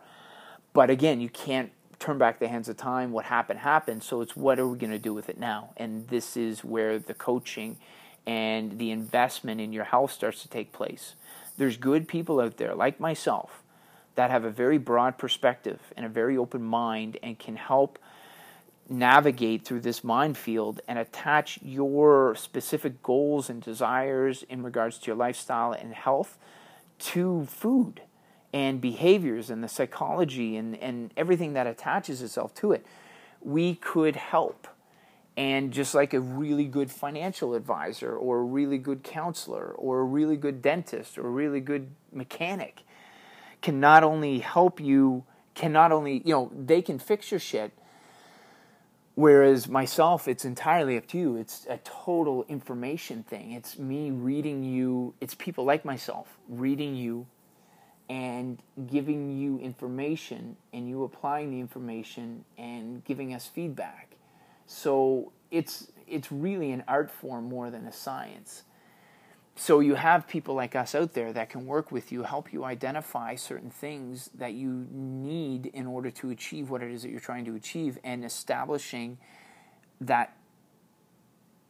But 0.72 0.90
again, 0.90 1.20
you 1.20 1.28
can't 1.28 1.72
turn 1.98 2.18
back 2.18 2.38
the 2.38 2.48
hands 2.48 2.68
of 2.68 2.76
time. 2.76 3.12
What 3.12 3.24
happened, 3.24 3.60
happened. 3.60 4.02
So 4.02 4.20
it's 4.20 4.36
what 4.36 4.58
are 4.58 4.68
we 4.68 4.76
going 4.78 4.92
to 4.92 4.98
do 4.98 5.14
with 5.14 5.28
it 5.28 5.38
now? 5.38 5.70
And 5.76 6.06
this 6.08 6.36
is 6.36 6.64
where 6.64 6.98
the 6.98 7.14
coaching 7.14 7.78
and 8.26 8.78
the 8.78 8.90
investment 8.90 9.60
in 9.60 9.72
your 9.72 9.84
health 9.84 10.12
starts 10.12 10.42
to 10.42 10.48
take 10.48 10.72
place. 10.72 11.14
There's 11.56 11.76
good 11.76 12.08
people 12.08 12.40
out 12.40 12.56
there, 12.56 12.74
like 12.74 12.98
myself, 12.98 13.62
that 14.16 14.30
have 14.30 14.44
a 14.44 14.50
very 14.50 14.78
broad 14.78 15.18
perspective 15.18 15.80
and 15.96 16.04
a 16.06 16.08
very 16.08 16.36
open 16.36 16.62
mind 16.62 17.18
and 17.22 17.38
can 17.38 17.56
help 17.56 17.98
navigate 18.88 19.64
through 19.64 19.80
this 19.80 20.04
minefield 20.04 20.80
and 20.86 20.98
attach 20.98 21.58
your 21.62 22.34
specific 22.34 23.02
goals 23.02 23.48
and 23.48 23.62
desires 23.62 24.44
in 24.48 24.62
regards 24.62 24.98
to 24.98 25.06
your 25.06 25.16
lifestyle 25.16 25.72
and 25.72 25.94
health 25.94 26.38
to 26.98 27.46
food 27.46 28.02
and 28.52 28.80
behaviors 28.80 29.50
and 29.50 29.64
the 29.64 29.68
psychology 29.68 30.56
and, 30.56 30.76
and 30.76 31.12
everything 31.16 31.54
that 31.54 31.66
attaches 31.66 32.22
itself 32.22 32.54
to 32.54 32.72
it, 32.72 32.86
we 33.40 33.74
could 33.74 34.16
help. 34.16 34.68
And 35.36 35.72
just 35.72 35.94
like 35.94 36.14
a 36.14 36.20
really 36.20 36.66
good 36.66 36.90
financial 36.90 37.54
advisor 37.54 38.16
or 38.16 38.38
a 38.38 38.44
really 38.44 38.78
good 38.78 39.02
counselor 39.02 39.72
or 39.72 40.00
a 40.00 40.04
really 40.04 40.36
good 40.36 40.62
dentist 40.62 41.18
or 41.18 41.26
a 41.26 41.30
really 41.30 41.58
good 41.58 41.90
mechanic 42.12 42.82
can 43.60 43.80
not 43.80 44.04
only 44.04 44.38
help 44.38 44.78
you, 44.78 45.24
can 45.54 45.72
not 45.72 45.90
only, 45.90 46.22
you 46.24 46.32
know, 46.32 46.52
they 46.54 46.80
can 46.80 47.00
fix 47.00 47.32
your 47.32 47.40
shit 47.40 47.72
Whereas 49.16 49.68
myself, 49.68 50.26
it's 50.26 50.44
entirely 50.44 50.96
up 50.96 51.06
to 51.08 51.18
you. 51.18 51.36
It's 51.36 51.66
a 51.70 51.78
total 51.78 52.44
information 52.48 53.22
thing. 53.22 53.52
It's 53.52 53.78
me 53.78 54.10
reading 54.10 54.64
you, 54.64 55.14
it's 55.20 55.34
people 55.34 55.64
like 55.64 55.84
myself 55.84 56.38
reading 56.48 56.96
you 56.96 57.26
and 58.08 58.60
giving 58.86 59.38
you 59.38 59.58
information 59.60 60.56
and 60.72 60.88
you 60.88 61.04
applying 61.04 61.52
the 61.52 61.60
information 61.60 62.44
and 62.58 63.04
giving 63.04 63.32
us 63.32 63.46
feedback. 63.46 64.16
So 64.66 65.32
it's 65.50 65.88
it's 66.06 66.30
really 66.30 66.72
an 66.72 66.84
art 66.88 67.10
form 67.10 67.48
more 67.48 67.70
than 67.70 67.86
a 67.86 67.92
science 67.92 68.64
so 69.56 69.80
you 69.80 69.94
have 69.94 70.26
people 70.26 70.54
like 70.54 70.74
us 70.74 70.94
out 70.94 71.12
there 71.12 71.32
that 71.32 71.48
can 71.48 71.64
work 71.66 71.92
with 71.92 72.10
you, 72.10 72.24
help 72.24 72.52
you 72.52 72.64
identify 72.64 73.36
certain 73.36 73.70
things 73.70 74.30
that 74.34 74.54
you 74.54 74.86
need 74.90 75.66
in 75.66 75.86
order 75.86 76.10
to 76.10 76.30
achieve 76.30 76.70
what 76.70 76.82
it 76.82 76.90
is 76.90 77.02
that 77.02 77.10
you're 77.10 77.20
trying 77.20 77.44
to 77.44 77.54
achieve 77.54 77.98
and 78.02 78.24
establishing 78.24 79.16
that 80.00 80.36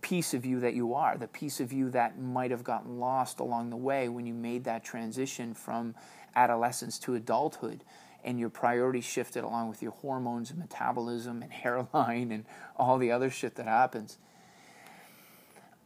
piece 0.01 0.33
of 0.33 0.47
you 0.47 0.61
that 0.61 0.75
you 0.75 0.95
are, 0.95 1.17
the 1.19 1.29
piece 1.29 1.61
of 1.61 1.73
you 1.73 1.91
that 1.91 2.19
might 2.19 2.51
have 2.51 2.65
gotten 2.65 2.99
lost 2.99 3.39
along 3.39 3.71
the 3.71 3.77
way 3.77 4.09
when 4.09 4.27
you 4.27 4.35
made 4.35 4.65
that 4.65 4.83
transition 4.83 5.55
from 5.55 5.95
adolescence 6.37 6.99
to 6.99 7.15
adulthood 7.15 7.85
and 8.25 8.41
your 8.41 8.49
priorities 8.49 9.05
shifted 9.05 9.45
along 9.45 9.69
with 9.69 9.83
your 9.83 9.93
hormones 9.93 10.51
and 10.51 10.59
metabolism 10.59 11.43
and 11.43 11.53
hairline 11.53 12.33
and 12.33 12.47
all 12.77 12.97
the 12.97 13.11
other 13.11 13.31
shit 13.31 13.57
that 13.57 13.67
happens. 13.67 14.19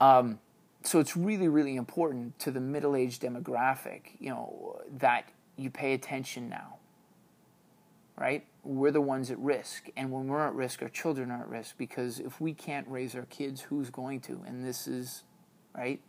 Um, 0.01 0.39
so 0.83 1.01
it's 1.01 1.17
really 1.17 1.49
really 1.49 1.77
important 1.77 2.39
to 2.39 2.51
the 2.51 2.61
middle-aged 2.61 3.21
demographic 3.21 4.03
you 4.19 4.31
know 4.31 4.81
that 4.91 5.29
you 5.57 5.71
pay 5.71 5.93
attention 5.93 6.49
now 6.49 6.79
right? 8.19 8.45
We're 8.65 8.91
the 8.91 9.01
ones 9.01 9.31
at 9.31 9.39
risk. 9.39 9.89
And 9.97 10.11
when 10.11 10.27
we're 10.27 10.47
at 10.47 10.55
risk 10.55 10.83
our 10.83 10.89
children 10.89 11.31
are 11.31 11.43
at 11.43 11.49
risk 11.49 11.79
because 11.79 12.19
if 12.19 12.41
we 12.41 12.53
can't 12.53 12.87
raise 12.89 13.15
our 13.15 13.27
kids 13.27 13.61
who's 13.61 13.91
going 13.91 14.21
to? 14.23 14.43
And 14.47 14.65
this 14.65 14.87
is 14.87 15.23
right? 15.75 16.01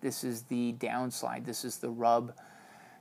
This 0.00 0.22
is 0.22 0.42
the 0.42 0.74
downslide. 0.74 1.44
This 1.44 1.64
is 1.64 1.78
the 1.78 1.88
rub. 1.88 2.34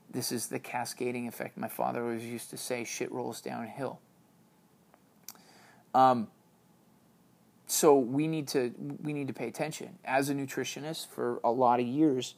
This 0.09 0.31
is 0.31 0.47
the 0.47 0.59
cascading 0.59 1.27
effect. 1.27 1.57
My 1.57 1.67
father 1.67 2.03
always 2.03 2.23
used 2.23 2.49
to 2.51 2.57
say 2.57 2.85
shit 2.85 3.11
rolls 3.11 3.41
downhill. 3.41 3.99
Um, 5.93 6.27
so 7.67 7.97
we 7.97 8.27
need 8.27 8.47
to 8.49 8.73
we 9.01 9.13
need 9.13 9.27
to 9.27 9.33
pay 9.33 9.47
attention. 9.47 9.99
As 10.03 10.29
a 10.29 10.33
nutritionist 10.33 11.09
for 11.09 11.39
a 11.43 11.51
lot 11.51 11.79
of 11.79 11.85
years 11.85 12.35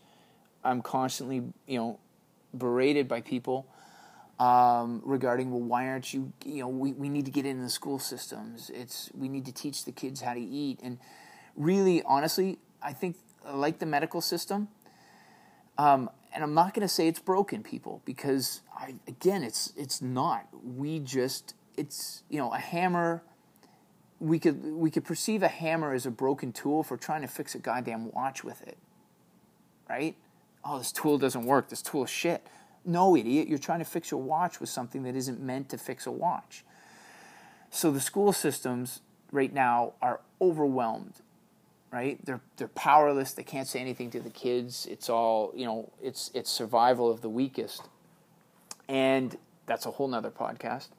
i'm 0.64 0.82
constantly 0.82 1.42
you 1.68 1.78
know 1.78 2.00
berated 2.58 3.08
by 3.08 3.22
people 3.22 3.66
um, 4.40 5.02
regarding 5.06 5.52
well 5.52 5.62
why 5.62 5.88
aren't 5.88 6.14
you 6.14 6.34
you 6.44 6.62
know 6.62 6.68
we, 6.68 6.94
we 6.94 7.10
need 7.10 7.26
to 7.26 7.32
get 7.32 7.46
into 7.46 7.64
the 7.64 7.70
school 7.70 8.00
systems. 8.00 8.70
It's 8.74 9.10
we 9.14 9.30
need 9.30 9.46
to 9.46 9.54
teach 9.54 9.86
the 9.86 9.92
kids 9.92 10.22
how 10.22 10.34
to 10.34 10.42
eat. 10.42 10.80
And 10.84 10.98
really 11.56 12.02
honestly 12.04 12.58
i 12.82 12.94
think 12.94 13.18
like 13.52 13.80
the 13.80 13.86
medical 13.86 14.22
system 14.22 14.70
um, 15.78 16.10
and 16.34 16.44
i'm 16.44 16.54
not 16.54 16.74
going 16.74 16.88
to 16.88 16.94
say 16.94 17.08
it's 17.08 17.20
broken 17.20 17.64
people 17.64 18.02
because 18.06 18.62
I, 18.80 18.96
again 19.08 19.44
it's 19.44 19.74
it's 19.76 20.02
not. 20.02 20.48
We 20.64 21.00
just 21.00 21.54
it's 21.76 22.24
you 22.30 22.38
know 22.40 22.52
a 22.54 22.58
hammer 22.58 23.24
we 24.20 24.40
could 24.40 24.64
we 24.64 24.92
could 24.92 25.06
perceive 25.06 25.44
a 25.44 25.48
hammer 25.48 25.94
as 25.94 26.06
a 26.06 26.12
broken 26.12 26.52
tool 26.52 26.84
for 26.84 26.98
trying 26.98 27.22
to 27.22 27.28
fix 27.28 27.56
a 27.56 27.60
goddamn 27.60 28.12
watch 28.12 28.44
with 28.44 28.62
it. 28.68 28.78
Right? 29.90 30.16
Oh, 30.64 30.78
this 30.78 30.92
tool 30.92 31.18
doesn't 31.18 31.46
work. 31.46 31.70
This 31.70 31.82
tool 31.82 32.04
is 32.04 32.10
shit. 32.10 32.46
No, 32.86 33.16
idiot. 33.16 33.48
You're 33.48 33.58
trying 33.58 33.80
to 33.80 33.86
fix 33.86 34.12
your 34.12 34.22
watch 34.22 34.60
with 34.60 34.70
something 34.70 35.04
that 35.04 35.16
isn't 35.16 35.40
meant 35.40 35.70
to 35.70 35.78
fix 35.78 36.06
a 36.06 36.12
watch. 36.12 36.64
So 37.72 37.92
the 37.92 38.00
school 38.00 38.34
systems 38.34 39.02
right 39.32 39.54
now 39.54 39.94
are 40.02 40.22
overwhelmed. 40.42 41.14
Right? 41.92 42.24
They're 42.24 42.42
they're 42.58 42.68
powerless. 42.68 43.34
They 43.34 43.44
can't 43.44 43.68
say 43.68 43.80
anything 43.80 44.12
to 44.12 44.20
the 44.20 44.30
kids. 44.30 44.86
It's 44.86 45.10
all 45.10 45.52
you 45.56 45.66
know. 45.66 45.92
It's 46.02 46.30
it's 46.36 46.52
survival 46.52 47.10
of 47.10 47.22
the 47.22 47.30
weakest, 47.30 47.82
and 48.88 49.36
that's 49.66 49.88
a 49.88 49.92
whole 49.92 50.08
nother 50.08 50.30
podcast. 50.30 50.90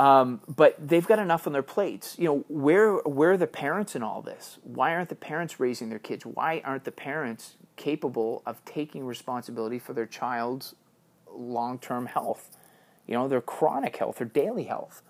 Um, 0.00 0.40
but 0.46 0.76
they've 0.78 1.06
got 1.06 1.18
enough 1.18 1.46
on 1.46 1.52
their 1.52 1.62
plates. 1.62 2.16
You 2.18 2.24
know, 2.24 2.44
where 2.48 2.96
where 2.98 3.32
are 3.32 3.36
the 3.36 3.48
parents 3.48 3.96
in 3.96 4.02
all 4.02 4.22
this? 4.22 4.58
Why 4.62 4.94
aren't 4.94 5.08
the 5.08 5.16
parents 5.16 5.58
raising 5.58 5.88
their 5.88 5.98
kids? 5.98 6.24
Why 6.24 6.62
aren't 6.64 6.84
the 6.84 6.92
parents 6.92 7.56
capable 7.76 8.42
of 8.46 8.64
taking 8.64 9.04
responsibility 9.04 9.78
for 9.78 9.92
their 9.92 10.06
child's 10.06 10.74
long 11.32 11.78
term 11.78 12.06
health? 12.06 12.56
You 13.06 13.14
know, 13.14 13.26
their 13.26 13.40
chronic 13.40 13.96
health, 13.96 14.18
their 14.18 14.26
daily 14.28 14.64
health. 14.64 15.02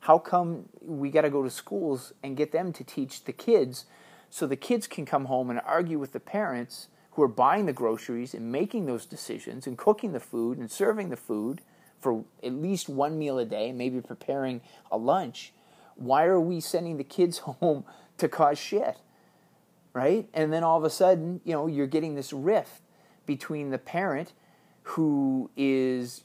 How 0.00 0.18
come 0.18 0.68
we 0.80 1.10
got 1.10 1.20
to 1.20 1.30
go 1.30 1.44
to 1.44 1.50
schools 1.50 2.12
and 2.24 2.36
get 2.36 2.50
them 2.50 2.72
to 2.72 2.82
teach 2.82 3.24
the 3.24 3.32
kids 3.32 3.86
so 4.30 4.48
the 4.48 4.56
kids 4.56 4.88
can 4.88 5.06
come 5.06 5.26
home 5.26 5.50
and 5.50 5.60
argue 5.64 6.00
with 6.00 6.12
the 6.12 6.18
parents 6.18 6.88
who 7.12 7.22
are 7.22 7.28
buying 7.28 7.66
the 7.66 7.72
groceries 7.72 8.34
and 8.34 8.50
making 8.50 8.86
those 8.86 9.06
decisions 9.06 9.66
and 9.68 9.78
cooking 9.78 10.12
the 10.12 10.18
food 10.18 10.58
and 10.58 10.68
serving 10.68 11.10
the 11.10 11.16
food? 11.16 11.60
For 12.02 12.24
at 12.42 12.52
least 12.52 12.88
one 12.88 13.18
meal 13.18 13.38
a 13.38 13.44
day, 13.46 13.72
maybe 13.72 14.00
preparing 14.00 14.60
a 14.90 14.98
lunch, 14.98 15.52
why 15.94 16.24
are 16.24 16.40
we 16.40 16.60
sending 16.60 16.98
the 16.98 17.04
kids 17.04 17.38
home 17.60 17.84
to 18.18 18.28
cause 18.28 18.58
shit? 18.58 18.98
Right? 19.94 20.28
And 20.34 20.52
then 20.52 20.64
all 20.64 20.78
of 20.78 20.84
a 20.84 20.90
sudden, 20.90 21.40
you 21.44 21.52
know, 21.52 21.66
you're 21.66 21.86
getting 21.86 22.14
this 22.14 22.32
rift 22.32 22.82
between 23.26 23.70
the 23.70 23.78
parent 23.78 24.32
who 24.82 25.50
is, 25.56 26.24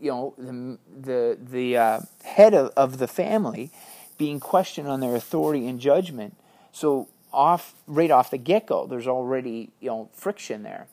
you 0.00 0.10
know, 0.10 0.34
the 0.38 0.78
the 1.00 1.38
the 1.42 1.76
uh, 1.76 2.00
head 2.24 2.54
of, 2.54 2.72
of 2.76 2.98
the 2.98 3.08
family 3.08 3.70
being 4.18 4.38
questioned 4.38 4.86
on 4.86 5.00
their 5.00 5.14
authority 5.14 5.66
and 5.66 5.80
judgment. 5.80 6.36
So 6.72 7.08
off 7.32 7.74
right 7.86 8.10
off 8.10 8.30
the 8.30 8.38
get 8.38 8.66
go, 8.66 8.86
there's 8.86 9.06
already 9.06 9.70
you 9.80 9.88
know 9.88 10.10
friction 10.12 10.62
there. 10.62 10.86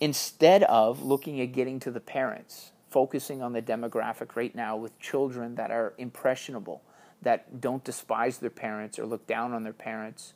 Instead 0.00 0.62
of 0.64 1.02
looking 1.02 1.40
at 1.40 1.52
getting 1.52 1.78
to 1.80 1.90
the 1.90 2.00
parents, 2.00 2.70
focusing 2.90 3.40
on 3.40 3.52
the 3.52 3.62
demographic 3.62 4.36
right 4.36 4.54
now 4.54 4.76
with 4.76 4.98
children 4.98 5.54
that 5.54 5.70
are 5.70 5.94
impressionable, 5.96 6.82
that 7.22 7.60
don't 7.60 7.84
despise 7.84 8.38
their 8.38 8.50
parents 8.50 8.98
or 8.98 9.06
look 9.06 9.26
down 9.26 9.52
on 9.52 9.62
their 9.62 9.72
parents, 9.72 10.34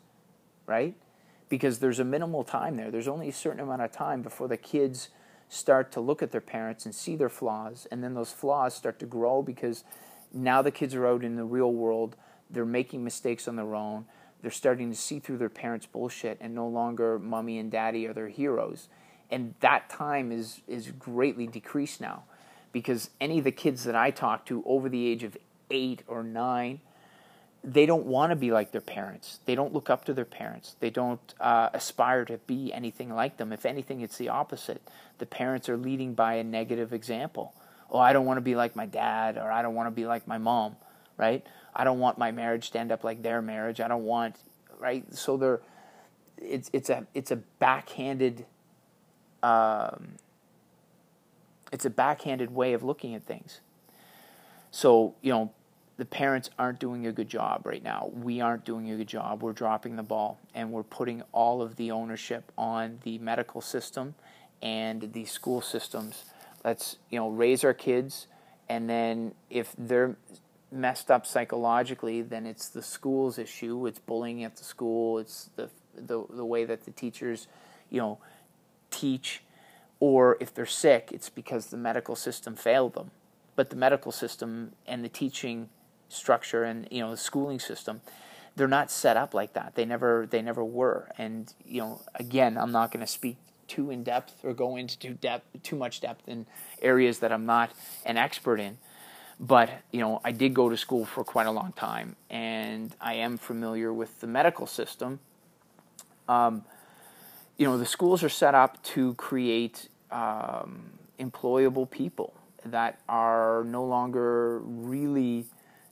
right? 0.66 0.94
Because 1.48 1.80
there's 1.80 1.98
a 1.98 2.04
minimal 2.04 2.44
time 2.44 2.76
there. 2.76 2.90
There's 2.90 3.08
only 3.08 3.28
a 3.28 3.32
certain 3.32 3.60
amount 3.60 3.82
of 3.82 3.92
time 3.92 4.22
before 4.22 4.48
the 4.48 4.56
kids 4.56 5.08
start 5.48 5.92
to 5.92 6.00
look 6.00 6.22
at 6.22 6.32
their 6.32 6.40
parents 6.40 6.84
and 6.84 6.94
see 6.94 7.16
their 7.16 7.28
flaws, 7.28 7.86
and 7.90 8.02
then 8.02 8.14
those 8.14 8.32
flaws 8.32 8.74
start 8.74 8.98
to 9.00 9.06
grow 9.06 9.42
because 9.42 9.84
now 10.32 10.62
the 10.62 10.70
kids 10.70 10.94
are 10.94 11.06
out 11.06 11.24
in 11.24 11.36
the 11.36 11.44
real 11.44 11.72
world, 11.72 12.16
they're 12.50 12.64
making 12.64 13.04
mistakes 13.04 13.46
on 13.46 13.56
their 13.56 13.74
own, 13.74 14.04
they're 14.42 14.50
starting 14.50 14.90
to 14.90 14.96
see 14.96 15.18
through 15.18 15.38
their 15.38 15.48
parents' 15.48 15.86
bullshit, 15.86 16.38
and 16.40 16.54
no 16.54 16.66
longer 16.68 17.18
mommy 17.18 17.58
and 17.58 17.70
daddy 17.70 18.06
are 18.06 18.12
their 18.12 18.28
heroes. 18.28 18.88
And 19.30 19.54
that 19.60 19.88
time 19.88 20.30
is, 20.30 20.60
is 20.68 20.90
greatly 20.90 21.46
decreased 21.46 22.00
now 22.00 22.24
because 22.74 23.08
any 23.20 23.38
of 23.38 23.44
the 23.44 23.52
kids 23.52 23.84
that 23.84 23.94
I 23.94 24.10
talk 24.10 24.44
to 24.46 24.62
over 24.66 24.88
the 24.88 25.06
age 25.06 25.22
of 25.22 25.38
eight 25.70 26.02
or 26.08 26.24
nine, 26.24 26.80
they 27.62 27.86
don't 27.86 28.04
want 28.04 28.30
to 28.30 28.36
be 28.36 28.50
like 28.50 28.72
their 28.72 28.80
parents. 28.80 29.38
They 29.46 29.54
don't 29.54 29.72
look 29.72 29.88
up 29.88 30.04
to 30.06 30.12
their 30.12 30.24
parents. 30.24 30.74
They 30.80 30.90
don't 30.90 31.20
uh, 31.40 31.70
aspire 31.72 32.24
to 32.26 32.38
be 32.38 32.72
anything 32.72 33.14
like 33.14 33.36
them. 33.36 33.52
If 33.52 33.64
anything, 33.64 34.00
it's 34.00 34.18
the 34.18 34.28
opposite. 34.28 34.82
The 35.18 35.24
parents 35.24 35.68
are 35.68 35.76
leading 35.76 36.14
by 36.14 36.34
a 36.34 36.44
negative 36.44 36.92
example. 36.92 37.54
Oh, 37.90 37.98
I 38.00 38.12
don't 38.12 38.26
want 38.26 38.38
to 38.38 38.42
be 38.42 38.56
like 38.56 38.74
my 38.74 38.86
dad, 38.86 39.38
or 39.38 39.52
I 39.52 39.62
don't 39.62 39.76
want 39.76 39.86
to 39.86 39.92
be 39.92 40.04
like 40.04 40.26
my 40.26 40.38
mom, 40.38 40.74
right? 41.16 41.46
I 41.76 41.84
don't 41.84 42.00
want 42.00 42.18
my 42.18 42.32
marriage 42.32 42.72
to 42.72 42.80
end 42.80 42.90
up 42.90 43.04
like 43.04 43.22
their 43.22 43.40
marriage. 43.40 43.80
I 43.80 43.86
don't 43.86 44.04
want, 44.04 44.34
right? 44.80 45.04
So 45.14 45.36
they're, 45.36 45.60
it's 46.38 46.70
it's 46.72 46.90
a 46.90 47.06
it's 47.14 47.30
a 47.30 47.36
backhanded 47.36 48.46
um, 49.44 50.16
it's 51.74 51.84
a 51.84 51.90
backhanded 51.90 52.54
way 52.54 52.72
of 52.72 52.84
looking 52.84 53.16
at 53.16 53.24
things. 53.24 53.60
So, 54.70 55.16
you 55.22 55.32
know, 55.32 55.50
the 55.96 56.04
parents 56.04 56.48
aren't 56.56 56.78
doing 56.78 57.04
a 57.08 57.12
good 57.12 57.28
job 57.28 57.66
right 57.66 57.82
now. 57.82 58.12
We 58.14 58.40
aren't 58.40 58.64
doing 58.64 58.88
a 58.92 58.96
good 58.96 59.08
job. 59.08 59.42
We're 59.42 59.52
dropping 59.52 59.96
the 59.96 60.04
ball 60.04 60.38
and 60.54 60.70
we're 60.70 60.84
putting 60.84 61.22
all 61.32 61.62
of 61.62 61.74
the 61.74 61.90
ownership 61.90 62.52
on 62.56 63.00
the 63.02 63.18
medical 63.18 63.60
system 63.60 64.14
and 64.62 65.12
the 65.12 65.24
school 65.24 65.60
systems. 65.60 66.26
Let's, 66.64 66.98
you 67.10 67.18
know, 67.18 67.28
raise 67.28 67.64
our 67.64 67.74
kids 67.74 68.28
and 68.68 68.88
then 68.88 69.34
if 69.50 69.74
they're 69.76 70.16
messed 70.70 71.10
up 71.10 71.26
psychologically, 71.26 72.22
then 72.22 72.46
it's 72.46 72.68
the 72.68 72.82
school's 72.82 73.36
issue. 73.36 73.84
It's 73.88 73.98
bullying 73.98 74.44
at 74.44 74.56
the 74.56 74.64
school. 74.64 75.18
It's 75.18 75.50
the 75.56 75.70
the 75.96 76.24
the 76.30 76.44
way 76.44 76.64
that 76.64 76.84
the 76.84 76.92
teachers, 76.92 77.48
you 77.90 78.00
know, 78.00 78.18
teach, 78.90 79.42
or 80.00 80.36
if 80.40 80.52
they're 80.52 80.66
sick, 80.66 81.10
it's 81.12 81.30
because 81.30 81.66
the 81.66 81.76
medical 81.76 82.16
system 82.16 82.56
failed 82.56 82.94
them. 82.94 83.10
But 83.56 83.70
the 83.70 83.76
medical 83.76 84.12
system 84.12 84.72
and 84.86 85.04
the 85.04 85.08
teaching 85.08 85.68
structure 86.08 86.64
and 86.64 86.86
you 86.90 87.00
know 87.00 87.10
the 87.10 87.16
schooling 87.16 87.60
system, 87.60 88.00
they're 88.56 88.68
not 88.68 88.90
set 88.90 89.16
up 89.16 89.34
like 89.34 89.52
that. 89.54 89.74
They 89.74 89.84
never 89.84 90.26
they 90.28 90.42
never 90.42 90.64
were. 90.64 91.08
And 91.18 91.52
you 91.64 91.80
know, 91.80 92.00
again, 92.14 92.56
I'm 92.58 92.72
not 92.72 92.90
going 92.90 93.04
to 93.04 93.10
speak 93.10 93.36
too 93.66 93.90
in 93.90 94.02
depth 94.02 94.44
or 94.44 94.52
go 94.52 94.76
into 94.76 94.98
too 94.98 95.14
depth 95.14 95.62
too 95.62 95.76
much 95.76 96.00
depth 96.00 96.28
in 96.28 96.46
areas 96.82 97.20
that 97.20 97.32
I'm 97.32 97.46
not 97.46 97.70
an 98.04 98.16
expert 98.16 98.60
in. 98.60 98.78
But 99.40 99.70
you 99.90 100.00
know, 100.00 100.20
I 100.24 100.32
did 100.32 100.54
go 100.54 100.68
to 100.68 100.76
school 100.76 101.04
for 101.04 101.24
quite 101.24 101.46
a 101.46 101.50
long 101.50 101.72
time, 101.72 102.16
and 102.30 102.94
I 103.00 103.14
am 103.14 103.36
familiar 103.36 103.92
with 103.92 104.20
the 104.20 104.26
medical 104.26 104.66
system. 104.66 105.20
Um, 106.28 106.64
you 107.56 107.66
know, 107.66 107.78
the 107.78 107.86
schools 107.86 108.22
are 108.22 108.28
set 108.28 108.54
up 108.54 108.82
to 108.82 109.14
create 109.14 109.88
um, 110.10 110.90
employable 111.18 111.88
people 111.88 112.34
that 112.64 113.00
are 113.08 113.64
no 113.64 113.84
longer 113.84 114.58
really 114.60 115.46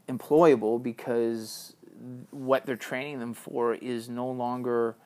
employable 0.08 0.82
because 0.82 1.74
what 2.30 2.66
they're 2.66 2.76
training 2.76 3.20
them 3.20 3.34
for 3.34 3.74
is 3.74 4.08
no 4.08 4.28
longer 4.28 4.96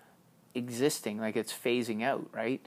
existing 0.55 1.19
like 1.19 1.37
it's 1.37 1.53
phasing 1.53 2.03
out 2.03 2.27
right? 2.33 2.67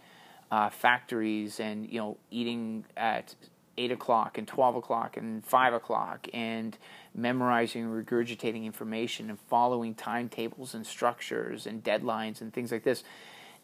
Uh, 0.52 0.70
factories 0.70 1.60
and 1.60 1.90
you 1.90 2.00
know 2.00 2.18
eating 2.32 2.84
at 2.98 3.36
eight 3.78 3.92
o'clock 3.92 4.38
and 4.38 4.48
twelve 4.48 4.76
o'clock 4.76 5.16
and 5.16 5.46
five 5.46 5.74
o'clock 5.74 6.28
and 6.34 6.78
memorizing 7.16 7.86
regurgitating 7.86 8.66
information 8.66 9.30
and 9.30 9.40
following 9.40 9.94
timetables 9.96 10.74
and 10.74 10.86
structures 10.86 11.66
and 11.66 11.84
deadlines 11.84 12.42
and 12.42 12.54
things 12.54 12.72
like 12.72 12.84
this 12.84 13.04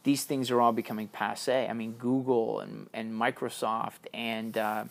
these 0.06 0.24
things 0.24 0.50
are 0.50 0.62
all 0.62 0.72
becoming 0.72 1.08
passe 1.10 1.68
i 1.68 1.74
mean 1.74 1.92
google 1.94 2.62
and, 2.62 2.88
and 2.94 3.14
microsoft 3.14 4.08
and 4.14 4.58
uh, 4.58 4.86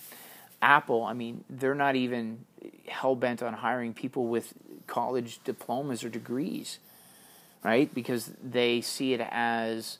Apple, 0.65 1.05
I 1.05 1.13
mean, 1.13 1.45
they're 1.51 1.75
not 1.75 1.95
even 1.95 2.47
hell 2.89 3.15
bent 3.15 3.43
on 3.43 3.53
hiring 3.53 3.93
people 3.93 4.29
with 4.29 4.55
college 4.87 5.39
diplomas 5.45 6.03
or 6.03 6.09
degrees, 6.09 6.79
right? 7.63 7.93
Because 7.95 8.31
they 8.43 8.81
see 8.81 9.13
it 9.13 9.21
as 9.31 9.99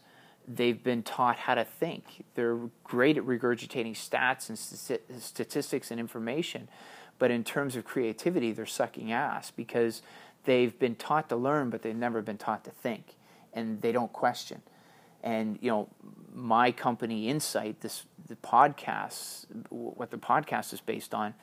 they've 0.49 0.83
been 0.83 1.03
taught 1.03 1.37
how 1.37 1.55
to 1.55 1.65
think. 1.65 2.25
They're 2.35 2.59
great 2.83 3.19
at 3.19 3.25
regurgitating 3.25 3.93
stats 3.93 4.49
and 4.49 4.59
statistics 5.23 5.91
and 5.91 6.01
information, 6.01 6.69
but 7.19 7.31
in 7.31 7.45
terms 7.45 7.77
of 7.77 7.85
creativity, 7.85 8.53
they're 8.53 8.65
sucking 8.65 9.13
ass 9.13 9.51
because 9.51 10.01
they've 10.45 10.77
been 10.79 10.95
taught 10.95 11.29
to 11.29 11.37
learn, 11.37 11.69
but 11.69 11.83
they've 11.83 11.95
never 11.95 12.23
been 12.23 12.39
taught 12.39 12.65
to 12.65 12.71
think, 12.71 13.17
and 13.53 13.83
they 13.83 13.93
don't 13.93 14.15
question. 14.15 14.63
And 15.25 15.59
you 15.63 15.71
know, 15.71 15.89
my 16.33 16.71
company 16.71 17.29
Insight, 17.29 17.81
this 17.81 18.05
the 18.29 18.37
podcast, 18.37 19.47
what 19.71 20.11
the 20.11 20.19
podcast 20.19 20.73
is 20.73 20.81
based 20.81 21.15
on, 21.15 21.35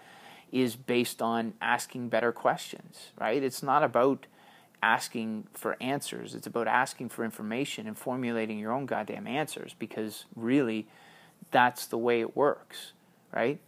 is 0.52 0.76
based 0.76 1.22
on 1.22 1.56
asking 1.62 2.10
better 2.10 2.32
questions. 2.32 3.12
Right? 3.20 3.44
It's 3.44 3.64
not 3.64 3.84
about 3.84 4.28
asking 4.84 5.48
for 5.54 5.76
answers. 5.82 6.36
It's 6.36 6.48
about 6.48 6.68
asking 6.68 7.10
for 7.10 7.26
information 7.26 7.88
and 7.88 7.98
formulating 7.98 8.60
your 8.60 8.72
own 8.72 8.86
goddamn 8.86 9.28
answers 9.28 9.76
because 9.78 10.26
really, 10.36 10.88
that's 11.50 11.88
the 11.88 11.98
way 11.98 12.22
it 12.22 12.36
works. 12.36 12.94
Right? 13.34 13.60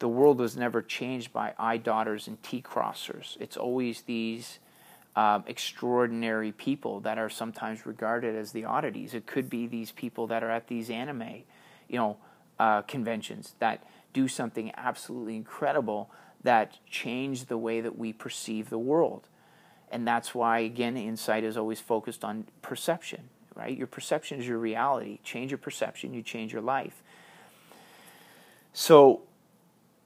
The 0.00 0.08
world 0.08 0.40
was 0.40 0.56
never 0.56 0.82
changed 0.82 1.32
by 1.32 1.52
I 1.58 1.76
dotters 1.76 2.26
and 2.26 2.42
T 2.42 2.60
crossers. 2.60 3.36
It's 3.38 3.56
always 3.56 4.02
these 4.02 4.58
um, 5.16 5.44
extraordinary 5.46 6.52
people 6.52 7.00
that 7.00 7.18
are 7.18 7.28
sometimes 7.28 7.84
regarded 7.86 8.36
as 8.36 8.52
the 8.52 8.64
oddities. 8.64 9.14
It 9.14 9.26
could 9.26 9.50
be 9.50 9.66
these 9.66 9.92
people 9.92 10.26
that 10.28 10.42
are 10.42 10.50
at 10.50 10.68
these 10.68 10.90
anime, 10.90 11.42
you 11.88 11.98
know, 11.98 12.16
uh, 12.58 12.82
conventions 12.82 13.54
that 13.58 13.84
do 14.12 14.28
something 14.28 14.70
absolutely 14.76 15.36
incredible 15.36 16.10
that 16.42 16.78
change 16.88 17.46
the 17.46 17.58
way 17.58 17.80
that 17.80 17.98
we 17.98 18.12
perceive 18.12 18.70
the 18.70 18.78
world. 18.78 19.28
And 19.90 20.06
that's 20.06 20.34
why, 20.34 20.60
again, 20.60 20.96
insight 20.96 21.42
is 21.42 21.56
always 21.56 21.80
focused 21.80 22.24
on 22.24 22.46
perception, 22.62 23.28
right? 23.54 23.76
Your 23.76 23.88
perception 23.88 24.38
is 24.38 24.46
your 24.46 24.58
reality. 24.58 25.18
Change 25.24 25.50
your 25.50 25.58
perception, 25.58 26.14
you 26.14 26.22
change 26.22 26.52
your 26.52 26.62
life. 26.62 27.02
So, 28.72 29.22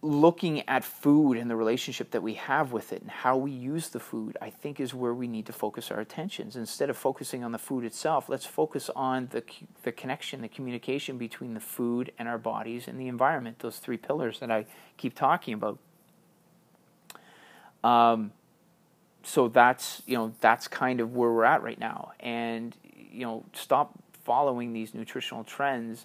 looking 0.05 0.69
at 0.69 0.85
food 0.85 1.39
and 1.39 1.51
the 1.51 1.57
relationship 1.57 2.11
that 2.11 2.23
we 2.23 2.35
have 2.35 2.73
with 2.73 2.93
it 2.93 3.01
and 3.01 3.11
how 3.11 3.39
we 3.39 3.51
use 3.51 3.89
the 3.89 3.99
food, 3.99 4.37
I 4.41 4.51
think 4.51 4.79
is 4.79 4.93
where 4.93 5.15
we 5.15 5.27
need 5.27 5.47
to 5.47 5.53
focus 5.53 5.91
our 5.91 5.99
attentions. 5.99 6.57
Instead 6.57 6.91
of 6.91 6.97
focusing 6.97 7.43
on 7.43 7.53
the 7.53 7.59
food 7.59 7.85
itself, 7.85 8.29
let's 8.29 8.45
focus 8.45 8.91
on 8.95 9.29
the, 9.33 9.43
the 9.83 9.93
connection, 9.93 10.43
the 10.43 10.49
communication 10.49 11.17
between 11.17 11.55
the 11.55 11.61
food 11.61 12.13
and 12.19 12.29
our 12.29 12.37
bodies 12.37 12.87
and 12.87 13.01
the 13.01 13.09
environment, 13.09 13.61
those 13.61 13.79
three 13.79 13.97
pillars 13.97 14.41
that 14.41 14.51
I 14.51 14.67
keep 14.99 15.15
talking 15.15 15.55
about. 15.55 15.79
Um, 17.83 18.33
so 19.23 19.49
that's, 19.49 20.03
you 20.07 20.19
know, 20.19 20.35
that's 20.41 20.69
kind 20.69 21.01
of 21.01 21.15
where 21.15 21.31
we're 21.31 21.45
at 21.45 21.63
right 21.63 21.81
now. 21.81 22.13
And, 22.21 22.77
you 22.95 23.25
know, 23.25 23.45
stop 23.55 23.95
following 24.25 24.75
these 24.75 24.93
nutritional 24.93 25.45
trends 25.45 26.05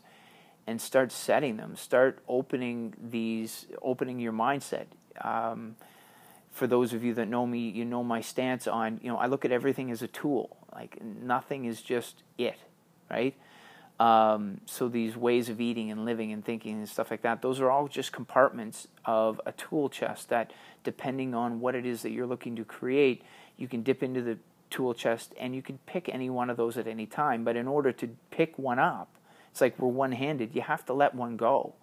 and 0.69 0.79
start 0.79 1.11
setting 1.11 1.57
them. 1.57 1.75
Start 1.75 2.19
opening 2.27 2.93
these, 3.01 3.65
opening 3.81 4.19
your 4.19 4.31
mindset. 4.31 4.85
Um, 5.19 5.75
for 6.51 6.67
those 6.67 6.93
of 6.93 7.03
you 7.03 7.15
that 7.15 7.27
know 7.27 7.47
me, 7.47 7.69
you 7.69 7.85
know 7.85 8.03
my 8.03 8.21
stance 8.21 8.67
on, 8.67 8.99
you 9.01 9.09
know, 9.09 9.17
I 9.17 9.25
look 9.25 9.45
at 9.45 9.51
everything 9.51 9.89
as 9.89 10.03
a 10.03 10.07
tool. 10.07 10.57
Like 10.71 11.03
nothing 11.03 11.65
is 11.65 11.81
just 11.81 12.21
it, 12.37 12.59
right? 13.09 13.35
Um, 13.99 14.61
so 14.67 14.87
these 14.87 15.17
ways 15.17 15.49
of 15.49 15.59
eating 15.59 15.89
and 15.89 16.05
living 16.05 16.31
and 16.31 16.45
thinking 16.45 16.75
and 16.75 16.87
stuff 16.87 17.09
like 17.09 17.23
that, 17.23 17.41
those 17.41 17.59
are 17.59 17.71
all 17.71 17.87
just 17.87 18.11
compartments 18.11 18.87
of 19.05 19.41
a 19.47 19.51
tool 19.53 19.89
chest 19.89 20.29
that, 20.29 20.53
depending 20.83 21.33
on 21.33 21.59
what 21.59 21.73
it 21.73 21.85
is 21.85 22.03
that 22.03 22.11
you're 22.11 22.27
looking 22.27 22.55
to 22.57 22.63
create, 22.63 23.23
you 23.57 23.67
can 23.67 23.81
dip 23.81 24.03
into 24.03 24.21
the 24.21 24.37
tool 24.69 24.93
chest 24.93 25.33
and 25.39 25.55
you 25.55 25.63
can 25.63 25.79
pick 25.87 26.07
any 26.09 26.29
one 26.29 26.51
of 26.51 26.57
those 26.57 26.77
at 26.77 26.85
any 26.85 27.07
time. 27.07 27.43
But 27.43 27.55
in 27.55 27.67
order 27.67 27.91
to 27.91 28.07
pick 28.29 28.59
one 28.59 28.77
up, 28.77 29.09
it's 29.59 29.61
like 29.61 29.77
we're 29.77 29.89
one 29.89 30.13
handed. 30.13 30.55
You 30.55 30.61
have 30.61 30.85
to 30.85 30.93
let 30.93 31.13
one 31.13 31.35
go. 31.35 31.73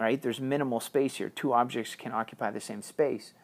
Right? 0.00 0.20
There's 0.20 0.40
minimal 0.40 0.80
space 0.80 1.16
here. 1.16 1.28
Two 1.28 1.52
objects 1.52 1.94
can 1.94 2.10
occupy 2.10 2.50
the 2.50 2.60
same 2.60 2.82
space. 2.82 3.34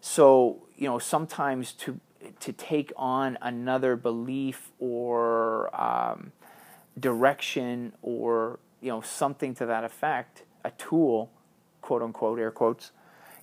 So, 0.00 0.62
you 0.76 0.86
know, 0.86 1.00
sometimes 1.00 1.72
to 1.72 1.98
to 2.38 2.52
take 2.52 2.92
on 2.96 3.36
another 3.42 3.96
belief 3.96 4.70
or 4.78 5.74
um, 5.74 6.30
direction 7.00 7.94
or 8.00 8.60
you 8.80 8.90
know 8.90 9.00
something 9.00 9.56
to 9.56 9.66
that 9.66 9.82
effect, 9.82 10.44
a 10.64 10.70
tool, 10.72 11.32
quote 11.80 12.02
unquote, 12.02 12.38
air 12.38 12.52
quotes, 12.52 12.92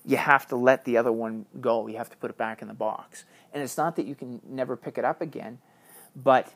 you 0.05 0.15
have 0.15 0.47
to 0.47 0.55
let 0.55 0.85
the 0.85 0.95
other 0.95 1.11
one 1.11 1.45
go. 1.59 1.87
You 1.87 1.97
have 1.97 2.09
to 2.09 2.17
put 2.17 2.29
it 2.29 2.37
back 2.37 2.61
in 2.61 2.69
the 2.69 2.73
box. 2.73 3.25
And 3.53 3.61
it's 3.61 3.75
not 3.75 3.97
that 3.97 4.05
you 4.05 4.15
can 4.15 4.39
never 4.47 4.77
pick 4.77 4.97
it 4.97 5.03
up 5.03 5.19
again, 5.19 5.57
but 6.15 6.53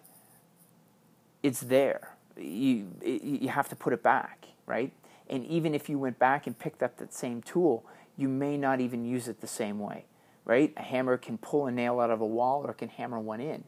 it's 1.42 1.60
there 1.60 2.13
you 2.38 2.88
you 3.04 3.50
have 3.50 3.70
to 3.70 3.76
put 3.76 3.94
it 3.94 4.04
back, 4.04 4.48
right? 4.66 4.92
And 5.30 5.46
even 5.46 5.74
if 5.74 5.90
you 5.90 5.98
went 5.98 6.20
back 6.20 6.48
and 6.48 6.58
picked 6.58 6.84
up 6.84 6.98
that 6.98 7.14
same 7.14 7.42
tool, 7.42 7.86
you 8.18 8.28
may 8.28 8.58
not 8.58 8.80
even 8.80 9.06
use 9.06 9.28
it 9.28 9.42
the 9.42 9.48
same 9.48 9.80
way, 9.80 10.06
right? 10.46 10.74
A 10.78 10.82
hammer 10.82 11.18
can 11.18 11.38
pull 11.38 11.68
a 11.68 11.72
nail 11.72 12.00
out 12.00 12.10
of 12.10 12.22
a 12.22 12.26
wall 12.26 12.64
or 12.66 12.74
can 12.74 12.90
hammer 12.90 13.20
one 13.20 13.40
in. 13.40 13.64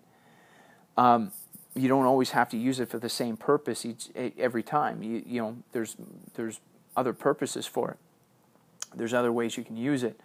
Um, 0.97 1.32
you 1.76 1.88
don't 1.88 2.05
always 2.05 2.32
have 2.32 2.49
to 2.49 2.57
use 2.57 2.80
it 2.80 2.89
for 2.89 2.99
the 2.99 3.09
same 3.09 3.36
purpose 3.36 3.86
each 3.86 4.09
every 4.16 4.63
time. 4.63 5.03
You 5.03 5.24
you 5.26 5.41
know 5.41 5.57
there's 5.72 5.95
there's 6.36 6.59
other 6.95 7.13
purposes 7.13 7.66
for 7.66 7.91
it. 7.91 7.97
There's 8.95 9.13
other 9.13 9.32
ways 9.32 9.57
you 9.57 9.63
can 9.63 9.76
use 9.76 10.03
it, 10.03 10.20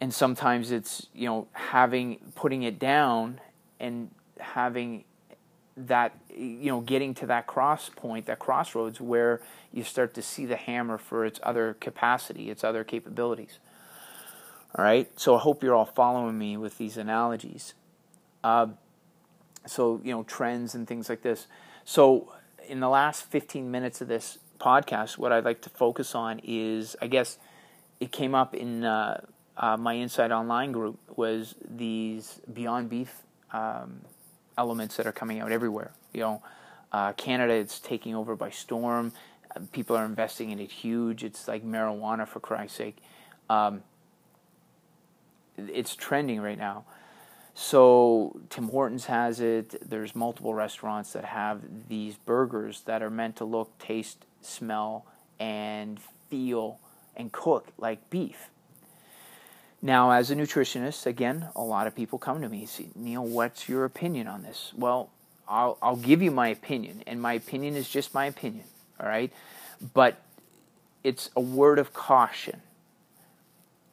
and 0.00 0.12
sometimes 0.12 0.70
it's 0.70 1.06
you 1.14 1.26
know 1.26 1.46
having 1.52 2.18
putting 2.34 2.62
it 2.64 2.78
down 2.78 3.40
and 3.78 4.10
having 4.40 5.04
that 5.76 6.14
you 6.34 6.70
know 6.70 6.80
getting 6.80 7.14
to 7.14 7.26
that 7.26 7.46
cross 7.46 7.90
point 7.94 8.26
that 8.26 8.38
crossroads 8.38 9.00
where 9.00 9.42
you 9.72 9.82
start 9.82 10.14
to 10.14 10.22
see 10.22 10.46
the 10.46 10.56
hammer 10.56 10.96
for 10.96 11.24
its 11.24 11.38
other 11.42 11.76
capacity 11.80 12.50
its 12.50 12.64
other 12.64 12.84
capabilities. 12.84 13.58
All 14.76 14.84
right? 14.84 15.08
So 15.18 15.36
i 15.36 15.38
hope 15.38 15.62
you're 15.62 15.74
all 15.74 15.86
following 15.86 16.38
me 16.38 16.56
with 16.56 16.78
these 16.78 16.96
analogies. 16.96 17.74
Uh, 18.42 18.68
so 19.66 20.00
you 20.02 20.12
know 20.12 20.22
trends 20.22 20.74
and 20.74 20.86
things 20.86 21.08
like 21.08 21.22
this. 21.22 21.46
So 21.84 22.32
in 22.66 22.80
the 22.80 22.88
last 22.88 23.22
15 23.30 23.70
minutes 23.70 24.00
of 24.00 24.08
this 24.08 24.38
podcast 24.58 25.18
what 25.18 25.32
i'd 25.32 25.44
like 25.44 25.60
to 25.60 25.68
focus 25.68 26.14
on 26.14 26.40
is 26.42 26.96
i 27.02 27.06
guess 27.06 27.38
it 28.00 28.10
came 28.10 28.34
up 28.34 28.54
in 28.54 28.84
uh, 28.84 29.20
uh, 29.56 29.76
my 29.76 29.96
Insight 29.96 30.30
Online 30.32 30.72
group 30.72 30.98
was 31.16 31.54
these 31.68 32.40
beyond 32.52 32.90
beef 32.90 33.22
um, 33.52 34.02
elements 34.56 34.96
that 34.96 35.06
are 35.06 35.12
coming 35.12 35.40
out 35.40 35.52
everywhere. 35.52 35.92
You 36.12 36.20
know, 36.20 36.42
uh, 36.92 37.12
Canada 37.12 37.54
is 37.54 37.78
taking 37.80 38.14
over 38.14 38.36
by 38.36 38.50
storm. 38.50 39.12
People 39.72 39.96
are 39.96 40.04
investing 40.04 40.50
in 40.50 40.58
it 40.58 40.70
huge. 40.70 41.24
It's 41.24 41.48
like 41.48 41.64
marijuana 41.64 42.26
for 42.28 42.40
Christ's 42.40 42.76
sake. 42.76 42.98
Um, 43.48 43.82
it's 45.56 45.94
trending 45.94 46.40
right 46.40 46.58
now. 46.58 46.84
So 47.54 48.38
Tim 48.50 48.68
Hortons 48.68 49.06
has 49.06 49.40
it. 49.40 49.88
There's 49.88 50.14
multiple 50.14 50.52
restaurants 50.52 51.14
that 51.14 51.24
have 51.24 51.62
these 51.88 52.16
burgers 52.16 52.82
that 52.82 53.02
are 53.02 53.08
meant 53.08 53.36
to 53.36 53.46
look, 53.46 53.78
taste, 53.78 54.26
smell, 54.42 55.06
and 55.40 55.98
feel 56.28 56.78
and 57.16 57.32
cook 57.32 57.68
like 57.78 58.10
beef. 58.10 58.50
Now, 59.86 60.10
as 60.10 60.32
a 60.32 60.34
nutritionist, 60.34 61.06
again, 61.06 61.46
a 61.54 61.62
lot 61.62 61.86
of 61.86 61.94
people 61.94 62.18
come 62.18 62.42
to 62.42 62.48
me 62.48 62.58
and 62.58 62.68
say, 62.68 62.86
Neil, 62.96 63.24
what's 63.24 63.68
your 63.68 63.84
opinion 63.84 64.26
on 64.26 64.42
this? 64.42 64.72
Well, 64.76 65.10
I'll, 65.48 65.78
I'll 65.80 65.94
give 65.94 66.20
you 66.20 66.32
my 66.32 66.48
opinion, 66.48 67.04
and 67.06 67.22
my 67.22 67.34
opinion 67.34 67.76
is 67.76 67.88
just 67.88 68.12
my 68.12 68.26
opinion, 68.26 68.64
all 68.98 69.08
right? 69.08 69.32
But 69.94 70.20
it's 71.04 71.30
a 71.36 71.40
word 71.40 71.78
of 71.78 71.92
caution 71.92 72.62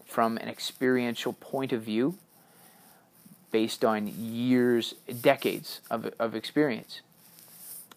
from 0.03 0.37
an 0.37 0.49
experiential 0.49 1.33
point 1.33 1.71
of 1.71 1.83
view 1.83 2.17
based 3.51 3.85
on 3.85 4.07
years, 4.07 4.95
decades 5.21 5.79
of, 5.91 6.11
of 6.17 6.33
experience, 6.33 7.01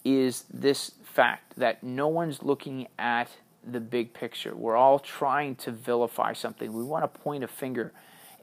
is 0.05 0.45
this 0.53 0.91
fact 1.03 1.55
that 1.57 1.83
no 1.83 2.09
one's 2.09 2.43
looking 2.43 2.89
at 2.99 3.31
the 3.67 3.81
big 3.81 4.15
picture. 4.15 4.55
We're 4.55 4.77
all 4.77 4.99
trying 4.99 5.57
to 5.57 5.71
vilify 5.71 6.33
something. 6.33 6.73
We 6.73 6.85
want 6.85 7.03
to 7.05 7.21
point 7.21 7.45
a 7.45 7.49
finger. 7.49 7.93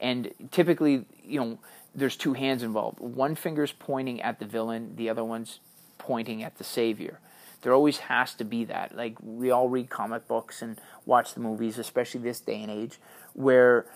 And 0.00 0.32
typically, 0.50 1.06
you 1.24 1.40
know, 1.40 1.58
there's 1.94 2.16
two 2.16 2.34
hands 2.34 2.62
involved. 2.62 3.00
One 3.00 3.34
finger's 3.34 3.72
pointing 3.72 4.20
at 4.20 4.38
the 4.38 4.44
villain, 4.44 4.96
the 4.96 5.08
other 5.08 5.24
one's 5.24 5.60
pointing 5.98 6.42
at 6.42 6.58
the 6.58 6.64
savior. 6.64 7.20
There 7.62 7.72
always 7.72 7.98
has 7.98 8.34
to 8.34 8.44
be 8.44 8.64
that. 8.66 8.94
Like 8.94 9.16
we 9.22 9.50
all 9.50 9.68
read 9.68 9.88
comic 9.88 10.28
books 10.28 10.60
and 10.60 10.78
watch 11.06 11.34
the 11.34 11.40
movies, 11.40 11.78
especially 11.78 12.20
this 12.20 12.40
day 12.40 12.62
and 12.62 12.70
age, 12.70 12.98
where 13.32 13.86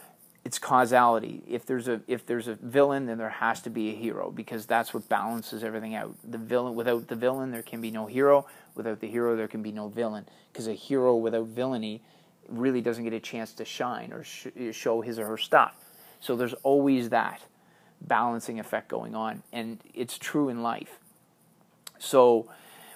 it's 0.49 0.59
causality. 0.59 1.43
If 1.47 1.67
there's 1.67 1.89
a 1.89 2.01
if 2.07 2.25
there's 2.25 2.49
a 2.49 2.55
villain, 2.55 3.05
then 3.05 3.19
there 3.19 3.29
has 3.29 3.61
to 3.61 3.69
be 3.69 3.91
a 3.91 3.95
hero 3.95 4.31
because 4.31 4.65
that's 4.65 4.95
what 4.95 5.07
balances 5.07 5.63
everything 5.63 5.95
out. 5.95 6.15
The 6.25 6.39
villain 6.39 6.75
without 6.75 7.09
the 7.09 7.17
villain, 7.17 7.51
there 7.51 7.63
can 7.63 7.83
be 7.83 7.91
no 7.91 8.07
hero. 8.07 8.47
Without 8.75 9.01
the 9.01 9.09
hero, 9.09 9.37
there 9.37 9.47
can 9.47 9.63
be 9.63 9.73
no 9.73 9.89
villain. 9.89 10.27
Because 10.51 10.67
a 10.67 10.73
hero 10.73 11.15
without 11.17 11.49
villainy 11.49 12.01
really 12.49 12.81
doesn't 12.81 13.05
get 13.05 13.13
a 13.13 13.21
chance 13.21 13.53
to 13.53 13.67
shine 13.67 14.11
or 14.11 14.25
sh- 14.25 14.47
show 14.73 15.03
his 15.03 15.19
or 15.19 15.27
her 15.27 15.37
stuff. 15.37 15.75
So 16.19 16.35
there's 16.35 16.55
always 16.63 17.11
that 17.11 17.43
balancing 18.01 18.59
effect 18.59 18.89
going 18.89 19.15
on, 19.15 19.43
and 19.53 19.77
it's 19.93 20.17
true 20.17 20.49
in 20.49 20.63
life. 20.63 20.99
So 21.99 22.51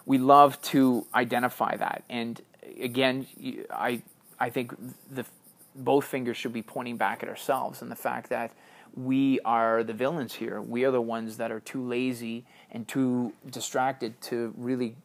we 0.07 0.17
love 0.17 0.59
to 0.73 1.07
identify 1.15 1.77
that, 1.77 2.03
and 2.09 2.41
again, 2.81 3.27
I 3.71 4.01
I 4.41 4.49
think 4.49 4.75
the 5.11 5.27
both 5.75 6.05
fingers 6.05 6.37
should 6.37 6.53
be 6.53 6.63
pointing 6.63 6.97
back 6.97 7.23
at 7.23 7.29
ourselves 7.29 7.83
and 7.83 7.91
the 7.91 7.97
fact 7.97 8.29
that 8.31 8.53
we 8.95 9.41
are 9.41 9.83
the 9.83 9.95
villains 9.95 10.35
here. 10.35 10.61
We 10.61 10.85
are 10.85 10.91
the 10.91 11.01
ones 11.01 11.39
that 11.39 11.51
are 11.51 11.61
too 11.61 11.87
lazy 11.87 12.45
and 12.71 12.87
too 12.87 13.33
distracted 13.49 14.21
to 14.23 14.53
really, 14.57 14.97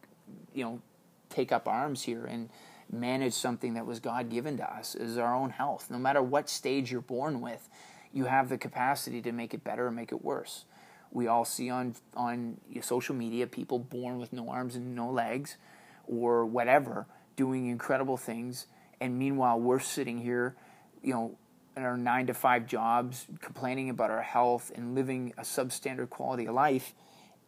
you 0.54 0.64
know, 0.64 0.82
take 1.30 1.52
up 1.52 1.68
arms 1.68 2.04
here 2.04 2.26
and 2.26 2.50
manage 2.92 3.34
something 3.34 3.74
that 3.76 3.86
was 3.86 4.00
God 4.00 4.30
given 4.30 4.58
to 4.58 4.70
us 4.70 4.96
is 4.96 5.18
our 5.18 5.36
own 5.36 5.52
health. 5.52 5.88
No 5.90 5.98
matter 5.98 6.22
what 6.22 6.50
stage 6.50 6.92
you're 6.92 7.02
born 7.02 7.42
with, 7.42 7.70
you 8.14 8.26
have 8.26 8.50
the 8.50 8.58
capacity 8.58 9.22
to 9.22 9.32
make 9.32 9.54
it 9.54 9.64
better 9.64 9.88
or 9.88 9.92
make 9.92 10.12
it 10.12 10.24
worse. 10.24 10.66
We 11.12 11.28
all 11.28 11.46
see 11.46 11.70
on 11.70 11.96
on 12.16 12.58
social 12.82 13.16
media 13.16 13.48
people 13.48 13.80
born 13.80 14.20
with 14.20 14.34
no 14.34 14.50
arms 14.50 14.76
and 14.76 14.96
no 14.96 15.10
legs 15.10 15.58
or 16.06 16.46
whatever 16.46 17.06
doing 17.36 17.68
incredible 17.68 18.18
things 18.18 18.68
and 19.00 19.18
meanwhile 19.18 19.60
we're 19.60 19.80
sitting 19.80 20.18
here 20.18 20.56
you 21.02 21.14
know 21.14 21.38
in 21.78 21.84
our 21.84 21.96
nine 21.96 22.26
to 22.26 22.34
five 22.34 22.66
jobs 22.66 23.28
complaining 23.40 23.90
about 23.92 24.10
our 24.10 24.24
health 24.24 24.72
and 24.76 24.96
living 24.96 25.32
a 25.38 25.44
substandard 25.44 26.10
quality 26.10 26.48
of 26.48 26.56
life. 26.56 26.96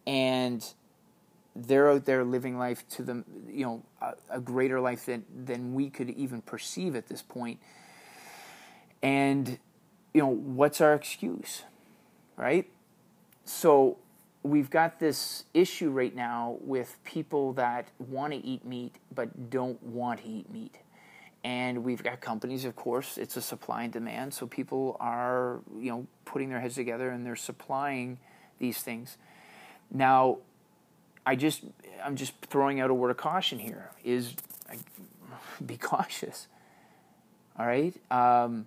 And 0.06 0.64
they're 1.56 1.90
out 1.90 2.04
there 2.04 2.22
living 2.22 2.56
life 2.56 2.88
to 2.88 3.02
them 3.02 3.24
you 3.48 3.64
know 3.64 3.82
a, 4.00 4.12
a 4.30 4.40
greater 4.40 4.80
life 4.80 5.04
than 5.04 5.24
than 5.44 5.74
we 5.74 5.90
could 5.90 6.08
even 6.10 6.40
perceive 6.40 6.94
at 6.94 7.08
this 7.08 7.22
point. 7.22 7.58
And 9.02 9.58
you 10.14 10.22
know 10.22 10.28
what's 10.28 10.80
our 10.80 10.94
excuse 10.94 11.64
right? 12.36 12.70
So 13.44 13.98
we've 14.42 14.70
got 14.70 15.00
this 15.00 15.44
issue 15.52 15.90
right 15.90 16.14
now 16.14 16.56
with 16.60 16.96
people 17.04 17.52
that 17.54 17.88
want 17.98 18.32
to 18.32 18.38
eat 18.38 18.64
meat 18.64 18.94
but 19.12 19.50
don't 19.50 19.82
want 19.82 20.22
to 20.22 20.28
eat 20.28 20.50
meat 20.50 20.76
and 21.42 21.84
we've 21.84 22.02
got 22.02 22.20
companies 22.20 22.64
of 22.64 22.76
course 22.76 23.16
it's 23.16 23.36
a 23.36 23.42
supply 23.42 23.84
and 23.84 23.92
demand 23.92 24.34
so 24.34 24.46
people 24.46 24.96
are 25.00 25.60
you 25.78 25.90
know 25.90 26.06
putting 26.24 26.50
their 26.50 26.60
heads 26.60 26.74
together 26.74 27.10
and 27.10 27.24
they're 27.24 27.36
supplying 27.36 28.18
these 28.58 28.78
things. 28.78 29.16
Now 29.90 30.38
i 31.26 31.36
just 31.36 31.62
i'm 32.04 32.16
just 32.16 32.32
throwing 32.46 32.80
out 32.80 32.90
a 32.90 32.94
word 32.94 33.10
of 33.10 33.16
caution 33.16 33.58
here 33.58 33.90
is 34.04 34.34
be 35.64 35.76
cautious 35.76 36.48
all 37.58 37.66
right? 37.66 37.94
Um, 38.10 38.66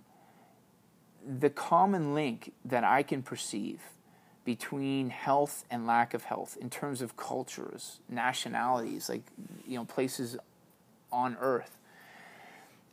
the 1.26 1.50
common 1.50 2.14
link 2.14 2.52
that 2.64 2.84
i 2.84 3.02
can 3.02 3.22
perceive 3.22 3.80
between 4.44 5.08
health 5.08 5.64
and 5.70 5.86
lack 5.86 6.12
of 6.12 6.24
health 6.24 6.56
in 6.60 6.68
terms 6.68 7.00
of 7.00 7.16
cultures 7.16 8.00
nationalities 8.08 9.08
like 9.08 9.22
you 9.66 9.76
know 9.76 9.84
places 9.84 10.36
on 11.10 11.36
earth 11.40 11.78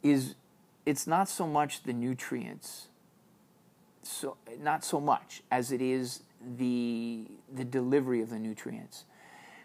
is 0.03 0.35
it's 0.85 1.05
not 1.05 1.29
so 1.29 1.47
much 1.47 1.83
the 1.83 1.93
nutrients 1.93 2.87
so 4.03 4.37
not 4.59 4.83
so 4.83 4.99
much 4.99 5.43
as 5.51 5.71
it 5.71 5.81
is 5.81 6.23
the 6.57 7.25
the 7.53 7.63
delivery 7.63 8.21
of 8.21 8.29
the 8.29 8.39
nutrients. 8.39 9.05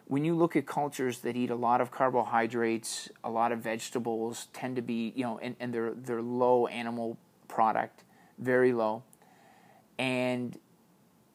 When 0.09 0.25
you 0.25 0.37
look 0.37 0.55
at 0.55 0.67
cultures 0.67 1.19
that 1.21 1.37
eat 1.37 1.51
a 1.51 1.57
lot 1.57 1.81
of 1.81 1.91
carbohydrates 1.91 3.09
a 3.25 3.31
lot 3.31 3.53
of 3.53 3.61
vegetables 3.61 4.49
tend 4.53 4.77
to 4.77 4.83
be 4.83 5.13
you 5.17 5.25
know 5.25 5.39
and, 5.39 5.57
and 5.59 5.73
they're 5.73 5.95
they're 5.95 6.23
low 6.23 6.67
animal 6.67 7.17
product 7.49 8.05
very 8.39 8.73
low. 8.73 9.03
And 9.99 10.59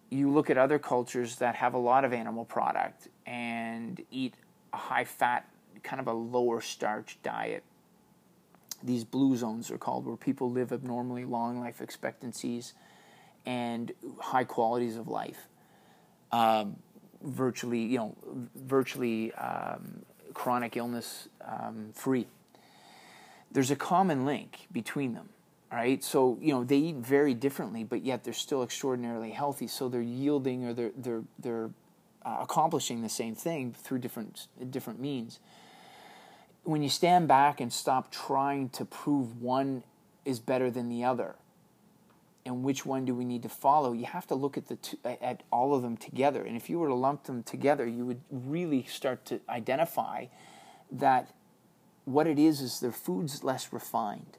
you 0.10 0.30
look 0.30 0.50
at 0.50 0.58
other 0.58 0.78
cultures 0.78 1.38
that 1.38 1.56
have 1.56 1.74
a 1.74 1.80
lot 1.80 2.06
of 2.06 2.14
animal 2.14 2.46
product 2.46 3.08
and 3.26 4.00
eat 4.12 4.36
a 4.74 4.78
high 4.78 5.06
fat 5.06 5.48
kind 5.84 6.00
of 6.00 6.08
a 6.08 6.14
lower 6.14 6.62
starch 6.62 7.18
diet 7.24 7.64
these 8.84 9.04
blue 9.04 9.36
zones 9.36 9.72
are 9.72 9.78
called, 9.78 10.06
where 10.06 10.16
people 10.16 10.50
live 10.50 10.72
abnormally 10.72 11.26
long 11.26 11.60
life 11.60 11.82
expectancies 11.82 12.74
and 13.46 13.92
high 14.20 14.44
qualities 14.44 14.98
of 14.98 15.08
life. 15.08 15.48
Um, 16.32 16.78
virtually, 17.22 17.82
you 17.82 17.98
know, 17.98 18.16
virtually 18.56 19.34
um, 19.34 20.04
chronic 20.34 20.78
illness 20.78 21.28
um, 21.46 21.92
free. 21.94 22.28
There's 23.52 23.72
a 23.72 23.76
common 23.76 24.26
link 24.26 24.68
between 24.72 25.14
them, 25.14 25.30
right? 25.72 26.04
So 26.04 26.38
you 26.42 26.54
know 26.54 26.64
they 26.64 26.78
eat 26.78 26.96
very 26.98 27.34
differently, 27.34 27.84
but 27.84 28.04
yet 28.04 28.24
they're 28.24 28.34
still 28.34 28.64
extraordinarily 28.64 29.32
healthy. 29.32 29.68
So 29.68 29.90
they're 29.90 30.02
yielding 30.02 30.66
or 30.66 30.74
they're 30.74 30.92
they're 30.96 31.24
they're 31.38 31.70
uh, 32.26 32.38
accomplishing 32.42 33.02
the 33.02 33.10
same 33.10 33.36
thing 33.36 33.74
through 33.74 34.00
different 34.00 34.48
different 34.70 35.00
means 35.00 35.40
when 36.64 36.84
you 36.84 36.90
stand 36.90 37.28
back 37.28 37.60
and 37.60 37.72
stop 37.72 38.12
trying 38.12 38.70
to 38.70 38.86
prove 38.86 39.42
one 39.42 39.84
is 40.26 40.40
better 40.40 40.70
than 40.70 40.90
the 40.90 41.04
other 41.04 41.36
and 42.46 42.64
which 42.64 42.86
one 42.86 43.06
do 43.06 43.14
we 43.14 43.26
need 43.26 43.44
to 43.44 43.50
follow 43.50 43.94
you 43.94 44.06
have 44.06 44.28
to 44.28 44.36
look 44.36 44.58
at 44.58 44.68
the 44.68 44.76
two, 44.76 44.98
at 45.06 45.44
all 45.52 45.74
of 45.76 45.82
them 45.82 45.98
together. 45.98 46.44
And 46.44 46.56
if 46.56 46.70
you 46.70 46.80
were 46.80 46.88
to 46.88 46.94
lump 46.94 47.24
them 47.24 47.44
together 47.44 47.88
you 47.88 48.06
would 48.06 48.22
really 48.30 48.84
start 48.84 49.26
to 49.26 49.42
identify 49.50 50.26
that 50.92 51.34
what 52.06 52.28
it 52.28 52.38
is 52.38 52.62
is 52.62 52.80
their 52.80 52.92
food's 52.92 53.44
less 53.44 53.72
refined. 53.72 54.38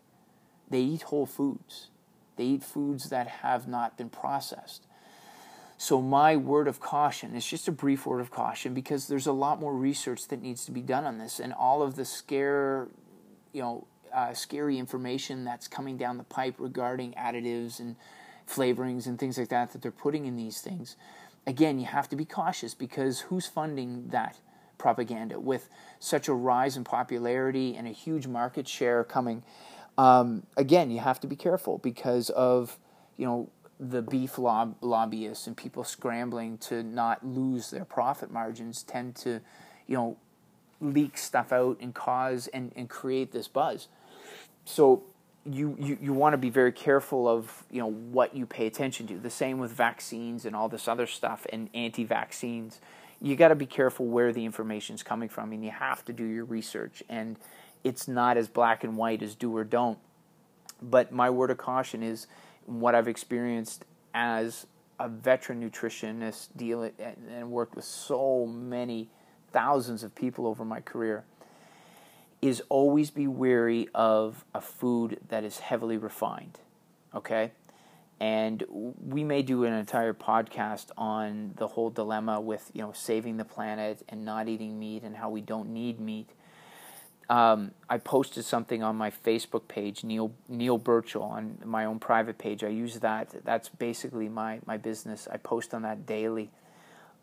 They 0.69 0.81
eat 0.81 1.03
whole 1.03 1.27
foods. 1.27 1.89
They 2.37 2.45
eat 2.45 2.65
foods 2.65 3.11
that 3.11 3.27
have 3.27 3.69
not 3.69 3.97
been 3.97 4.09
processed 4.09 4.87
so, 5.83 6.01
my 6.01 6.37
word 6.37 6.69
of 6.69 6.79
caution 6.79 7.35
is 7.35 7.45
just 7.45 7.67
a 7.67 7.73
brief 7.73 8.07
word 8.07 8.21
of 8.21 8.31
caution 8.31 8.73
because 8.73 9.09
there's 9.09 9.27
a 9.27 9.33
lot 9.33 9.59
more 9.59 9.75
research 9.75 10.29
that 10.29 10.41
needs 10.41 10.65
to 10.67 10.71
be 10.71 10.81
done 10.81 11.05
on 11.05 11.19
this, 11.19 11.41
and 11.41 11.53
all 11.53 11.83
of 11.83 11.97
the 11.97 12.05
scare, 12.05 12.87
you 13.53 13.63
know, 13.63 13.89
uh, 14.15 14.33
scary 14.33 14.79
information 14.79 15.43
that's 15.43 15.67
coming 15.67 15.97
down 15.97 16.19
the 16.19 16.23
pipe 16.23 16.55
regarding 16.59 17.15
additives 17.15 17.81
and 17.81 17.97
flavorings 18.49 19.07
and 19.07 19.19
things 19.19 19.37
like 19.37 19.49
that 19.49 19.73
that 19.73 19.83
they're 19.83 19.91
putting 19.91 20.25
in 20.25 20.37
these 20.37 20.61
things. 20.61 20.95
Again, 21.49 21.81
you 21.81 21.87
have 21.87 22.09
to 22.11 22.15
be 22.15 22.27
cautious 22.27 22.75
because 22.75 23.23
who's 23.23 23.49
funding 23.49 24.07
that 24.11 24.37
propaganda 24.79 25.41
with 25.41 25.69
such 25.99 26.29
a 26.29 26.33
rise 26.33 26.77
in 26.77 26.85
popularity 26.85 27.75
and 27.75 27.89
a 27.89 27.93
huge 27.93 28.29
market 28.29 28.69
share 28.69 29.03
coming? 29.03 29.43
Um, 29.99 30.47
again, 30.57 30.93
you 30.93 31.01
have 31.01 31.19
to 31.23 31.27
be 31.27 31.35
careful 31.35 31.79
because 31.79 32.31
of 32.31 32.79
you 33.17 33.27
know 33.27 33.51
the 33.91 34.01
beef 34.01 34.39
lob- 34.39 34.77
lobbyists 34.81 35.49
and 35.49 35.57
people 35.57 35.83
scrambling 35.83 36.57
to 36.57 36.85
not 36.85 37.27
lose 37.27 37.71
their 37.71 37.85
profit 37.85 38.31
margins 38.31 38.85
tend 38.85 39.17
to, 39.17 39.41
you 39.89 39.97
know, 39.97 40.17
leak 40.81 41.19
stuff 41.19 41.53
out 41.53 41.77
and 41.81 41.93
cause 41.93 42.47
and, 42.49 42.73
and 42.77 42.89
create 42.89 43.33
this 43.33 43.49
buzz. 43.49 43.89
So 44.65 45.03
you, 45.45 45.77
you, 45.81 45.99
you 46.01 46.13
want 46.13 46.35
to 46.35 46.39
be 46.39 46.51
very 46.51 46.71
careful 46.71 47.27
of 47.27 47.65
you 47.71 47.81
know 47.81 47.91
what 47.91 48.37
you 48.37 48.47
pay 48.47 48.69
attention 48.69 49.09
to. 49.09 49.19
The 49.19 49.31
same 49.31 49.59
with 49.59 49.73
vaccines 49.73 50.45
and 50.45 50.55
all 50.55 50.69
this 50.69 50.87
other 50.87 51.07
stuff 51.07 51.45
and 51.53 51.69
anti-vaccines. 51.75 52.81
You 53.21 53.35
got 53.35 53.49
to 53.49 53.57
be 53.57 53.67
careful 53.67 54.07
where 54.07 54.33
the 54.33 54.45
information 54.45 54.95
is 54.95 55.03
coming 55.03 55.29
from, 55.29 55.53
and 55.53 55.65
you 55.65 55.71
have 55.71 56.05
to 56.05 56.13
do 56.13 56.25
your 56.25 56.45
research. 56.45 57.03
And 57.09 57.37
it's 57.83 58.07
not 58.07 58.37
as 58.37 58.49
black 58.49 58.85
and 58.85 58.97
white 58.97 59.23
as 59.23 59.35
do 59.35 59.57
or 59.57 59.65
don't. 59.65 59.99
But 60.81 61.13
my 61.13 61.31
word 61.31 61.51
of 61.51 61.59
caution 61.59 62.03
is 62.03 62.27
what 62.67 62.95
I've 62.95 63.09
experienced 63.09 63.85
as 64.15 64.67
a 64.99 65.09
veteran 65.09 65.69
nutritionist, 65.69 66.49
deal 66.57 66.91
and 66.99 67.51
worked 67.51 67.75
with 67.75 67.85
so 67.85 68.47
many 68.47 69.09
thousands 69.51 70.03
of 70.03 70.15
people 70.15 70.47
over 70.47 70.65
my 70.65 70.81
career 70.81 71.25
is 72.41 72.63
always 72.69 73.11
be 73.11 73.27
wary 73.27 73.89
of 73.95 74.45
a 74.55 74.61
food 74.61 75.19
that 75.29 75.45
is 75.45 75.61
heavily 75.61 75.97
refined. 75.97 76.59
Okay? 77.15 77.53
And 78.19 78.65
we 78.71 79.25
may 79.25 79.43
do 79.43 79.65
an 79.65 79.73
entire 79.73 80.15
podcast 80.15 80.91
on 80.97 81.55
the 81.57 81.67
whole 81.67 81.91
dilemma 81.91 82.41
with, 82.41 82.71
you 82.73 82.83
know, 82.83 82.93
saving 82.93 83.37
the 83.37 83.45
planet 83.45 84.03
and 84.09 84.25
not 84.25 84.49
eating 84.49 84.79
meat 84.79 85.03
and 85.03 85.17
how 85.17 85.31
we 85.31 85.41
don't 85.41 85.71
need 85.71 85.99
meat. 86.01 86.31
Um, 87.29 87.73
I 87.89 87.99
posted 87.99 88.45
something 88.45 88.83
on 88.83 88.97
my 88.97 89.11
Facebook 89.11 89.69
page, 89.69 90.05
Neil 90.05 90.33
Neil 90.49 90.77
Burchill, 90.77 91.23
on 91.23 91.59
my 91.65 91.85
own 91.85 91.99
private 91.99 92.37
page. 92.37 92.63
I 92.65 92.69
use 92.69 92.99
that. 93.01 93.45
That's 93.45 93.69
basically 93.69 94.29
my 94.29 94.61
my 94.67 94.77
business. 94.77 95.29
I 95.31 95.37
post 95.37 95.73
on 95.73 95.83
that 95.83 96.05
daily 96.05 96.51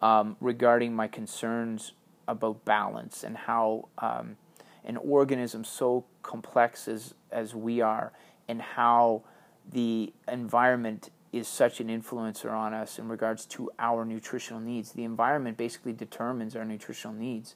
um, 0.02 0.38
regarding 0.39 0.95
my 0.95 1.08
concerns 1.08 1.93
about 2.28 2.64
balance 2.64 3.24
and 3.24 3.36
how 3.36 3.89
um, 3.97 4.38
an 4.86 4.97
organism 4.97 5.64
so 5.64 6.06
complex 6.22 6.88
as, 6.88 7.14
as 7.32 7.56
we 7.56 7.82
are 7.82 8.12
and 8.47 8.62
how 8.62 9.24
the 9.72 10.14
environment 10.28 11.10
is 11.32 11.47
such 11.47 11.80
an 11.80 11.88
influencer 11.88 12.52
on 12.52 12.74
us 12.74 12.97
in 12.97 13.08
regards 13.08 13.45
to 13.45 13.70
our 13.78 14.04
nutritional 14.06 14.60
needs. 14.60 14.93
The 14.93 15.04
environment 15.04 15.58
basically 15.58 15.93
determines 15.93 16.56
our 16.56 16.66
nutritional 16.66 17.16
needs, 17.16 17.56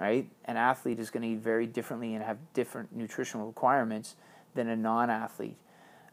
right? 0.00 0.28
An 0.44 0.56
athlete 0.56 0.98
is 0.98 1.10
going 1.10 1.22
to 1.22 1.28
eat 1.28 1.40
very 1.40 1.66
differently 1.66 2.14
and 2.14 2.24
have 2.24 2.38
different 2.54 2.94
nutritional 2.94 3.46
requirements 3.46 4.16
than 4.54 4.68
a 4.68 4.76
non-athlete. 4.76 5.56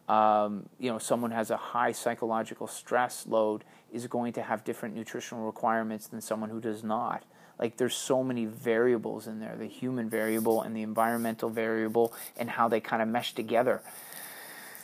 Um, 0.08 0.70
you 0.80 0.92
know, 0.92 1.00
someone 1.00 1.32
has 1.32 1.50
a 1.50 1.58
high 1.58 1.92
psychological 1.92 2.68
stress 2.68 3.26
load 3.28 3.64
is 3.92 4.08
going 4.08 4.34
to 4.34 4.42
have 4.42 4.64
different 4.64 4.96
nutritional 4.96 5.46
requirements 5.46 6.08
than 6.08 6.22
someone 6.22 6.50
who 6.50 6.60
does 6.60 6.84
not 6.84 7.24
like 7.60 7.78
there's 7.78 7.96
so 7.96 8.24
many 8.24 8.46
variables 8.46 9.28
in 9.28 9.40
there 9.40 9.56
the 9.56 9.68
human 9.68 10.10
variable 10.10 10.62
and 10.62 10.76
the 10.76 10.82
environmental 10.82 11.50
variable 11.50 12.14
and 12.38 12.52
how 12.52 12.68
they 12.68 12.80
kind 12.80 13.02
of 13.02 13.08
mesh 13.08 13.34
together 13.34 13.82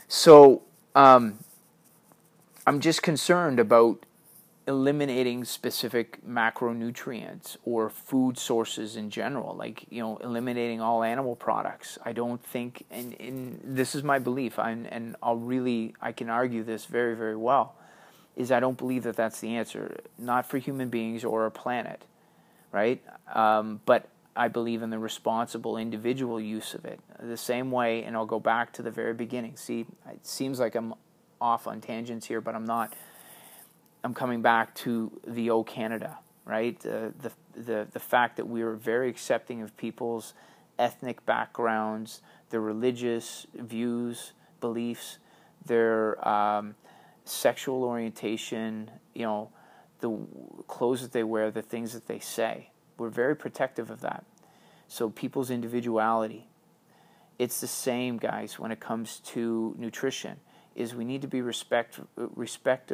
so 0.07 0.61
um, 0.95 1.39
i'm 2.65 2.79
just 2.79 3.01
concerned 3.01 3.59
about 3.59 4.05
eliminating 4.67 5.43
specific 5.43 6.19
macronutrients 6.25 7.57
or 7.65 7.89
food 7.89 8.37
sources 8.37 8.95
in 8.95 9.09
general 9.09 9.55
like 9.55 9.85
you 9.89 9.99
know 9.99 10.17
eliminating 10.17 10.79
all 10.79 11.01
animal 11.03 11.35
products 11.35 11.97
i 12.05 12.11
don't 12.11 12.43
think 12.43 12.85
and, 12.91 13.19
and 13.19 13.59
this 13.63 13.95
is 13.95 14.03
my 14.03 14.19
belief 14.19 14.59
I'm, 14.59 14.85
and 14.91 15.15
i'll 15.23 15.35
really 15.37 15.95
i 15.99 16.11
can 16.11 16.29
argue 16.29 16.63
this 16.63 16.85
very 16.85 17.15
very 17.15 17.35
well 17.35 17.75
is 18.35 18.51
i 18.51 18.59
don't 18.59 18.77
believe 18.77 19.01
that 19.03 19.15
that's 19.15 19.39
the 19.39 19.55
answer 19.55 19.97
not 20.19 20.45
for 20.45 20.59
human 20.59 20.89
beings 20.89 21.25
or 21.25 21.47
a 21.47 21.51
planet 21.51 22.05
right? 22.71 23.01
Um, 23.33 23.81
but 23.85 24.07
I 24.35 24.47
believe 24.47 24.81
in 24.81 24.89
the 24.89 24.99
responsible 24.99 25.77
individual 25.77 26.39
use 26.39 26.73
of 26.73 26.85
it. 26.85 26.99
The 27.19 27.37
same 27.37 27.71
way, 27.71 28.03
and 28.03 28.15
I'll 28.15 28.25
go 28.25 28.39
back 28.39 28.73
to 28.73 28.81
the 28.81 28.91
very 28.91 29.13
beginning. 29.13 29.57
See, 29.57 29.85
it 30.09 30.25
seems 30.25 30.59
like 30.59 30.75
I'm 30.75 30.93
off 31.39 31.67
on 31.67 31.81
tangents 31.81 32.25
here, 32.25 32.41
but 32.41 32.55
I'm 32.55 32.65
not. 32.65 32.93
I'm 34.03 34.13
coming 34.13 34.41
back 34.41 34.73
to 34.75 35.11
the 35.27 35.49
O 35.51 35.63
Canada, 35.63 36.17
right? 36.45 36.77
Uh, 36.85 37.09
the 37.19 37.31
the 37.55 37.87
the 37.91 37.99
fact 37.99 38.37
that 38.37 38.47
we 38.47 38.61
are 38.61 38.73
very 38.73 39.09
accepting 39.09 39.61
of 39.61 39.75
people's 39.77 40.33
ethnic 40.79 41.25
backgrounds, 41.25 42.21
their 42.49 42.61
religious 42.61 43.45
views, 43.53 44.33
beliefs, 44.59 45.19
their 45.65 46.27
um, 46.27 46.75
sexual 47.25 47.83
orientation, 47.83 48.89
you 49.13 49.23
know, 49.23 49.49
the 49.99 50.17
clothes 50.67 51.01
that 51.01 51.11
they 51.11 51.23
wear, 51.23 51.51
the 51.51 51.61
things 51.61 51.93
that 51.93 52.07
they 52.07 52.19
say. 52.19 52.71
We're 52.97 53.09
very 53.09 53.35
protective 53.35 53.91
of 53.91 54.01
that. 54.01 54.25
So 54.87 55.09
people's 55.09 55.49
individuality. 55.49 56.47
It's 57.39 57.61
the 57.61 57.67
same, 57.67 58.17
guys, 58.17 58.59
when 58.59 58.71
it 58.71 58.79
comes 58.79 59.19
to 59.27 59.75
nutrition. 59.77 60.37
Is 60.75 60.95
we 60.95 61.03
need 61.03 61.21
to 61.21 61.27
be 61.27 61.41
respect 61.41 61.99
respect 62.15 62.91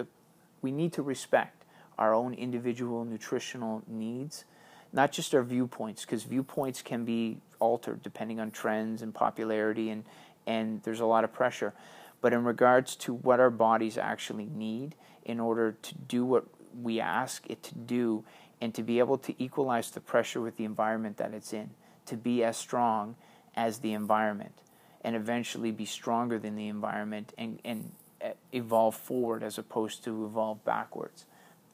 we 0.67 0.71
need 0.73 0.91
to 0.91 1.01
respect 1.01 1.63
our 1.97 2.13
own 2.13 2.33
individual 2.33 3.05
nutritional 3.05 3.83
needs, 3.87 4.43
not 4.91 5.13
just 5.13 5.33
our 5.33 5.41
viewpoints, 5.41 6.03
because 6.03 6.23
viewpoints 6.23 6.81
can 6.81 7.05
be 7.05 7.37
altered 7.59 8.03
depending 8.03 8.37
on 8.41 8.51
trends 8.51 9.01
and 9.01 9.15
popularity 9.15 9.89
and 9.89 10.03
and 10.45 10.83
there's 10.83 10.99
a 10.99 11.05
lot 11.05 11.23
of 11.23 11.31
pressure. 11.31 11.73
But 12.19 12.33
in 12.33 12.43
regards 12.43 12.97
to 12.97 13.13
what 13.13 13.39
our 13.39 13.49
bodies 13.49 13.97
actually 13.97 14.47
need 14.47 14.95
in 15.23 15.39
order 15.39 15.71
to 15.71 15.95
do 15.95 16.25
what 16.25 16.43
we 16.81 16.99
ask 16.99 17.49
it 17.49 17.63
to 17.63 17.75
do 17.75 18.25
and 18.59 18.73
to 18.75 18.83
be 18.83 18.99
able 18.99 19.17
to 19.19 19.41
equalize 19.41 19.91
the 19.91 20.01
pressure 20.01 20.41
with 20.41 20.57
the 20.57 20.65
environment 20.65 21.15
that 21.15 21.33
it's 21.33 21.53
in, 21.53 21.69
to 22.07 22.17
be 22.17 22.43
as 22.43 22.57
strong 22.57 23.15
as 23.55 23.79
the 23.79 23.93
environment 23.93 24.55
and 24.99 25.15
eventually 25.15 25.71
be 25.71 25.85
stronger 25.85 26.37
than 26.37 26.57
the 26.57 26.67
environment 26.67 27.33
and, 27.37 27.61
and 27.63 27.93
evolve 28.51 28.95
forward 28.95 29.43
as 29.43 29.57
opposed 29.57 30.03
to 30.03 30.25
evolve 30.25 30.63
backwards. 30.63 31.25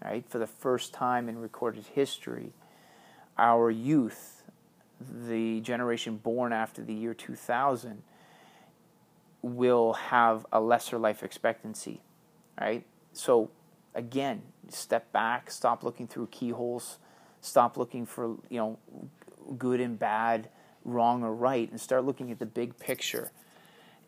Right? 0.04 0.28
For 0.28 0.38
the 0.38 0.48
first 0.48 0.94
time 0.94 1.30
in 1.30 1.40
recorded 1.40 1.86
history, 1.94 2.52
our 3.38 3.72
youth, 3.72 4.44
the 5.00 5.62
generation 5.62 6.18
born 6.18 6.54
after 6.54 6.84
the 6.84 6.94
year 6.94 7.14
2000, 7.14 8.04
will 9.42 9.94
have 9.94 10.46
a 10.52 10.60
lesser 10.60 10.98
life 10.98 11.24
expectancy. 11.24 12.02
Right? 12.60 12.86
So 13.14 13.50
again, 13.96 14.42
step 14.70 15.12
back, 15.12 15.52
stop 15.52 15.84
looking 15.84 16.08
through 16.08 16.28
keyholes, 16.28 16.98
stop 17.42 17.78
looking 17.78 18.06
for, 18.06 18.36
you 18.50 18.58
know, 18.58 18.80
good 19.58 19.80
and 19.80 19.98
bad, 20.00 20.50
wrong 20.86 21.24
or 21.24 21.34
right, 21.34 21.70
and 21.70 21.80
start 21.80 22.06
looking 22.06 22.32
at 22.32 22.40
the 22.40 22.46
big 22.46 22.78
picture. 22.78 23.32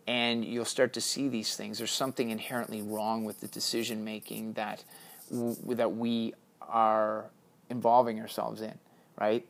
And 0.08 0.45
you'll 0.45 0.66
start 0.66 0.93
to 0.93 1.01
see 1.01 1.30
these 1.30 1.56
things. 1.56 1.80
There's 1.80 1.91
something 1.91 2.30
inherently 2.30 2.82
wrong 2.82 3.26
with 3.26 3.39
the 3.39 3.47
decision 3.47 4.03
making 4.03 4.53
that 4.53 4.84
w- 5.32 5.58
that 5.76 5.95
we 5.95 6.34
are 6.62 7.26
involving 7.70 8.20
ourselves 8.20 8.62
in, 8.62 8.78
right? 9.20 9.47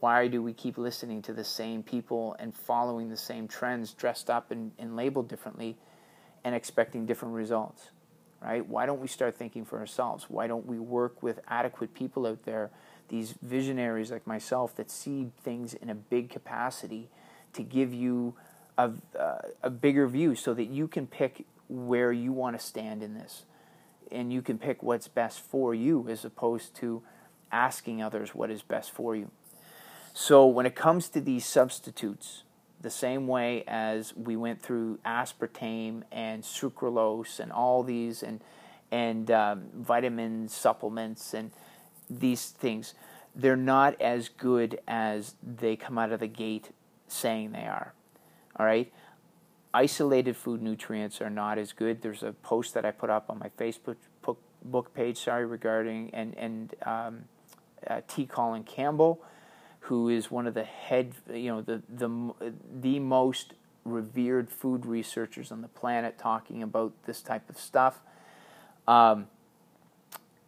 Why 0.00 0.28
do 0.28 0.42
we 0.42 0.54
keep 0.54 0.78
listening 0.78 1.20
to 1.22 1.32
the 1.32 1.44
same 1.44 1.82
people 1.82 2.36
and 2.38 2.54
following 2.54 3.10
the 3.10 3.16
same 3.16 3.48
trends, 3.48 3.92
dressed 3.92 4.30
up 4.30 4.50
and, 4.50 4.72
and 4.78 4.96
labeled 4.96 5.28
differently, 5.28 5.76
and 6.44 6.54
expecting 6.54 7.04
different 7.04 7.34
results? 7.34 7.90
right? 8.40 8.66
Why 8.66 8.86
don't 8.86 9.00
we 9.00 9.08
start 9.08 9.36
thinking 9.36 9.64
for 9.64 9.78
ourselves? 9.78 10.26
Why 10.28 10.46
don't 10.46 10.66
we 10.66 10.78
work 10.78 11.22
with 11.22 11.40
adequate 11.48 11.94
people 11.94 12.26
out 12.26 12.44
there, 12.44 12.70
these 13.08 13.34
visionaries 13.42 14.10
like 14.10 14.26
myself 14.26 14.76
that 14.76 14.90
see 14.90 15.30
things 15.42 15.74
in 15.74 15.90
a 15.90 15.94
big 15.94 16.30
capacity 16.30 17.08
to 17.54 17.62
give 17.62 17.92
you 17.92 18.34
a, 18.78 18.92
uh, 19.18 19.38
a 19.62 19.70
bigger 19.70 20.06
view 20.06 20.34
so 20.34 20.54
that 20.54 20.66
you 20.66 20.88
can 20.88 21.06
pick 21.06 21.44
where 21.68 22.12
you 22.12 22.32
want 22.32 22.58
to 22.58 22.64
stand 22.64 23.02
in 23.02 23.14
this 23.14 23.44
and 24.10 24.32
you 24.32 24.40
can 24.40 24.58
pick 24.58 24.82
what's 24.82 25.08
best 25.08 25.40
for 25.40 25.74
you 25.74 26.06
as 26.08 26.24
opposed 26.24 26.74
to 26.76 27.02
asking 27.52 28.02
others 28.02 28.34
what 28.34 28.50
is 28.50 28.62
best 28.62 28.90
for 28.90 29.14
you. 29.14 29.30
So 30.14 30.46
when 30.46 30.64
it 30.64 30.74
comes 30.74 31.08
to 31.10 31.20
these 31.20 31.44
substitutes, 31.44 32.44
the 32.80 32.90
same 32.90 33.26
way 33.26 33.64
as 33.66 34.14
we 34.16 34.36
went 34.36 34.62
through 34.62 34.98
aspartame 35.04 36.02
and 36.12 36.42
sucralose 36.42 37.40
and 37.40 37.52
all 37.52 37.82
these 37.82 38.22
and 38.22 38.40
and 38.90 39.30
um, 39.30 39.64
vitamin 39.74 40.48
supplements 40.48 41.34
and 41.34 41.50
these 42.08 42.46
things 42.46 42.94
they're 43.34 43.56
not 43.56 44.00
as 44.00 44.28
good 44.28 44.80
as 44.88 45.34
they 45.42 45.76
come 45.76 45.98
out 45.98 46.12
of 46.12 46.20
the 46.20 46.28
gate 46.28 46.70
saying 47.06 47.52
they 47.52 47.66
are 47.66 47.92
all 48.58 48.66
right 48.66 48.92
isolated 49.74 50.36
food 50.36 50.62
nutrients 50.62 51.20
are 51.20 51.30
not 51.30 51.58
as 51.58 51.72
good 51.72 52.02
there's 52.02 52.22
a 52.22 52.32
post 52.32 52.74
that 52.74 52.84
i 52.84 52.90
put 52.90 53.10
up 53.10 53.28
on 53.28 53.38
my 53.38 53.48
facebook 53.58 53.96
book 54.64 54.92
page 54.92 55.18
sorry 55.18 55.46
regarding 55.46 56.10
and 56.12 56.36
and 56.36 56.74
um, 56.84 57.24
uh, 57.86 58.00
t 58.08 58.26
colin 58.26 58.64
campbell 58.64 59.20
who 59.88 60.10
is 60.10 60.30
one 60.30 60.46
of 60.46 60.52
the 60.52 60.64
head, 60.64 61.14
you 61.32 61.48
know, 61.48 61.62
the 61.62 61.82
the 61.88 62.34
the 62.80 62.98
most 62.98 63.54
revered 63.84 64.50
food 64.50 64.84
researchers 64.84 65.50
on 65.50 65.62
the 65.62 65.68
planet, 65.68 66.18
talking 66.18 66.62
about 66.62 66.92
this 67.06 67.22
type 67.22 67.48
of 67.48 67.58
stuff. 67.58 68.00
Um, 68.86 69.28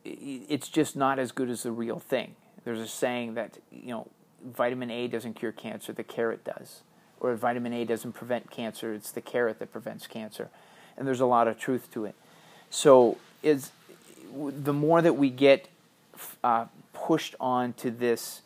it's 0.04 0.68
just 0.68 0.94
not 0.94 1.18
as 1.18 1.32
good 1.32 1.48
as 1.48 1.62
the 1.62 1.72
real 1.72 1.98
thing. 1.98 2.36
There's 2.64 2.80
a 2.80 2.86
saying 2.86 3.32
that 3.34 3.58
you 3.72 3.88
know, 3.88 4.08
vitamin 4.44 4.90
A 4.90 5.08
doesn't 5.08 5.34
cure 5.34 5.52
cancer; 5.52 5.94
the 5.94 6.04
carrot 6.04 6.44
does, 6.44 6.82
or 7.20 7.34
vitamin 7.34 7.72
A 7.72 7.84
doesn't 7.84 8.12
prevent 8.12 8.50
cancer. 8.50 8.92
It's 8.92 9.12
the 9.12 9.20
carrot 9.20 9.58
that 9.58 9.72
prevents 9.72 10.06
cancer, 10.06 10.48
and 10.96 11.06
there's 11.06 11.20
a 11.20 11.26
lot 11.26 11.48
of 11.48 11.58
truth 11.58 11.90
to 11.92 12.04
it. 12.04 12.14
So 12.70 13.18
is 13.42 13.70
the 14.32 14.72
more 14.72 15.02
that 15.02 15.14
we 15.14 15.30
get 15.30 15.68
uh, 16.42 16.66
pushed 16.92 17.34
on 17.40 17.72
to 17.74 17.90
this 17.90 18.42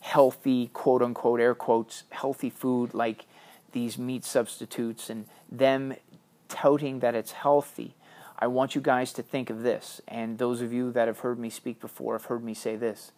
healthy 0.00 0.68
quote 0.72 1.02
unquote 1.02 1.40
air 1.40 1.54
quotes 1.54 2.04
healthy 2.10 2.48
food 2.48 2.94
like 2.94 3.26
these 3.72 3.98
meat 3.98 4.24
substitutes 4.24 5.10
and 5.10 5.26
them 5.52 5.94
touting 6.48 7.00
that 7.00 7.14
it's 7.14 7.32
healthy 7.32 7.94
I 8.40 8.46
want 8.46 8.74
you 8.74 8.80
guys 8.80 9.12
to 9.14 9.22
think 9.22 9.50
of 9.50 9.62
this, 9.62 10.00
and 10.08 10.38
those 10.38 10.62
of 10.62 10.72
you 10.72 10.92
that 10.92 11.08
have 11.08 11.18
heard 11.18 11.38
me 11.38 11.50
speak 11.50 11.78
before 11.78 12.14
have 12.14 12.24
heard 12.24 12.42
me 12.42 12.54
say 12.54 12.74
this. 12.74 13.12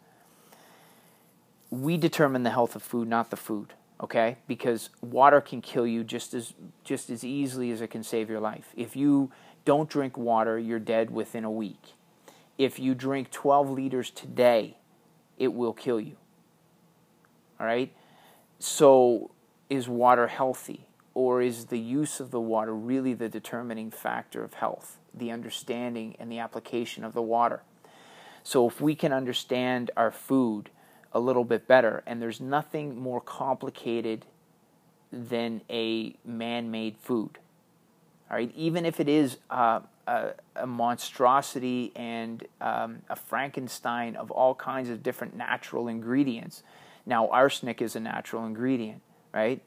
We 1.70 1.96
determine 1.96 2.42
the 2.42 2.50
health 2.50 2.74
of 2.74 2.82
food, 2.82 3.06
not 3.06 3.30
the 3.30 3.36
food, 3.36 3.72
okay? 4.02 4.38
Because 4.46 4.90
water 5.00 5.40
can 5.40 5.60
kill 5.60 5.86
you 5.86 6.04
just 6.04 6.34
as 6.34 6.54
just 6.84 7.10
as 7.10 7.24
easily 7.24 7.70
as 7.70 7.80
it 7.80 7.88
can 7.90 8.02
save 8.02 8.28
your 8.28 8.40
life. 8.40 8.72
If 8.76 8.96
you 8.96 9.30
don't 9.64 9.88
drink 9.88 10.16
water, 10.16 10.58
you're 10.58 10.78
dead 10.78 11.10
within 11.10 11.44
a 11.44 11.50
week. 11.50 11.94
If 12.58 12.78
you 12.78 12.94
drink 12.94 13.30
12 13.30 13.70
liters 13.70 14.10
today, 14.10 14.76
it 15.38 15.54
will 15.54 15.72
kill 15.72 16.00
you. 16.00 16.16
All 17.58 17.66
right? 17.66 17.92
So 18.58 19.30
is 19.70 19.88
water 19.88 20.26
healthy? 20.26 20.86
Or 21.14 21.42
is 21.42 21.66
the 21.66 21.78
use 21.78 22.20
of 22.20 22.30
the 22.30 22.40
water 22.40 22.74
really 22.74 23.14
the 23.14 23.28
determining 23.28 23.90
factor 23.90 24.44
of 24.44 24.54
health? 24.54 24.98
The 25.14 25.30
understanding 25.30 26.16
and 26.18 26.30
the 26.30 26.38
application 26.38 27.04
of 27.04 27.12
the 27.12 27.22
water. 27.22 27.62
So, 28.42 28.66
if 28.66 28.80
we 28.80 28.94
can 28.94 29.12
understand 29.12 29.90
our 29.96 30.10
food 30.10 30.70
a 31.12 31.20
little 31.20 31.44
bit 31.44 31.66
better, 31.66 32.02
and 32.06 32.20
there's 32.20 32.40
nothing 32.40 32.98
more 32.98 33.20
complicated 33.20 34.24
than 35.12 35.60
a 35.68 36.14
man 36.24 36.70
made 36.70 36.96
food. 36.96 37.38
All 38.30 38.36
right, 38.36 38.52
even 38.56 38.86
if 38.86 38.98
it 38.98 39.08
is 39.08 39.36
uh, 39.50 39.80
a, 40.06 40.30
a, 40.56 40.66
monstrosity 40.66 41.92
and 41.94 42.46
um, 42.60 43.02
a 43.10 43.16
Frankenstein 43.16 44.16
of 44.16 44.30
all 44.30 44.54
kinds 44.54 44.88
of 44.88 45.02
different 45.02 45.36
natural 45.36 45.86
ingredients. 45.88 46.62
Now, 47.04 47.28
arsenic 47.28 47.82
is 47.82 47.94
a 47.94 48.00
natural 48.00 48.46
ingredient, 48.46 49.02
right? 49.32 49.60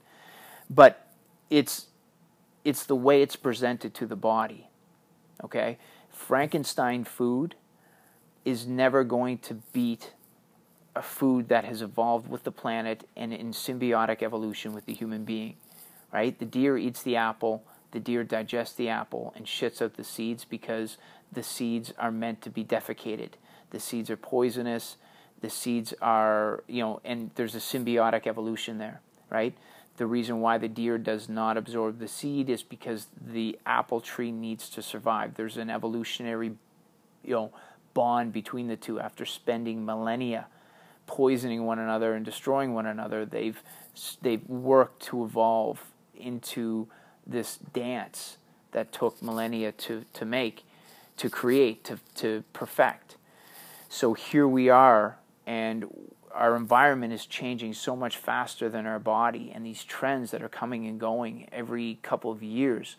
But 0.69 1.07
it's 1.49 1.87
it's 2.63 2.83
the 2.85 2.95
way 2.95 3.21
it's 3.21 3.35
presented 3.35 3.93
to 3.93 4.07
the 4.07 4.15
body. 4.15 4.67
Okay? 5.43 5.77
Frankenstein 6.09 7.03
food 7.03 7.55
is 8.43 8.65
never 8.65 9.03
going 9.03 9.37
to 9.37 9.55
beat 9.71 10.13
a 10.95 11.01
food 11.01 11.49
that 11.49 11.65
has 11.65 11.81
evolved 11.81 12.27
with 12.27 12.43
the 12.43 12.51
planet 12.51 13.07
and 13.15 13.33
in 13.33 13.51
symbiotic 13.51 14.23
evolution 14.23 14.73
with 14.73 14.85
the 14.85 14.93
human 14.93 15.25
being. 15.25 15.55
Right? 16.13 16.37
The 16.37 16.45
deer 16.45 16.77
eats 16.77 17.03
the 17.03 17.17
apple, 17.17 17.63
the 17.91 17.99
deer 17.99 18.23
digests 18.23 18.75
the 18.75 18.89
apple 18.89 19.33
and 19.35 19.45
shits 19.45 19.81
out 19.81 19.95
the 19.95 20.03
seeds 20.03 20.45
because 20.45 20.97
the 21.31 21.43
seeds 21.43 21.93
are 21.97 22.11
meant 22.11 22.41
to 22.41 22.49
be 22.49 22.63
defecated. 22.63 23.31
The 23.71 23.79
seeds 23.79 24.09
are 24.09 24.17
poisonous. 24.17 24.97
The 25.41 25.49
seeds 25.49 25.93
are, 26.01 26.63
you 26.67 26.81
know, 26.81 27.01
and 27.03 27.31
there's 27.35 27.55
a 27.55 27.59
symbiotic 27.59 28.27
evolution 28.27 28.77
there, 28.77 29.01
right? 29.29 29.55
The 29.97 30.05
reason 30.05 30.41
why 30.41 30.57
the 30.57 30.67
deer 30.67 30.97
does 30.97 31.29
not 31.29 31.57
absorb 31.57 31.99
the 31.99 32.07
seed 32.07 32.49
is 32.49 32.63
because 32.63 33.07
the 33.19 33.57
apple 33.65 34.01
tree 34.01 34.31
needs 34.31 34.69
to 34.71 34.81
survive. 34.81 35.35
There's 35.35 35.57
an 35.57 35.69
evolutionary, 35.69 36.53
you 37.23 37.33
know, 37.33 37.51
bond 37.93 38.33
between 38.33 38.67
the 38.67 38.75
two. 38.75 38.99
After 38.99 39.25
spending 39.25 39.85
millennia 39.85 40.47
poisoning 41.07 41.65
one 41.65 41.79
another 41.79 42.13
and 42.13 42.25
destroying 42.25 42.73
one 42.73 42.85
another, 42.85 43.25
they've 43.25 43.61
they've 44.21 44.45
worked 44.47 45.01
to 45.03 45.23
evolve 45.23 45.91
into 46.13 46.87
this 47.25 47.57
dance 47.57 48.37
that 48.71 48.91
took 48.91 49.21
millennia 49.21 49.71
to, 49.71 50.03
to 50.13 50.25
make, 50.25 50.65
to 51.17 51.29
create, 51.29 51.83
to, 51.85 51.97
to 52.15 52.43
perfect. 52.51 53.15
So 53.87 54.13
here 54.13 54.47
we 54.47 54.67
are, 54.67 55.17
and 55.47 55.85
our 56.33 56.57
environment 56.57 57.13
is 57.13 57.25
changing 57.25 57.73
so 57.73 57.95
much 57.95 58.17
faster 58.17 58.67
than 58.67 58.85
our 58.85 58.99
body, 58.99 59.51
and 59.55 59.65
these 59.65 59.83
trends 59.85 60.31
that 60.31 60.41
are 60.41 60.49
coming 60.49 60.85
and 60.87 60.99
going 60.99 61.47
every 61.53 61.99
couple 62.01 62.31
of 62.31 62.43
years, 62.43 62.97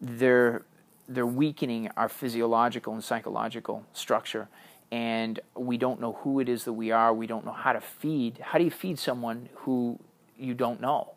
they're 0.00 0.62
they're 1.08 1.26
weakening 1.26 1.90
our 1.96 2.08
physiological 2.08 2.92
and 2.92 3.02
psychological 3.02 3.84
structure, 3.92 4.46
and 4.92 5.38
we 5.54 5.76
don't 5.76 6.00
know 6.00 6.14
who 6.22 6.40
it 6.40 6.48
is 6.48 6.64
that 6.64 6.72
we 6.72 6.90
are. 6.90 7.14
We 7.14 7.26
don't 7.26 7.44
know 7.44 7.52
how 7.52 7.72
to 7.72 7.80
feed. 7.80 8.38
How 8.38 8.58
do 8.58 8.64
you 8.64 8.70
feed 8.70 8.98
someone 8.98 9.48
who 9.54 9.98
you 10.38 10.54
don't 10.54 10.80
know, 10.80 11.12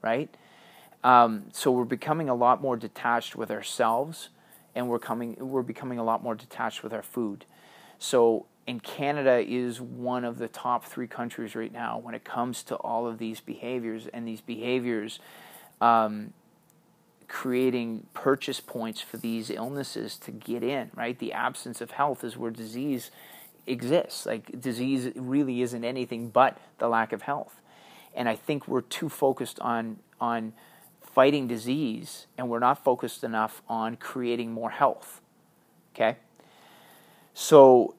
right? 0.00 0.34
Um, 1.04 1.44
so 1.52 1.70
we're 1.70 1.84
becoming 1.84 2.28
a 2.28 2.34
lot 2.34 2.60
more 2.60 2.76
detached 2.76 3.36
with 3.36 3.50
ourselves, 3.50 4.28
and 4.74 4.88
we're 4.88 4.98
coming 4.98 5.36
we're 5.38 5.62
becoming 5.62 5.98
a 5.98 6.04
lot 6.04 6.22
more 6.22 6.34
detached 6.34 6.82
with 6.82 6.92
our 6.92 7.02
food. 7.02 7.44
So 7.98 8.46
and 8.66 8.82
Canada 8.82 9.44
is 9.44 9.80
one 9.80 10.24
of 10.24 10.38
the 10.38 10.48
top 10.48 10.84
three 10.84 11.08
countries 11.08 11.54
right 11.56 11.72
now 11.72 11.98
when 11.98 12.14
it 12.14 12.24
comes 12.24 12.62
to 12.64 12.76
all 12.76 13.06
of 13.06 13.18
these 13.18 13.40
behaviors 13.40 14.06
and 14.06 14.26
these 14.26 14.40
behaviors 14.40 15.18
um, 15.80 16.32
creating 17.32 18.06
purchase 18.12 18.60
points 18.60 19.00
for 19.00 19.16
these 19.16 19.48
illnesses 19.48 20.18
to 20.18 20.30
get 20.30 20.62
in, 20.62 20.90
right? 20.94 21.18
The 21.18 21.32
absence 21.32 21.80
of 21.80 21.92
health 21.92 22.22
is 22.24 22.36
where 22.36 22.50
disease 22.50 23.10
exists. 23.66 24.26
Like, 24.26 24.60
disease 24.60 25.10
really 25.16 25.62
isn't 25.62 25.82
anything 25.82 26.28
but 26.28 26.58
the 26.76 26.88
lack 26.88 27.10
of 27.10 27.22
health. 27.22 27.58
And 28.14 28.28
I 28.28 28.36
think 28.36 28.68
we're 28.68 28.82
too 28.82 29.08
focused 29.08 29.58
on, 29.60 29.96
on 30.20 30.52
fighting 31.00 31.48
disease 31.48 32.26
and 32.36 32.50
we're 32.50 32.58
not 32.58 32.84
focused 32.84 33.24
enough 33.24 33.62
on 33.66 33.96
creating 33.96 34.52
more 34.52 34.70
health. 34.70 35.22
Okay? 35.94 36.18
So, 37.32 37.94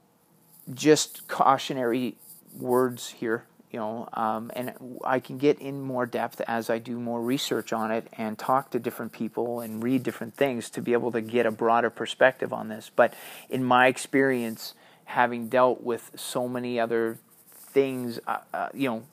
just 0.72 1.28
cautionary 1.28 2.18
words 2.56 3.10
here, 3.10 3.46
you 3.74 3.80
know, 3.80 4.08
um, 4.14 4.52
and 4.56 4.74
I 5.04 5.20
can 5.20 5.40
get 5.40 5.60
in 5.60 5.82
more 5.82 6.06
depth 6.06 6.40
as 6.48 6.70
I 6.70 6.78
do 6.78 7.00
more 7.00 7.20
research 7.20 7.74
on 7.74 7.90
it 7.90 8.08
and 8.14 8.38
talk 8.38 8.70
to 8.72 8.80
different 8.80 9.12
people 9.12 9.62
and 9.62 9.82
read 9.82 10.04
different 10.04 10.36
things 10.36 10.70
to 10.72 10.82
be 10.82 10.94
able 10.94 11.12
to 11.12 11.22
get 11.22 11.48
a 11.48 11.52
broader 11.52 11.90
perspective 11.90 12.54
on 12.54 12.70
this. 12.70 12.92
But 12.96 13.16
in 13.50 13.64
my 13.64 13.88
experience, 13.88 14.76
having 15.06 15.48
dealt 15.48 15.82
with 15.82 16.12
so 16.16 16.48
many 16.48 16.80
other 16.80 17.18
things, 17.50 18.20
uh, 18.28 18.38
uh, 18.54 18.70
you 18.76 18.88
know, 18.88 19.04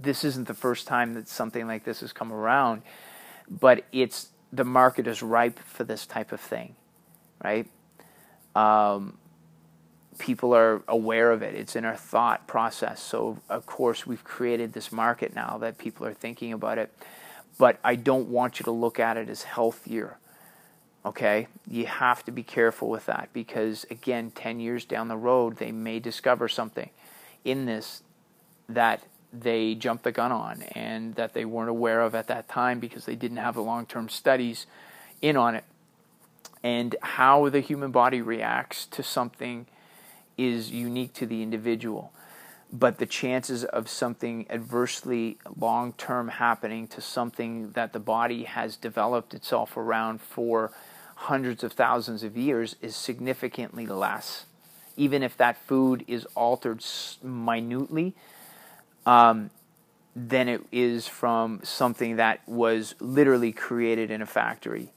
this 0.00 0.24
isn't 0.24 0.48
the 0.48 0.54
first 0.54 0.86
time 0.86 1.12
that 1.12 1.28
something 1.28 1.66
like 1.66 1.84
this 1.84 2.00
has 2.00 2.14
come 2.14 2.32
around, 2.32 2.82
but 3.50 3.84
it's 3.92 4.30
the 4.50 4.64
market 4.64 5.06
is 5.06 5.22
ripe 5.22 5.58
for 5.58 5.84
this 5.84 6.06
type 6.06 6.32
of 6.32 6.40
thing, 6.40 6.74
right? 7.44 7.68
Um, 8.54 9.18
people 10.18 10.54
are 10.54 10.82
aware 10.88 11.30
of 11.32 11.42
it. 11.42 11.54
It's 11.54 11.76
in 11.76 11.84
our 11.84 11.96
thought 11.96 12.46
process. 12.46 13.02
So, 13.02 13.38
of 13.48 13.66
course, 13.66 14.06
we've 14.06 14.24
created 14.24 14.72
this 14.72 14.92
market 14.92 15.34
now 15.34 15.58
that 15.58 15.78
people 15.78 16.06
are 16.06 16.14
thinking 16.14 16.52
about 16.52 16.78
it. 16.78 16.92
But 17.58 17.78
I 17.82 17.94
don't 17.96 18.28
want 18.28 18.58
you 18.58 18.64
to 18.64 18.70
look 18.70 19.00
at 19.00 19.16
it 19.16 19.28
as 19.28 19.42
healthier. 19.44 20.18
Okay? 21.04 21.48
You 21.68 21.86
have 21.86 22.24
to 22.24 22.30
be 22.30 22.42
careful 22.42 22.88
with 22.88 23.06
that 23.06 23.30
because, 23.32 23.86
again, 23.90 24.30
10 24.30 24.60
years 24.60 24.84
down 24.84 25.08
the 25.08 25.16
road, 25.16 25.56
they 25.56 25.72
may 25.72 25.98
discover 26.00 26.48
something 26.48 26.90
in 27.44 27.66
this 27.66 28.02
that 28.68 29.02
they 29.32 29.74
jumped 29.74 30.04
the 30.04 30.12
gun 30.12 30.32
on 30.32 30.62
and 30.74 31.14
that 31.14 31.34
they 31.34 31.44
weren't 31.44 31.70
aware 31.70 32.00
of 32.00 32.14
at 32.14 32.26
that 32.26 32.48
time 32.48 32.80
because 32.80 33.04
they 33.04 33.14
didn't 33.14 33.36
have 33.36 33.54
the 33.54 33.62
long 33.62 33.86
term 33.86 34.08
studies 34.08 34.66
in 35.22 35.36
on 35.36 35.54
it. 35.54 35.64
And 36.62 36.96
how 37.00 37.48
the 37.48 37.60
human 37.60 37.92
body 37.92 38.20
reacts 38.20 38.86
to 38.86 39.02
something 39.02 39.66
is 40.36 40.70
unique 40.70 41.12
to 41.14 41.26
the 41.26 41.42
individual. 41.42 42.12
But 42.72 42.98
the 42.98 43.06
chances 43.06 43.64
of 43.64 43.88
something 43.88 44.46
adversely 44.50 45.38
long 45.56 45.92
term 45.92 46.28
happening 46.28 46.88
to 46.88 47.00
something 47.00 47.70
that 47.72 47.92
the 47.92 48.00
body 48.00 48.44
has 48.44 48.76
developed 48.76 49.34
itself 49.34 49.76
around 49.76 50.20
for 50.20 50.72
hundreds 51.14 51.64
of 51.64 51.72
thousands 51.72 52.22
of 52.22 52.36
years 52.36 52.76
is 52.82 52.96
significantly 52.96 53.86
less. 53.86 54.46
Even 54.96 55.22
if 55.22 55.36
that 55.36 55.56
food 55.56 56.04
is 56.08 56.26
altered 56.34 56.84
minutely, 57.22 58.14
um, 59.06 59.50
than 60.16 60.48
it 60.48 60.62
is 60.72 61.06
from 61.06 61.60
something 61.62 62.16
that 62.16 62.40
was 62.48 62.94
literally 63.00 63.52
created 63.52 64.10
in 64.10 64.22
a 64.22 64.26
factory. 64.26 64.90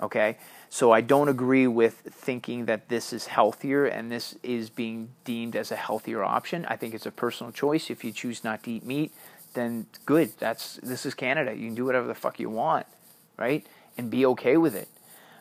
Okay? 0.00 0.38
So 0.72 0.92
I 0.92 1.00
don't 1.00 1.28
agree 1.28 1.66
with 1.66 1.94
thinking 2.08 2.66
that 2.66 2.88
this 2.88 3.12
is 3.12 3.26
healthier 3.26 3.86
and 3.86 4.10
this 4.10 4.36
is 4.44 4.70
being 4.70 5.10
deemed 5.24 5.56
as 5.56 5.72
a 5.72 5.76
healthier 5.76 6.22
option. 6.22 6.64
I 6.66 6.76
think 6.76 6.94
it's 6.94 7.06
a 7.06 7.10
personal 7.10 7.52
choice. 7.52 7.90
If 7.90 8.04
you 8.04 8.12
choose 8.12 8.44
not 8.44 8.62
to 8.62 8.70
eat 8.70 8.86
meat, 8.86 9.12
then 9.54 9.86
good. 10.06 10.32
That's 10.38 10.76
this 10.76 11.04
is 11.04 11.12
Canada. 11.12 11.52
You 11.52 11.66
can 11.66 11.74
do 11.74 11.84
whatever 11.84 12.06
the 12.06 12.14
fuck 12.14 12.38
you 12.38 12.48
want, 12.48 12.86
right? 13.36 13.66
And 13.98 14.12
be 14.12 14.24
okay 14.26 14.56
with 14.56 14.76
it. 14.76 14.88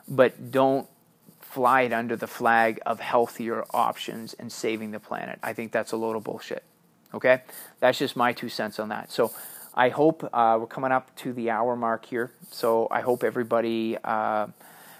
But 0.07 0.51
don't 0.51 0.87
fly 1.41 1.81
it 1.81 1.93
under 1.93 2.15
the 2.15 2.27
flag 2.27 2.79
of 2.87 2.99
healthier 2.99 3.65
options 3.71 4.33
and 4.33 4.51
saving 4.51 4.91
the 4.91 4.99
planet. 4.99 5.37
I 5.43 5.53
think 5.53 5.71
that's 5.71 5.91
a 5.91 5.97
load 5.97 6.15
of 6.15 6.23
bullshit. 6.23 6.63
Okay? 7.13 7.41
That's 7.79 7.99
just 7.99 8.15
my 8.15 8.33
two 8.33 8.49
cents 8.49 8.79
on 8.79 8.89
that. 8.89 9.11
So 9.11 9.31
I 9.75 9.89
hope 9.89 10.27
uh, 10.33 10.57
we're 10.59 10.67
coming 10.67 10.91
up 10.91 11.15
to 11.17 11.33
the 11.33 11.51
hour 11.51 11.75
mark 11.75 12.05
here. 12.05 12.31
So 12.51 12.87
I 12.89 13.01
hope 13.01 13.23
everybody 13.23 13.97
uh, 14.03 14.47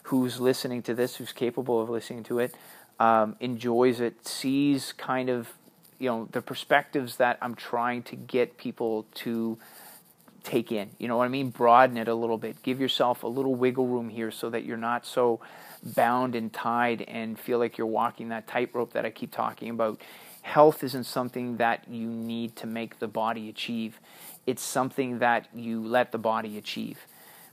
who's 0.10 0.40
listening 0.40 0.82
to 0.84 0.94
this, 0.94 1.16
who's 1.16 1.32
capable 1.32 1.82
of 1.82 1.90
listening 1.90 2.24
to 2.24 2.40
it, 2.40 2.56
um, 3.00 3.36
enjoys 3.40 4.00
it, 4.00 4.28
sees 4.28 4.92
kind 4.94 5.30
of 5.30 5.54
you 6.00 6.10
know 6.10 6.28
the 6.32 6.42
perspectives 6.42 7.18
that 7.18 7.38
I'm 7.42 7.56
trying 7.56 8.04
to 8.04 8.16
get 8.16 8.58
people 8.58 9.06
to 9.16 9.58
take 10.44 10.72
in. 10.72 10.90
You 10.98 11.08
know 11.08 11.18
what 11.18 11.26
I 11.26 11.28
mean? 11.28 11.50
Broaden 11.50 11.98
it 11.98 12.08
a 12.08 12.16
little 12.16 12.38
bit. 12.38 12.64
Give 12.64 12.80
yourself 12.80 13.24
a 13.24 13.28
little 13.28 13.56
wiggle 13.56 13.88
room 13.88 14.10
here 14.10 14.32
so 14.32 14.50
that 14.50 14.64
you're 14.64 14.78
not 14.78 15.06
so 15.06 15.42
bound 15.84 16.36
and 16.36 16.52
tied 16.52 17.02
and 17.04 17.40
feel 17.40 17.60
like 17.60 17.78
you're 17.78 17.88
walking 17.88 18.30
that 18.30 18.48
tightrope 18.48 18.94
that 18.94 19.06
I 19.06 19.12
keep 19.12 19.32
talking 19.32 19.70
about. 19.70 20.02
Health 20.42 20.84
isn't 20.84 21.04
something 21.04 21.58
that 21.58 21.88
you 21.90 22.08
need 22.08 22.56
to 22.58 22.68
make 22.68 23.00
the 23.00 23.08
body 23.08 23.50
achieve. 23.50 24.00
It's 24.48 24.64
something 24.64 25.20
that 25.20 25.48
you 25.54 25.86
let 25.86 26.12
the 26.12 26.18
body 26.18 26.58
achieve, 26.58 27.06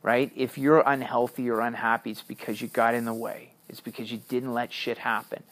right? 0.03 0.30
If 0.36 0.59
you're 0.59 0.80
unhealthy 0.80 1.51
or 1.51 1.61
unhappy, 1.61 2.11
it's 2.11 2.22
because 2.22 2.61
you 2.61 2.68
got 2.68 2.94
in 2.94 3.05
the 3.05 3.14
way. 3.14 3.53
It's 3.68 3.80
because 3.80 4.12
you 4.12 4.18
didn't 4.28 4.55
let 4.55 4.72
shit 4.72 4.99
happen, 4.99 5.42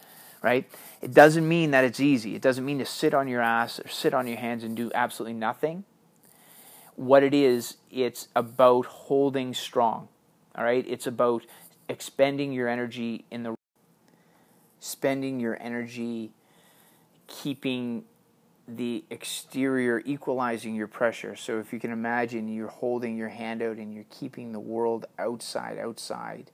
right? 0.42 0.68
It 1.02 1.12
doesn't 1.12 1.46
mean 1.46 1.72
that 1.72 1.84
it's 1.84 2.00
easy. 2.00 2.34
It 2.34 2.42
doesn't 2.42 2.64
mean 2.64 2.78
to 2.78 2.86
sit 2.86 3.14
on 3.14 3.28
your 3.28 3.40
ass 3.40 3.80
or 3.80 3.88
sit 3.88 4.14
on 4.14 4.26
your 4.26 4.38
hands 4.38 4.62
and 4.62 4.76
do 4.76 4.90
absolutely 4.94 5.34
nothing 5.34 5.84
what 6.96 7.22
it 7.22 7.34
is, 7.34 7.76
it's 7.90 8.28
about 8.34 8.86
holding 8.86 9.54
strong. 9.54 10.08
All 10.54 10.64
right? 10.64 10.84
It's 10.86 11.06
about 11.06 11.44
expending 11.88 12.52
your 12.52 12.68
energy 12.68 13.24
in 13.30 13.42
the 13.42 13.54
spending 14.78 15.40
your 15.40 15.56
energy 15.60 16.30
keeping 17.26 18.04
the 18.66 19.04
exterior 19.10 20.02
equalizing 20.04 20.74
your 20.74 20.86
pressure. 20.86 21.36
So 21.36 21.58
if 21.58 21.72
you 21.72 21.78
can 21.78 21.90
imagine 21.90 22.48
you're 22.48 22.68
holding 22.68 23.16
your 23.16 23.28
hand 23.28 23.62
out 23.62 23.76
and 23.76 23.92
you're 23.92 24.06
keeping 24.08 24.52
the 24.52 24.60
world 24.60 25.06
outside 25.18 25.78
outside 25.78 26.50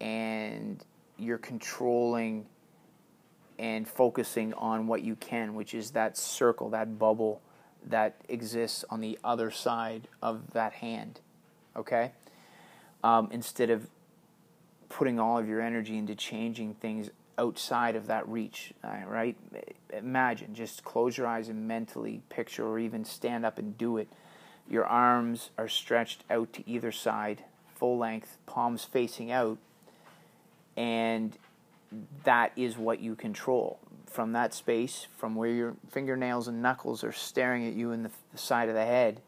and 0.00 0.84
you're 1.16 1.38
controlling 1.38 2.46
and 3.58 3.88
focusing 3.88 4.52
on 4.54 4.86
what 4.86 5.02
you 5.02 5.16
can, 5.16 5.54
which 5.54 5.72
is 5.72 5.92
that 5.92 6.16
circle, 6.16 6.70
that 6.70 6.98
bubble 6.98 7.40
that 7.86 8.16
exists 8.28 8.84
on 8.90 9.00
the 9.00 9.18
other 9.24 9.50
side 9.50 10.08
of 10.20 10.52
that 10.52 10.74
hand. 10.74 11.20
Okay? 11.76 12.12
Um, 13.02 13.28
instead 13.32 13.70
of 13.70 13.88
putting 14.88 15.18
all 15.18 15.38
of 15.38 15.48
your 15.48 15.60
energy 15.60 15.96
into 15.96 16.14
changing 16.14 16.74
things 16.74 17.10
outside 17.42 17.96
of 17.96 18.06
that 18.06 18.28
reach, 18.28 18.72
uh, 18.84 19.04
right? 19.06 19.36
Imagine, 19.92 20.54
just 20.54 20.84
close 20.84 21.18
your 21.18 21.26
eyes 21.26 21.48
and 21.48 21.66
mentally 21.66 22.22
picture 22.28 22.64
or 22.64 22.78
even 22.78 23.04
stand 23.04 23.44
up 23.44 23.58
and 23.58 23.76
do 23.76 23.98
it. 23.98 24.08
Your 24.70 24.84
arms 24.84 25.50
are 25.58 25.68
stretched 25.68 26.22
out 26.30 26.52
to 26.52 26.70
either 26.70 26.92
side, 26.92 27.42
full 27.74 27.98
length, 27.98 28.38
palms 28.46 28.84
facing 28.84 29.32
out, 29.32 29.58
and 30.76 31.36
that 32.24 32.52
is 32.56 32.78
what 32.78 33.00
you 33.00 33.16
control 33.16 33.80
from 34.06 34.32
that 34.32 34.54
space, 34.54 35.08
from 35.16 35.34
where 35.34 35.50
your 35.50 35.74
fingernails 35.90 36.46
and 36.46 36.62
knuckles 36.62 37.02
are 37.02 37.12
staring 37.12 37.66
at 37.66 37.74
you 37.74 37.90
in 37.90 38.04
the, 38.04 38.10
the 38.30 38.38
side 38.38 38.68
of 38.68 38.74
the 38.74 38.84
head, 38.84 39.20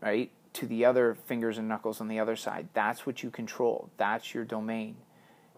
right, 0.00 0.30
to 0.52 0.66
the 0.66 0.84
other 0.84 1.16
fingers 1.26 1.58
and 1.58 1.66
knuckles 1.66 2.00
on 2.00 2.08
the 2.08 2.20
other 2.20 2.36
side. 2.36 2.68
That's 2.72 3.04
what 3.04 3.22
you 3.22 3.30
control. 3.30 3.90
That's 3.96 4.32
your 4.32 4.44
domain. 4.44 4.96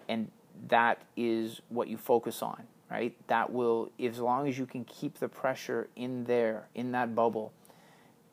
And 0.09 0.31
that 0.69 1.03
is 1.17 1.61
what 1.69 1.89
you 1.89 1.97
focus 1.97 2.43
on, 2.43 2.65
right? 2.91 3.15
That 3.29 3.53
will, 3.53 3.91
as 4.03 4.19
long 4.19 4.49
as 4.49 4.59
you 4.59 4.67
can 4.67 4.85
keep 4.85 5.19
the 5.19 5.29
pressure 5.29 5.89
in 5.97 6.25
there, 6.25 6.69
in 6.75 6.93
that 6.93 7.15
bubble, 7.15 7.53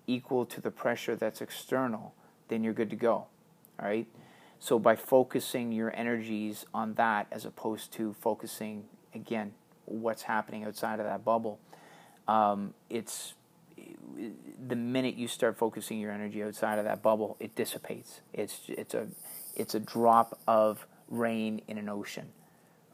equal 0.07 0.45
to 0.45 0.61
the 0.61 0.71
pressure 0.71 1.15
that's 1.15 1.41
external, 1.41 2.13
then 2.47 2.63
you're 2.63 2.73
good 2.73 2.89
to 2.89 2.95
go, 2.95 3.13
all 3.13 3.29
right? 3.79 4.07
So 4.59 4.77
by 4.77 4.95
focusing 4.95 5.71
your 5.71 5.95
energies 5.95 6.65
on 6.73 6.93
that 6.95 7.27
as 7.31 7.45
opposed 7.45 7.91
to 7.93 8.13
focusing 8.13 8.83
again 9.13 9.53
what's 9.85 10.23
happening 10.23 10.63
outside 10.63 10.99
of 10.99 11.05
that 11.05 11.25
bubble, 11.25 11.59
um, 12.27 12.73
it's 12.89 13.33
the 14.67 14.75
minute 14.75 15.15
you 15.15 15.27
start 15.27 15.57
focusing 15.57 15.99
your 15.99 16.11
energy 16.11 16.43
outside 16.43 16.77
of 16.77 16.85
that 16.85 17.01
bubble, 17.01 17.37
it 17.39 17.55
dissipates. 17.55 18.21
It's 18.33 18.61
it's 18.67 18.93
a 18.93 19.07
it's 19.55 19.73
a 19.73 19.79
drop 19.79 20.39
of 20.47 20.85
rain 21.11 21.61
in 21.67 21.77
an 21.77 21.89
ocean. 21.89 22.29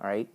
All 0.02 0.10
right, 0.10 0.28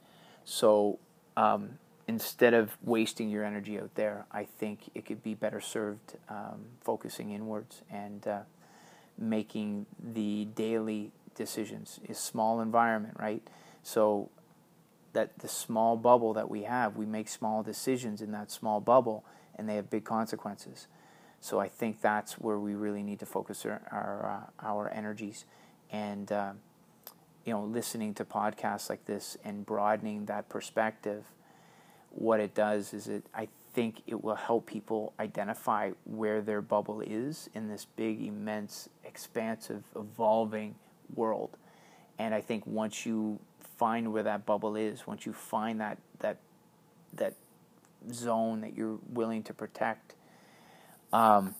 so 0.44 0.98
um, 1.36 1.78
instead 2.08 2.54
of 2.54 2.76
wasting 2.82 3.28
your 3.28 3.44
energy 3.44 3.78
out 3.78 3.94
there, 3.94 4.24
I 4.32 4.44
think 4.44 4.90
it 4.94 5.04
could 5.04 5.22
be 5.22 5.34
better 5.34 5.60
served 5.60 6.16
um, 6.28 6.64
focusing 6.80 7.30
inwards 7.30 7.82
and 7.90 8.26
uh, 8.26 8.40
making 9.18 9.86
the 10.02 10.46
daily 10.54 11.12
decisions. 11.34 12.00
A 12.08 12.14
small 12.14 12.60
environment, 12.60 13.16
right? 13.18 13.42
So 13.82 14.30
that 15.12 15.38
the 15.38 15.48
small 15.48 15.96
bubble 15.96 16.32
that 16.34 16.48
we 16.48 16.62
have, 16.62 16.96
we 16.96 17.06
make 17.06 17.28
small 17.28 17.62
decisions 17.62 18.22
in 18.22 18.32
that 18.32 18.50
small 18.50 18.80
bubble, 18.80 19.24
and 19.56 19.68
they 19.68 19.76
have 19.76 19.90
big 19.90 20.04
consequences. 20.04 20.86
So 21.40 21.60
I 21.60 21.68
think 21.68 22.00
that's 22.00 22.34
where 22.34 22.58
we 22.58 22.74
really 22.74 23.02
need 23.02 23.18
to 23.20 23.26
focus 23.26 23.66
our 23.66 23.82
our, 23.90 24.50
uh, 24.62 24.66
our 24.66 24.88
energies, 24.90 25.44
and 25.90 26.30
uh, 26.30 26.52
you 27.44 27.52
know, 27.52 27.64
listening 27.64 28.14
to 28.14 28.24
podcasts 28.24 28.88
like 28.88 29.04
this 29.06 29.36
and 29.44 29.66
broadening 29.66 30.26
that 30.26 30.48
perspective. 30.48 31.24
What 32.10 32.40
it 32.40 32.54
does 32.54 32.92
is 32.92 33.08
it, 33.08 33.24
I 33.34 33.48
think, 33.72 34.02
it 34.06 34.22
will 34.22 34.34
help 34.34 34.66
people 34.66 35.12
identify 35.18 35.92
where 36.04 36.40
their 36.40 36.60
bubble 36.60 37.00
is 37.00 37.48
in 37.54 37.68
this 37.68 37.86
big, 37.96 38.22
immense, 38.22 38.88
expansive, 39.04 39.82
evolving 39.96 40.74
world. 41.14 41.56
And 42.18 42.34
I 42.34 42.40
think 42.40 42.66
once 42.66 43.06
you 43.06 43.40
find 43.78 44.12
where 44.12 44.22
that 44.22 44.46
bubble 44.46 44.76
is, 44.76 45.06
once 45.06 45.26
you 45.26 45.32
find 45.32 45.80
that 45.80 45.98
that 46.20 46.36
that 47.14 47.34
zone 48.12 48.60
that 48.60 48.76
you're 48.76 48.98
willing 49.08 49.42
to 49.44 49.54
protect, 49.54 50.14
um, 51.12 51.54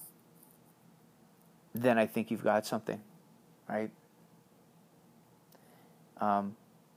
then 1.74 1.98
I 1.98 2.06
think 2.06 2.30
you've 2.30 2.44
got 2.44 2.66
something, 2.66 3.00
right? 3.68 3.90
Um, 6.22 6.54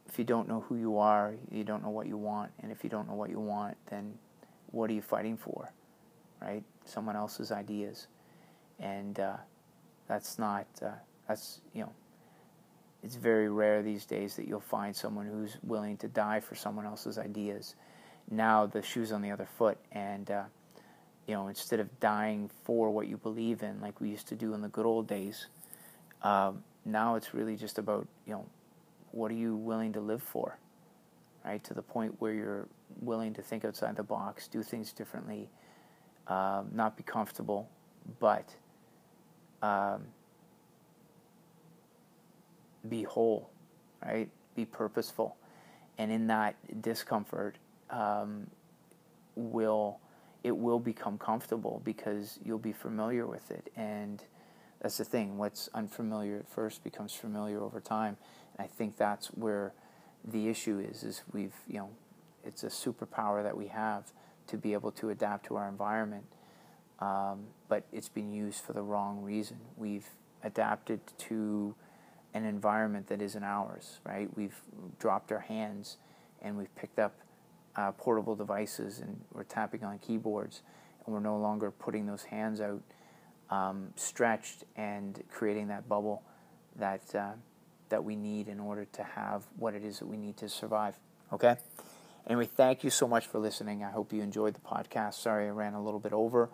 if 0.08 0.20
you 0.20 0.24
don't 0.24 0.48
know 0.48 0.64
who 0.70 0.76
you 0.76 1.00
are, 1.00 1.34
you 1.52 1.64
don't 1.64 1.82
know 1.82 1.90
what 1.90 2.06
you 2.06 2.16
want, 2.16 2.52
and 2.62 2.72
if 2.72 2.84
you 2.84 2.92
don't 2.92 3.08
know 3.08 3.16
what 3.16 3.32
you 3.32 3.40
want, 3.40 3.76
then 3.90 4.14
what 4.68 4.90
are 4.92 4.94
you 4.94 5.02
fighting 5.02 5.36
for, 5.36 5.74
right? 6.40 6.64
Someone 6.86 7.16
else's 7.16 7.52
ideas, 7.52 8.06
and 8.80 9.20
uh, 9.20 9.38
that's 10.08 10.38
not 10.38 10.68
uh, 10.84 10.92
that's 11.28 11.62
you 11.74 11.82
know 11.82 11.92
it's 13.04 13.16
very 13.16 13.50
rare 13.50 13.82
these 13.82 14.06
days 14.06 14.36
that 14.36 14.48
you'll 14.48 14.60
find 14.60 14.96
someone 14.96 15.26
who's 15.26 15.58
willing 15.64 15.98
to 15.98 16.08
die 16.08 16.40
for 16.40 16.54
someone 16.54 16.86
else's 16.86 17.18
ideas. 17.18 17.74
Now 18.30 18.68
the 18.68 18.84
shoe's 18.84 19.12
on 19.12 19.24
the 19.24 19.32
other 19.32 19.48
foot, 19.58 19.80
and 19.92 20.30
uh, 20.30 20.44
you 21.26 21.34
know 21.34 21.48
instead 21.48 21.80
of 21.80 22.00
dying 22.00 22.52
for 22.64 22.92
what 22.92 23.08
you 23.08 23.18
believe 23.18 23.64
in, 23.64 23.82
like 23.82 24.00
we 24.00 24.10
used 24.10 24.28
to 24.28 24.36
do 24.36 24.54
in 24.54 24.62
the 24.62 24.70
good 24.70 24.86
old 24.86 25.08
days, 25.08 25.48
um, 26.22 26.64
now 26.86 27.16
it's 27.16 27.34
really 27.34 27.56
just 27.56 27.80
about 27.80 28.08
you 28.28 28.34
know 28.34 28.46
what 29.16 29.32
are 29.32 29.36
you 29.36 29.56
willing 29.56 29.94
to 29.94 30.02
live 30.02 30.22
for, 30.22 30.60
right? 31.46 31.64
To 31.64 31.74
the 31.74 31.82
point 31.82 32.16
where 32.20 32.34
you're 32.34 32.68
willing 33.00 33.34
to 33.36 33.42
think 33.42 33.64
outside 33.64 33.96
the 33.96 34.04
box, 34.04 34.48
do 34.48 34.62
things 34.62 34.92
differently, 34.92 35.50
um, 36.28 36.70
not 36.74 36.98
be 36.98 37.04
comfortable, 37.04 37.70
but 38.20 38.54
um, 39.62 40.04
be 42.90 43.04
whole, 43.04 43.50
right? 44.04 44.30
Be 44.54 44.66
purposeful. 44.66 45.38
And 45.98 46.12
in 46.12 46.28
that 46.28 46.56
discomfort, 46.82 47.56
um, 47.90 48.48
will 49.36 50.00
it 50.44 50.56
will 50.56 50.80
become 50.80 51.18
comfortable 51.18 51.82
because 51.84 52.38
you'll 52.44 52.60
be 52.60 52.72
familiar 52.72 53.26
with 53.26 53.50
it. 53.50 53.72
And 53.76 54.24
that's 54.80 54.98
the 54.98 55.04
thing. 55.04 55.40
What's 55.40 55.70
unfamiliar 55.74 56.38
at 56.38 56.48
first 56.48 56.84
becomes 56.84 57.16
familiar 57.16 57.64
over 57.64 57.80
time. 57.80 58.18
I 58.58 58.68
think 58.68 58.98
that's 58.98 59.28
where 59.28 59.74
the 60.24 60.48
issue 60.48 60.80
is. 60.80 61.04
Is 61.04 61.24
we've 61.32 61.54
you 61.68 61.80
know, 61.80 61.90
it's 62.44 62.64
a 62.64 62.68
superpower 62.68 63.44
that 63.44 63.56
we 63.58 63.68
have 63.68 64.12
to 64.48 64.58
be 64.58 64.74
able 64.74 64.92
to 64.92 65.10
adapt 65.10 65.48
to 65.48 65.56
our 65.56 65.68
environment. 65.68 66.26
Um, 67.00 67.48
but 67.68 67.86
it's 67.92 68.08
been 68.08 68.32
used 68.32 68.64
for 68.64 68.74
the 68.74 68.82
wrong 68.82 69.22
reason. 69.22 69.58
We've 69.76 70.08
adapted 70.44 71.02
to 71.18 71.76
an 72.34 72.46
environment 72.46 73.08
that 73.08 73.22
isn't 73.22 73.44
ours, 73.44 74.00
right? 74.06 74.30
We've 74.36 74.60
dropped 75.00 75.32
our 75.32 75.40
hands 75.40 75.98
and 76.42 76.58
we've 76.58 76.74
picked 76.76 77.00
up 77.00 77.16
uh, 77.76 77.92
portable 77.94 78.36
devices 78.36 79.00
and 79.00 79.20
we're 79.34 79.44
tapping 79.44 79.84
on 79.84 80.00
keyboards 80.00 80.62
and 81.06 81.14
we're 81.14 81.22
no 81.22 81.38
longer 81.38 81.72
putting 81.72 82.06
those 82.06 82.24
hands 82.24 82.62
out 82.62 82.82
um, 83.50 83.90
stretched 83.96 84.64
and 84.76 85.24
creating 85.30 85.68
that 85.68 85.88
bubble 85.88 86.24
that, 86.78 87.14
uh, 87.16 87.32
that 87.90 88.04
we 88.04 88.16
need 88.16 88.48
in 88.48 88.60
order 88.60 88.86
to 88.86 89.04
have 89.04 89.44
what 89.58 89.74
it 89.74 89.84
is 89.84 90.00
that 90.00 90.08
we 90.08 90.18
need 90.18 90.38
to 90.38 90.50
survive. 90.50 90.98
Okay? 91.32 91.56
Anyway, 92.28 92.46
thank 92.46 92.84
you 92.84 92.90
so 92.90 93.08
much 93.08 93.28
for 93.28 93.40
listening. 93.40 93.84
I 93.84 93.92
hope 93.92 94.12
you 94.12 94.22
enjoyed 94.22 94.56
the 94.56 94.60
podcast. 94.60 95.16
Sorry 95.16 95.46
I 95.46 95.50
ran 95.50 95.74
a 95.74 95.84
little 95.84 96.00
bit 96.00 96.14
over 96.14 96.50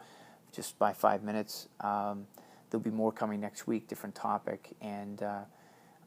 just 0.51 0.77
by 0.77 0.93
five 0.93 1.23
minutes. 1.23 1.67
Um, 1.79 2.27
there'll 2.69 2.83
be 2.83 2.89
more 2.89 3.11
coming 3.11 3.39
next 3.39 3.67
week, 3.67 3.87
different 3.87 4.15
topic, 4.15 4.75
and 4.81 5.23
uh, 5.23 5.41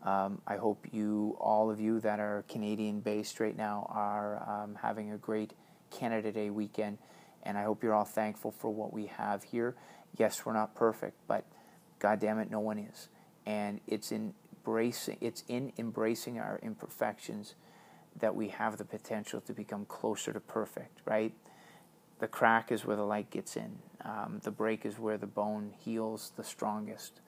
um, 0.02 0.42
I 0.46 0.56
hope 0.56 0.86
you, 0.92 1.36
all 1.40 1.70
of 1.70 1.80
you 1.80 2.00
that 2.00 2.20
are 2.20 2.44
Canadian 2.48 3.00
based 3.00 3.40
right 3.40 3.56
now, 3.56 3.86
are 3.90 4.46
um, 4.48 4.78
having 4.82 5.12
a 5.12 5.16
great 5.16 5.54
Canada 5.90 6.30
Day 6.30 6.50
weekend, 6.50 6.98
and 7.42 7.56
I 7.56 7.62
hope 7.64 7.82
you're 7.82 7.94
all 7.94 8.04
thankful 8.04 8.50
for 8.50 8.70
what 8.70 8.92
we 8.92 9.06
have 9.06 9.44
here. 9.44 9.74
Yes, 10.18 10.44
we're 10.44 10.52
not 10.52 10.74
perfect, 10.74 11.16
but 11.26 11.44
God 11.98 12.20
damn 12.20 12.38
it, 12.38 12.50
no 12.50 12.60
one 12.60 12.78
is, 12.78 13.08
and 13.46 13.80
it's 13.86 14.12
in 14.12 14.34
embracing 14.66 15.18
it's 15.20 15.44
in 15.48 15.72
embracing 15.78 16.38
our 16.38 16.58
imperfections 16.62 17.54
that 18.18 18.34
we 18.34 18.48
have 18.48 18.78
the 18.78 18.84
potential 18.84 19.40
to 19.40 19.52
become 19.52 19.84
closer 19.86 20.32
to 20.32 20.40
perfect, 20.40 21.00
right? 21.04 21.32
The 22.20 22.28
crack 22.28 22.70
is 22.70 22.84
where 22.84 22.96
the 22.96 23.04
light 23.04 23.30
gets 23.30 23.56
in. 23.56 23.78
Um, 24.04 24.40
the 24.44 24.52
break 24.52 24.86
is 24.86 24.98
where 24.98 25.18
the 25.18 25.26
bone 25.26 25.72
heals 25.80 26.32
the 26.36 26.44
strongest. 26.44 27.20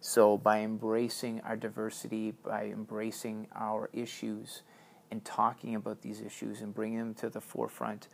So, 0.00 0.36
by 0.36 0.60
embracing 0.60 1.40
our 1.42 1.56
diversity, 1.56 2.32
by 2.32 2.64
embracing 2.66 3.46
our 3.54 3.88
issues, 3.92 4.62
and 5.10 5.24
talking 5.24 5.76
about 5.76 6.02
these 6.02 6.20
issues 6.20 6.60
and 6.60 6.74
bringing 6.74 6.98
them 6.98 7.14
to 7.14 7.30
the 7.30 7.40
forefront, 7.40 8.08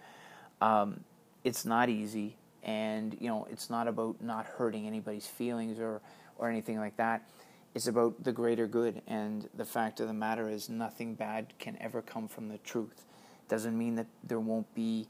um, 0.61 1.01
it's 1.43 1.65
not 1.65 1.89
easy. 1.89 2.37
And 2.63 3.17
you 3.19 3.29
know, 3.29 3.49
it's 3.51 3.71
not 3.71 3.89
about 3.89 4.21
not 4.21 4.45
hurting 4.45 4.87
anybody's 4.87 5.27
feelings 5.27 5.81
or 5.81 6.03
or 6.37 6.49
anything 6.49 6.79
like 6.79 6.97
that. 6.99 7.27
It's 7.75 7.87
about 7.87 8.25
the 8.25 8.33
greater 8.33 8.67
good. 8.67 9.03
And 9.07 9.49
the 9.55 9.65
fact 9.65 10.01
of 10.01 10.09
the 10.09 10.15
matter 10.15 10.49
is, 10.49 10.69
nothing 10.69 11.15
bad 11.15 11.53
can 11.59 11.77
ever 11.81 12.03
come 12.03 12.29
from 12.29 12.49
the 12.49 12.59
truth. 12.59 13.05
Doesn't 13.49 13.77
mean 13.77 13.95
that 13.97 14.07
there 14.25 14.41
won't 14.41 14.73
be, 14.75 15.09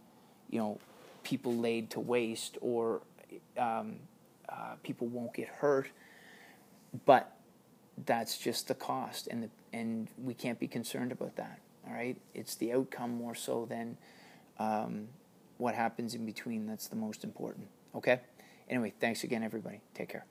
you 0.50 0.58
know, 0.58 0.78
people 1.22 1.54
laid 1.54 1.90
to 1.90 2.00
waste 2.00 2.58
or 2.61 3.02
um, 3.58 3.96
uh, 4.48 4.74
people 4.82 5.06
won't 5.06 5.34
get 5.34 5.48
hurt 5.48 5.90
but 7.06 7.36
that's 8.06 8.38
just 8.38 8.68
the 8.68 8.74
cost, 8.74 9.28
and 9.28 9.44
the, 9.44 9.50
and 9.72 10.08
we 10.22 10.34
can't 10.34 10.58
be 10.58 10.66
concerned 10.66 11.12
about 11.12 11.36
that. 11.36 11.61
All 11.86 11.94
right, 11.94 12.16
it's 12.34 12.54
the 12.56 12.72
outcome 12.72 13.14
more 13.14 13.34
so 13.34 13.66
than 13.66 13.96
um, 14.58 15.08
what 15.58 15.74
happens 15.74 16.14
in 16.14 16.26
between 16.26 16.66
that's 16.66 16.88
the 16.88 16.96
most 16.96 17.24
important. 17.24 17.68
Okay. 17.94 18.20
Anyway, 18.68 18.92
thanks 19.00 19.24
again, 19.24 19.42
everybody. 19.42 19.80
Take 19.94 20.11
care. 20.11 20.24